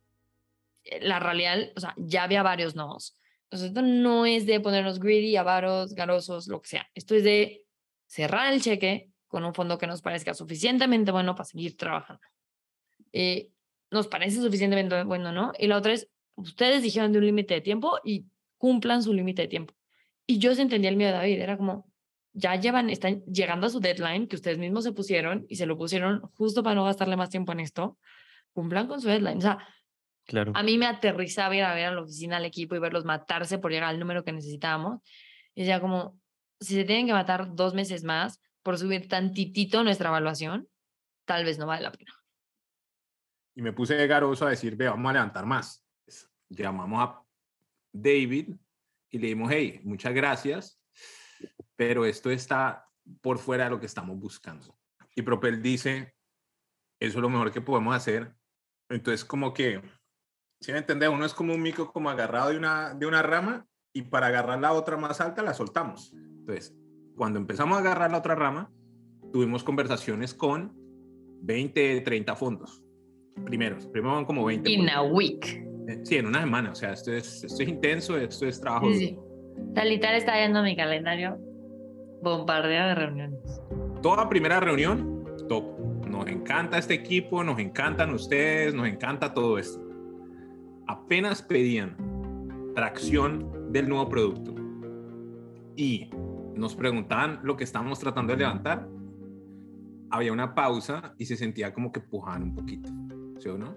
la 1.01 1.19
realidad, 1.19 1.59
o 1.75 1.81
sea, 1.81 1.95
ya 1.97 2.25
había 2.25 2.43
varios 2.43 2.75
nos. 2.75 3.19
Entonces, 3.45 3.69
esto 3.69 3.83
no 3.83 4.27
es 4.27 4.47
de 4.47 4.61
ponernos 4.61 4.99
greedy, 4.99 5.37
avaros, 5.37 5.95
garosos, 5.95 6.49
lo 6.49 6.61
que 6.61 6.69
sea. 6.69 6.89
Esto 6.95 7.15
es 7.15 7.25
de 7.25 7.65
cerrar 8.07 8.53
el 8.53 8.61
cheque 8.61 9.11
con 9.29 9.45
un 9.45 9.55
fondo 9.55 9.79
que 9.79 9.87
nos 9.87 10.03
parezca 10.03 10.35
suficientemente 10.35 11.13
bueno 11.13 11.35
para 11.35 11.45
seguir 11.45 11.77
trabajando. 11.77 12.23
Eh, 13.13 13.51
nos 13.91 14.09
parece 14.09 14.41
suficientemente 14.41 15.05
bueno, 15.05 15.33
¿no? 15.33 15.53
Y 15.59 15.67
la 15.67 15.77
otra 15.77 15.93
es, 15.93 16.09
ustedes 16.35 16.83
dijeron 16.83 17.13
de 17.13 17.19
un 17.19 17.27
límite 17.27 17.55
de 17.55 17.61
tiempo 17.61 17.99
y 18.05 18.27
cumplan 18.59 19.03
su 19.03 19.13
límite 19.13 19.43
de 19.43 19.49
tiempo. 19.49 19.75
Y 20.27 20.39
yo 20.39 20.55
sí 20.55 20.63
entendía 20.63 20.91
el 20.91 20.97
miedo 20.97 21.13
de 21.13 21.19
David, 21.19 21.41
era 21.41 21.57
como, 21.57 21.91
ya 22.33 22.57
llevan, 22.57 22.91
están 22.91 23.23
llegando 23.25 23.67
a 23.67 23.71
su 23.71 23.81
deadline 23.81 24.27
que 24.27 24.37
ustedes 24.37 24.59
mismos 24.59 24.85
se 24.85 24.93
pusieron 24.93 25.47
y 25.49 25.57
se 25.57 25.67
lo 25.67 25.79
pusieron 25.79 26.21
justo 26.35 26.63
para 26.63 26.75
no 26.75 26.85
gastarle 26.85 27.17
más 27.17 27.31
tiempo 27.31 27.53
en 27.53 27.61
esto, 27.61 27.99
cumplan 28.53 28.89
con 28.89 29.01
su 29.01 29.09
deadline. 29.09 29.39
O 29.39 29.43
sea, 29.43 29.59
Claro. 30.27 30.53
a 30.57 30.63
mí 30.65 30.77
me 30.77 30.87
aterrizaba 30.87 31.55
ir 31.55 31.63
a 31.63 31.73
ver 31.73 31.87
a 31.87 31.93
la 31.93 32.03
oficina 32.03 32.39
al 32.39 32.45
equipo 32.45 32.75
y 32.75 32.81
verlos 32.81 33.05
matarse 33.05 33.59
por 33.59 33.71
llegar 33.71 33.91
al 33.91 34.01
número 34.01 34.25
que 34.25 34.33
necesitábamos. 34.33 35.01
Y 35.55 35.61
decía 35.61 35.81
como, 35.81 36.21
si 36.61 36.75
se 36.75 36.85
tienen 36.85 37.07
que 37.07 37.13
matar 37.13 37.55
dos 37.55 37.75
meses 37.75 38.03
más 38.03 38.41
por 38.63 38.77
subir 38.77 39.09
tantitito 39.09 39.85
nuestra 39.85 40.09
evaluación, 40.09 40.69
tal 41.25 41.45
vez 41.45 41.59
no 41.59 41.67
vale 41.67 41.85
la 41.85 41.93
pena. 41.93 42.13
Y 43.55 43.63
me 43.63 43.73
puse 43.73 43.95
de 43.95 44.07
garoso 44.07 44.47
a 44.47 44.51
decir, 44.51 44.77
ve, 44.77 44.89
vamos 44.89 45.09
a 45.09 45.13
levantar 45.13 45.47
más. 45.47 45.85
Pues, 46.05 46.29
Llamamos 46.49 47.01
a 47.01 47.23
David 47.93 48.57
y 49.11 49.19
le 49.19 49.29
dimos, 49.29 49.51
hey, 49.53 49.81
muchas 49.85 50.15
gracias, 50.15 50.81
pero 51.77 52.05
esto 52.05 52.31
está 52.31 52.87
por 53.21 53.39
fuera 53.39 53.65
de 53.65 53.71
lo 53.71 53.81
que 53.81 53.87
estamos 53.87 54.19
buscando. 54.19 54.77
Y 55.15 55.23
Propel 55.23 55.63
dice, 55.63 56.15
eso 57.01 57.19
es 57.19 57.23
lo 57.23 57.31
mejor 57.31 57.53
que 57.53 57.61
podemos 57.61 57.95
hacer. 57.95 58.35
Entonces, 58.89 59.25
como 59.25 59.53
que, 59.53 59.81
si 60.61 60.73
me 60.73 60.79
entiendes, 60.79 61.09
uno 61.09 61.25
es 61.25 61.35
como 61.35 61.55
un 61.55 61.63
mico 61.63 61.93
como 61.93 62.11
agarrado 62.11 62.51
de 62.51 62.59
una, 62.59 62.95
de 62.95 63.07
una 63.07 63.23
rama 63.23 63.67
y 63.93 64.03
para 64.03 64.27
agarrar 64.27 64.61
la 64.61 64.73
otra 64.73 64.97
más 64.97 65.21
alta 65.21 65.43
la 65.43 65.55
soltamos. 65.55 66.13
Entonces, 66.13 66.75
cuando 67.17 67.39
empezamos 67.39 67.77
a 67.77 67.81
agarrar 67.81 68.11
la 68.11 68.19
otra 68.19 68.35
rama, 68.35 68.71
tuvimos 69.33 69.65
conversaciones 69.65 70.35
con 70.35 70.75
20, 71.43 72.01
30 72.03 72.37
fondos. 72.37 72.83
Primeros, 73.45 73.87
primero 73.87 74.15
van 74.15 74.25
como 74.25 74.45
20. 74.45 74.71
In 74.71 74.81
fondos. 74.81 74.95
a 74.97 75.03
week. 75.03 75.76
Eh, 75.89 76.01
Sí, 76.03 76.17
en 76.17 76.27
una 76.27 76.41
semana. 76.41 76.73
O 76.73 76.75
sea, 76.75 76.93
esto 76.93 77.13
es, 77.13 77.45
esto 77.45 77.63
es 77.63 77.69
intenso, 77.69 78.17
esto 78.17 78.47
es 78.47 78.61
trabajo. 78.61 78.91
Sí, 78.93 78.99
sí. 78.99 79.19
Talita 79.75 80.11
le 80.11 80.19
está 80.19 80.37
viendo 80.37 80.63
mi 80.63 80.77
calendario. 80.77 81.39
Bombardeo 82.23 82.89
de 82.89 82.95
reuniones. 82.95 83.63
Toda 84.03 84.29
primera 84.29 84.61
reunión, 84.61 85.25
top. 85.49 85.65
Nos 86.09 86.27
encanta 86.29 86.79
este 86.79 86.95
equipo, 86.95 87.43
nos 87.45 87.59
encantan 87.59 88.13
ustedes, 88.13 88.75
nos 88.75 88.87
encanta 88.87 89.35
todo 89.35 89.59
esto. 89.59 89.83
Apenas 90.87 91.43
pedían 91.43 91.97
tracción 92.75 93.73
del 93.73 93.89
nuevo 93.89 94.09
producto 94.09 94.55
y 95.77 96.11
nos 96.55 96.75
preguntaban 96.75 97.41
lo 97.43 97.57
que 97.57 97.65
estábamos 97.65 97.99
tratando 97.99 98.33
de 98.33 98.39
levantar, 98.39 98.89
había 100.11 100.33
una 100.33 100.55
pausa 100.55 101.15
y 101.19 101.27
se 101.27 101.37
sentía 101.37 101.75
como 101.75 101.93
que 101.93 102.01
pujaban 102.01 102.43
un 102.45 102.55
poquito, 102.55 102.89
¿sí 103.39 103.49
o 103.49 103.59
no? 103.59 103.77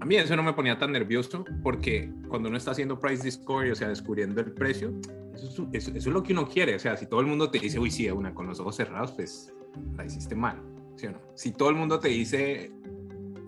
A 0.00 0.04
mí 0.04 0.16
eso 0.16 0.36
no 0.36 0.42
me 0.42 0.52
ponía 0.52 0.78
tan 0.78 0.92
nervioso 0.92 1.44
porque 1.62 2.12
cuando 2.28 2.48
uno 2.48 2.58
está 2.58 2.70
haciendo 2.72 2.98
price 2.98 3.22
discovery, 3.22 3.70
o 3.70 3.74
sea, 3.74 3.88
descubriendo 3.88 4.40
el 4.40 4.52
precio, 4.52 4.92
eso 5.34 5.68
es, 5.72 6.06
lo 6.06 6.22
que 6.22 6.32
uno 6.32 6.46
quiere. 6.48 6.74
O 6.74 6.78
sea, 6.78 6.96
si 6.96 7.06
todo 7.06 7.20
el 7.20 7.26
mundo 7.26 7.50
te 7.50 7.58
dice, 7.58 7.78
uy, 7.78 7.90
sí, 7.90 8.08
una 8.10 8.34
con 8.34 8.46
los 8.46 8.60
ojos 8.60 8.76
cerrados, 8.76 9.12
pues 9.12 9.52
la 9.96 10.04
hiciste 10.04 10.34
mal. 10.34 10.62
Si 11.34 11.52
todo 11.52 11.70
el 11.70 11.76
mundo 11.76 12.00
te 12.00 12.08
dice, 12.08 12.72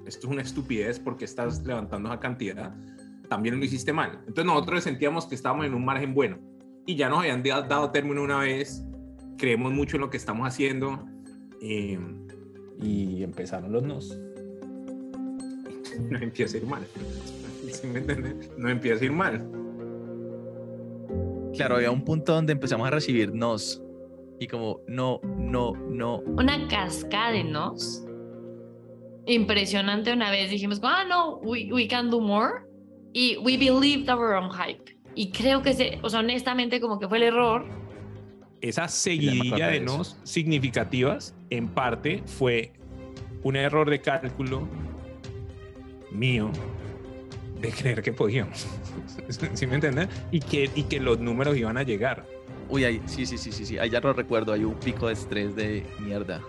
esto 0.07 0.27
es 0.27 0.33
una 0.33 0.43
estupidez 0.43 0.99
porque 0.99 1.25
estás 1.25 1.65
levantando 1.65 2.09
esa 2.09 2.21
cantidad, 2.21 2.75
también 3.29 3.59
lo 3.59 3.65
hiciste 3.65 3.93
mal. 3.93 4.19
Entonces 4.27 4.45
nosotros 4.45 4.85
sentíamos 4.85 5.27
que 5.27 5.35
estábamos 5.35 5.67
en 5.67 5.75
un 5.75 5.85
margen 5.85 6.15
bueno 6.15 6.39
y 6.87 6.97
ya 6.97 7.09
nos 7.09 7.21
habían 7.21 7.43
dado 7.43 7.91
término 7.91 8.23
una 8.23 8.41
vez, 8.41 8.85
creemos 9.37 9.73
mucho 9.73 9.97
en 9.97 10.03
lo 10.03 10.11
que 10.11 10.17
estamos 10.17 10.47
haciendo 10.47 11.07
eh, 11.61 11.99
y 12.81 13.23
empezaron 13.23 13.73
los 13.73 13.83
nos. 13.83 14.19
No 16.11 16.19
empieza 16.19 16.57
a 16.57 16.61
ir 16.61 16.67
mal. 16.67 16.87
¿Sí 17.71 17.87
me 17.87 17.99
entiendes? 17.99 18.51
No 18.57 18.69
empieza 18.69 19.03
a 19.03 19.07
ir 19.07 19.13
mal. 19.13 19.47
Claro, 21.55 21.77
había 21.77 21.91
un 21.91 22.05
punto 22.05 22.35
donde 22.35 22.53
empezamos 22.53 22.87
a 22.87 22.91
recibir 22.91 23.35
nos 23.35 23.83
y 24.41 24.47
como 24.47 24.81
no, 24.87 25.21
no, 25.37 25.73
no. 25.73 26.19
Una 26.21 26.69
cascada 26.69 27.33
de 27.33 27.45
nos. 27.45 28.05
Impresionante 29.27 30.13
una 30.13 30.31
vez 30.31 30.51
dijimos, 30.51 30.81
ah, 30.83 31.05
no, 31.05 31.37
we, 31.39 31.69
we 31.73 31.89
can 31.89 32.11
do 32.11 32.21
more. 32.21 32.63
Y 33.13 33.37
we 33.39 33.57
believed 33.57 34.09
our 34.09 34.35
own 34.35 34.51
hype. 34.51 34.97
Y 35.15 35.31
creo 35.33 35.63
que, 35.63 35.75
se, 35.75 35.99
o 36.03 36.09
sea, 36.09 36.21
honestamente, 36.21 36.81
como 36.81 36.99
que 36.99 37.09
fue 37.09 37.19
el 37.19 37.25
error. 37.25 37.67
Esa 38.61 38.89
seguidilla 38.89 39.69
de 39.69 39.81
nos 39.81 40.17
significativas, 40.23 41.35
en 41.51 41.69
parte, 41.69 42.23
fue 42.27 42.73
un 43.43 43.57
error 43.57 43.91
de 43.91 44.01
cálculo 44.01 44.69
mío 46.11 46.51
de 47.61 47.71
creer 47.71 48.03
que 48.03 48.13
podíamos. 48.13 48.67
¿Sí 49.55 49.67
me 49.67 49.77
entiendes? 49.77 50.09
Y 50.31 50.41
que, 50.41 50.71
y 50.75 50.85
que 50.85 51.01
los 51.01 51.19
números 51.19 51.57
iban 51.57 51.77
a 51.77 51.83
llegar. 51.83 52.25
Uy, 52.69 52.85
ahí, 52.85 53.01
sí, 53.07 53.25
sí, 53.25 53.39
sí, 53.39 53.51
sí, 53.51 53.65
sí, 53.65 53.79
ahí 53.79 53.89
ya 53.89 54.01
lo 54.01 54.13
recuerdo, 54.13 54.53
hay 54.53 54.65
un 54.65 54.75
pico 54.75 55.07
de 55.07 55.15
estrés 55.15 55.57
de 55.57 55.87
mierda. 56.01 56.43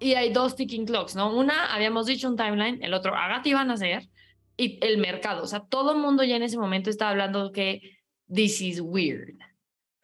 Y 0.00 0.14
hay 0.14 0.32
dos 0.32 0.54
ticking 0.54 0.86
clocks, 0.86 1.16
¿no? 1.16 1.36
Una, 1.36 1.74
habíamos 1.74 2.06
dicho 2.06 2.28
un 2.28 2.36
timeline, 2.36 2.78
el 2.82 2.94
otro, 2.94 3.16
haga 3.16 3.42
te 3.42 3.48
iban 3.48 3.70
a 3.70 3.74
hacer, 3.74 4.08
y 4.56 4.78
el 4.80 4.98
mercado. 4.98 5.42
O 5.42 5.46
sea, 5.46 5.60
todo 5.60 5.92
el 5.92 5.98
mundo 5.98 6.22
ya 6.22 6.36
en 6.36 6.44
ese 6.44 6.58
momento 6.58 6.90
estaba 6.90 7.10
hablando 7.10 7.50
que 7.50 7.98
this 8.32 8.60
is 8.60 8.80
weird. 8.80 9.34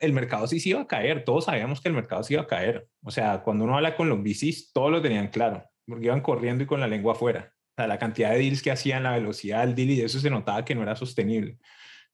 El 0.05 0.12
mercado 0.12 0.46
sí 0.46 0.61
se 0.61 0.70
iba 0.70 0.80
a 0.80 0.86
caer, 0.86 1.24
todos 1.24 1.46
sabíamos 1.46 1.80
que 1.80 1.88
el 1.88 1.94
mercado 1.94 2.22
se 2.22 2.34
iba 2.34 2.42
a 2.42 2.46
caer. 2.46 2.86
O 3.02 3.11
sea, 3.11 3.42
cuando 3.42 3.64
uno 3.64 3.76
habla 3.76 3.96
con 3.96 4.09
los 4.09 4.22
VCs, 4.22 4.72
todos 4.72 4.90
lo 4.90 5.02
tenían 5.02 5.28
claro, 5.28 5.64
porque 5.86 6.07
iban 6.07 6.20
corriendo 6.20 6.64
y 6.64 6.66
con 6.66 6.80
la 6.80 6.86
lengua 6.86 7.12
afuera. 7.12 7.52
O 7.70 7.74
sea, 7.76 7.86
la 7.86 7.98
cantidad 7.98 8.30
de 8.30 8.38
deals 8.38 8.62
que 8.62 8.70
hacían, 8.70 9.02
la 9.02 9.12
velocidad 9.12 9.66
del 9.66 9.74
deal 9.74 9.90
y 9.90 10.00
eso 10.00 10.20
se 10.20 10.30
notaba 10.30 10.64
que 10.64 10.74
no 10.74 10.82
era 10.82 10.94
sostenible. 10.94 11.59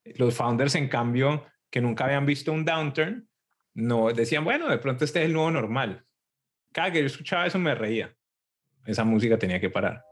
Los 0.05 0.34
founders, 0.34 0.74
en 0.74 0.88
cambio, 0.88 1.45
que 1.70 1.80
nunca 1.80 2.05
habían 2.05 2.26
visto 2.26 2.53
un 2.53 2.64
downturn, 2.64 3.28
no 3.74 4.12
decían, 4.12 4.45
bueno, 4.45 4.68
de 4.68 4.78
pronto 4.78 5.05
este 5.05 5.20
es 5.20 5.26
el 5.26 5.32
nuevo 5.32 5.51
normal. 5.51 6.05
Cada 6.72 6.88
yo 6.88 7.01
escuchaba 7.05 7.47
eso 7.47 7.59
me 7.59 7.74
reía. 7.74 8.14
Esa 8.86 9.05
música 9.05 9.38
tenía 9.38 9.61
que 9.61 9.70
parar. 9.70 10.05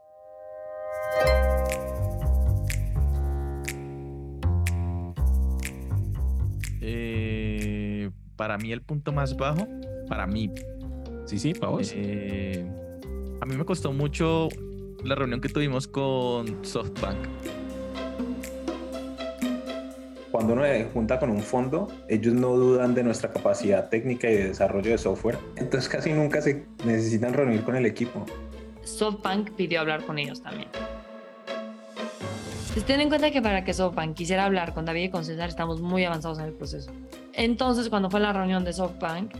Para 8.39 8.57
mí 8.57 8.71
el 8.71 8.81
punto 8.81 9.11
más 9.11 9.35
bajo, 9.35 9.67
para 10.07 10.25
mí. 10.25 10.49
Sí, 11.25 11.37
sí, 11.37 11.53
para 11.53 11.73
vos. 11.73 11.91
Eh, 11.93 12.65
a 13.41 13.45
mí 13.45 13.57
me 13.57 13.65
costó 13.65 13.91
mucho 13.91 14.47
la 15.03 15.13
reunión 15.15 15.41
que 15.41 15.49
tuvimos 15.49 15.89
con 15.89 16.63
SoftBank. 16.63 17.17
Cuando 20.31 20.53
uno 20.53 20.63
se 20.63 20.85
junta 20.85 21.19
con 21.19 21.31
un 21.31 21.41
fondo, 21.41 21.89
ellos 22.07 22.33
no 22.33 22.55
dudan 22.55 22.95
de 22.95 23.03
nuestra 23.03 23.29
capacidad 23.29 23.89
técnica 23.89 24.31
y 24.31 24.35
de 24.35 24.47
desarrollo 24.47 24.91
de 24.91 24.97
software. 24.97 25.37
Entonces 25.57 25.89
casi 25.89 26.13
nunca 26.13 26.41
se 26.41 26.65
necesitan 26.85 27.33
reunir 27.33 27.65
con 27.65 27.75
el 27.75 27.85
equipo. 27.85 28.25
SoftBank 28.85 29.51
pidió 29.51 29.81
hablar 29.81 30.05
con 30.05 30.17
ellos 30.17 30.41
también. 30.41 30.69
Pues 32.73 32.85
ten 32.85 33.01
en 33.01 33.09
cuenta 33.09 33.31
que 33.31 33.41
para 33.41 33.65
que 33.65 33.73
SoftBank 33.73 34.15
quisiera 34.15 34.45
hablar 34.45 34.73
con 34.73 34.85
David 34.85 35.03
y 35.03 35.09
con 35.09 35.25
César 35.25 35.49
estamos 35.49 35.81
muy 35.81 36.05
avanzados 36.05 36.39
en 36.39 36.45
el 36.45 36.53
proceso. 36.53 36.89
Entonces, 37.33 37.89
cuando 37.89 38.09
fue 38.09 38.19
la 38.19 38.33
reunión 38.33 38.63
de 38.63 38.73
SoftBank, 38.73 39.33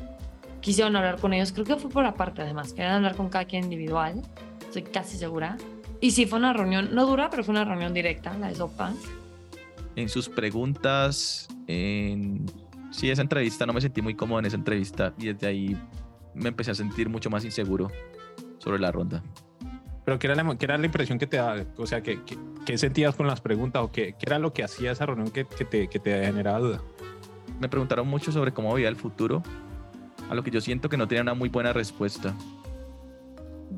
quisieron 0.61 0.95
hablar 0.95 1.19
con 1.19 1.33
ellos. 1.33 1.51
Creo 1.51 1.65
que 1.65 1.75
fue 1.75 1.89
por 1.89 2.05
aparte, 2.05 2.41
además. 2.41 2.73
Querían 2.73 2.95
hablar 2.95 3.15
con 3.15 3.29
cada 3.29 3.45
quien 3.45 3.65
individual. 3.65 4.21
Estoy 4.61 4.83
casi 4.83 5.17
segura. 5.17 5.57
Y 6.01 6.11
sí, 6.11 6.25
fue 6.25 6.39
una 6.39 6.53
reunión, 6.53 6.93
no 6.93 7.05
dura, 7.05 7.29
pero 7.29 7.43
fue 7.43 7.51
una 7.51 7.65
reunión 7.65 7.93
directa, 7.93 8.37
la 8.37 8.47
de 8.47 8.55
SoftBank. 8.55 8.97
En 9.95 10.09
sus 10.09 10.29
preguntas, 10.29 11.47
en... 11.67 12.45
Sí, 12.91 13.09
esa 13.11 13.21
entrevista, 13.21 13.65
no 13.65 13.73
me 13.73 13.81
sentí 13.81 14.01
muy 14.01 14.15
cómodo 14.15 14.39
en 14.39 14.45
esa 14.45 14.55
entrevista 14.55 15.13
y 15.17 15.27
desde 15.27 15.45
ahí 15.45 15.77
me 16.33 16.49
empecé 16.49 16.71
a 16.71 16.75
sentir 16.75 17.07
mucho 17.07 17.29
más 17.29 17.45
inseguro 17.45 17.91
sobre 18.57 18.79
la 18.79 18.91
ronda. 18.91 19.21
Pero 20.05 20.17
¿qué 20.17 20.25
era 20.25 20.35
la, 20.35 20.57
qué 20.57 20.65
era 20.65 20.77
la 20.77 20.85
impresión 20.85 21.19
que 21.19 21.27
te 21.27 21.37
daba? 21.37 21.63
O 21.77 21.85
sea, 21.85 22.01
¿qué, 22.01 22.19
qué, 22.25 22.35
qué 22.65 22.77
sentías 22.79 23.15
con 23.15 23.27
las 23.27 23.41
preguntas 23.41 23.83
o 23.83 23.91
qué, 23.91 24.15
qué, 24.17 24.25
era 24.25 24.39
lo 24.39 24.53
que 24.53 24.63
hacía 24.63 24.91
esa 24.91 25.05
reunión 25.05 25.29
que, 25.29 25.45
que, 25.45 25.65
te, 25.65 25.87
que 25.87 25.99
te 25.99 26.25
generaba 26.25 26.59
duda? 26.59 26.81
Me 27.59 27.67
preguntaron 27.67 28.07
mucho 28.07 28.31
sobre 28.31 28.53
cómo 28.53 28.73
veía 28.73 28.89
el 28.89 28.95
futuro, 28.95 29.43
a 30.29 30.35
lo 30.35 30.43
que 30.43 30.51
yo 30.51 30.61
siento 30.61 30.89
que 30.89 30.97
no 30.97 31.07
tenía 31.07 31.21
una 31.21 31.33
muy 31.33 31.49
buena 31.49 31.73
respuesta. 31.73 32.33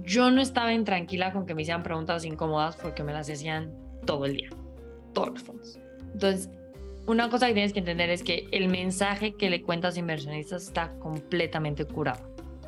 Yo 0.04 0.32
no 0.32 0.42
estaba 0.42 0.74
intranquila 0.74 1.34
con 1.34 1.46
que 1.46 1.56
me 1.56 1.64
hicieran 1.64 1.84
preguntas 1.84 2.24
incómodas 2.26 2.76
porque 2.76 3.04
me 3.04 3.14
las 3.14 3.30
hacían 3.30 3.74
todo 4.06 4.26
el 4.26 4.38
día, 4.38 4.50
todos 5.14 5.30
los 5.30 5.44
fondos. 5.44 5.80
Entonces, 6.14 6.50
una 7.08 7.30
cosa 7.30 7.48
que 7.48 7.54
tienes 7.54 7.74
que 7.74 7.80
entender 7.80 8.10
es 8.10 8.24
que 8.24 8.48
el 8.52 8.68
mensaje 8.68 9.34
que 9.34 9.50
le 9.50 9.62
cuentas 9.62 9.96
a 9.96 10.00
inversionistas 10.00 10.64
está 10.64 10.94
completamente 11.00 11.86
curado. 11.86 12.22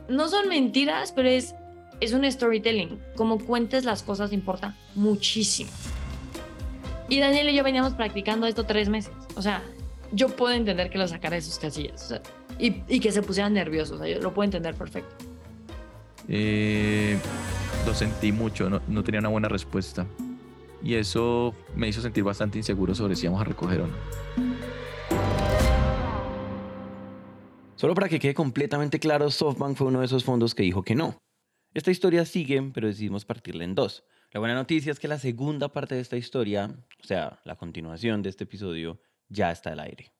No 0.10 0.28
son 0.28 0.50
mentiras, 0.50 1.12
pero 1.12 1.30
es, 1.30 1.56
es 2.00 2.14
un 2.14 2.30
storytelling. 2.30 3.00
Como 3.16 3.38
cuentes 3.40 3.86
las 3.86 4.04
cosas 4.04 4.34
importa 4.34 4.76
muchísimo. 4.96 5.70
Y 7.10 7.20
Daniel 7.20 7.50
y 7.50 7.56
yo 7.56 7.64
veníamos 7.64 7.94
practicando 7.94 8.48
esto 8.48 8.66
tres 8.66 8.90
meses. 8.90 9.14
O 9.36 9.42
sea, 9.42 9.62
yo 10.14 10.30
puedo 10.30 10.54
entender 10.54 10.90
que 10.90 10.98
lo 10.98 11.08
sacara 11.08 11.36
de 11.36 11.42
sus 11.42 11.60
casillas. 11.60 12.04
O 12.04 12.08
sea, 12.08 12.22
y, 12.60 12.84
y, 12.88 13.00
que 13.00 13.12
se 13.12 13.22
pusieran 13.22 13.54
nerviosos. 13.54 14.00
O 14.00 14.04
sea, 14.04 14.14
yo 14.14 14.22
lo 14.22 14.34
puedo 14.34 14.46
entender 14.46 14.76
perfecto. 14.76 15.16
Eh, 16.28 17.18
lo 17.86 17.94
sentí 17.94 18.32
mucho, 18.32 18.70
no, 18.70 18.82
no 18.88 19.04
tenía 19.04 19.20
una 19.20 19.30
buena 19.30 19.50
respuesta 19.50 20.08
y 20.84 20.96
eso 20.96 21.56
me 21.76 21.88
hizo 21.88 22.02
sentir 22.02 22.24
bastante 22.24 22.58
inseguro 22.58 22.94
sobre 22.94 23.16
si 23.16 23.26
íbamos 23.26 23.42
a 23.42 23.46
recoger 23.46 23.82
o 23.82 23.88
no. 23.88 23.96
Solo 27.76 27.96
para 27.96 28.10
que 28.10 28.20
quede 28.20 28.34
completamente 28.34 29.00
claro, 29.00 29.30
SoftBank 29.30 29.76
fue 29.76 29.88
uno 29.88 30.02
de 30.02 30.06
esos 30.06 30.24
fondos 30.24 30.54
que 30.54 30.64
dijo 30.64 30.84
que 30.84 30.96
no. 30.96 31.18
Esta 31.74 31.92
historia 31.92 32.26
sigue, 32.26 32.62
pero 32.74 32.88
decidimos 32.88 33.26
partirla 33.26 33.64
en 33.64 33.76
dos. 33.76 34.06
La 34.32 34.40
buena 34.40 34.56
noticia 34.56 34.92
es 34.92 35.00
que 35.00 35.08
la 35.08 35.20
segunda 35.20 35.70
parte 35.70 35.96
de 35.96 36.02
esta 36.02 36.18
historia, 36.18 36.76
o 37.02 37.04
sea, 37.06 37.42
la 37.46 37.56
continuación 37.56 38.22
de 38.22 38.30
este 38.30 38.44
episodio, 38.44 39.00
ya 39.34 39.52
está 39.52 39.72
al 39.72 39.80
aire. 39.80 40.13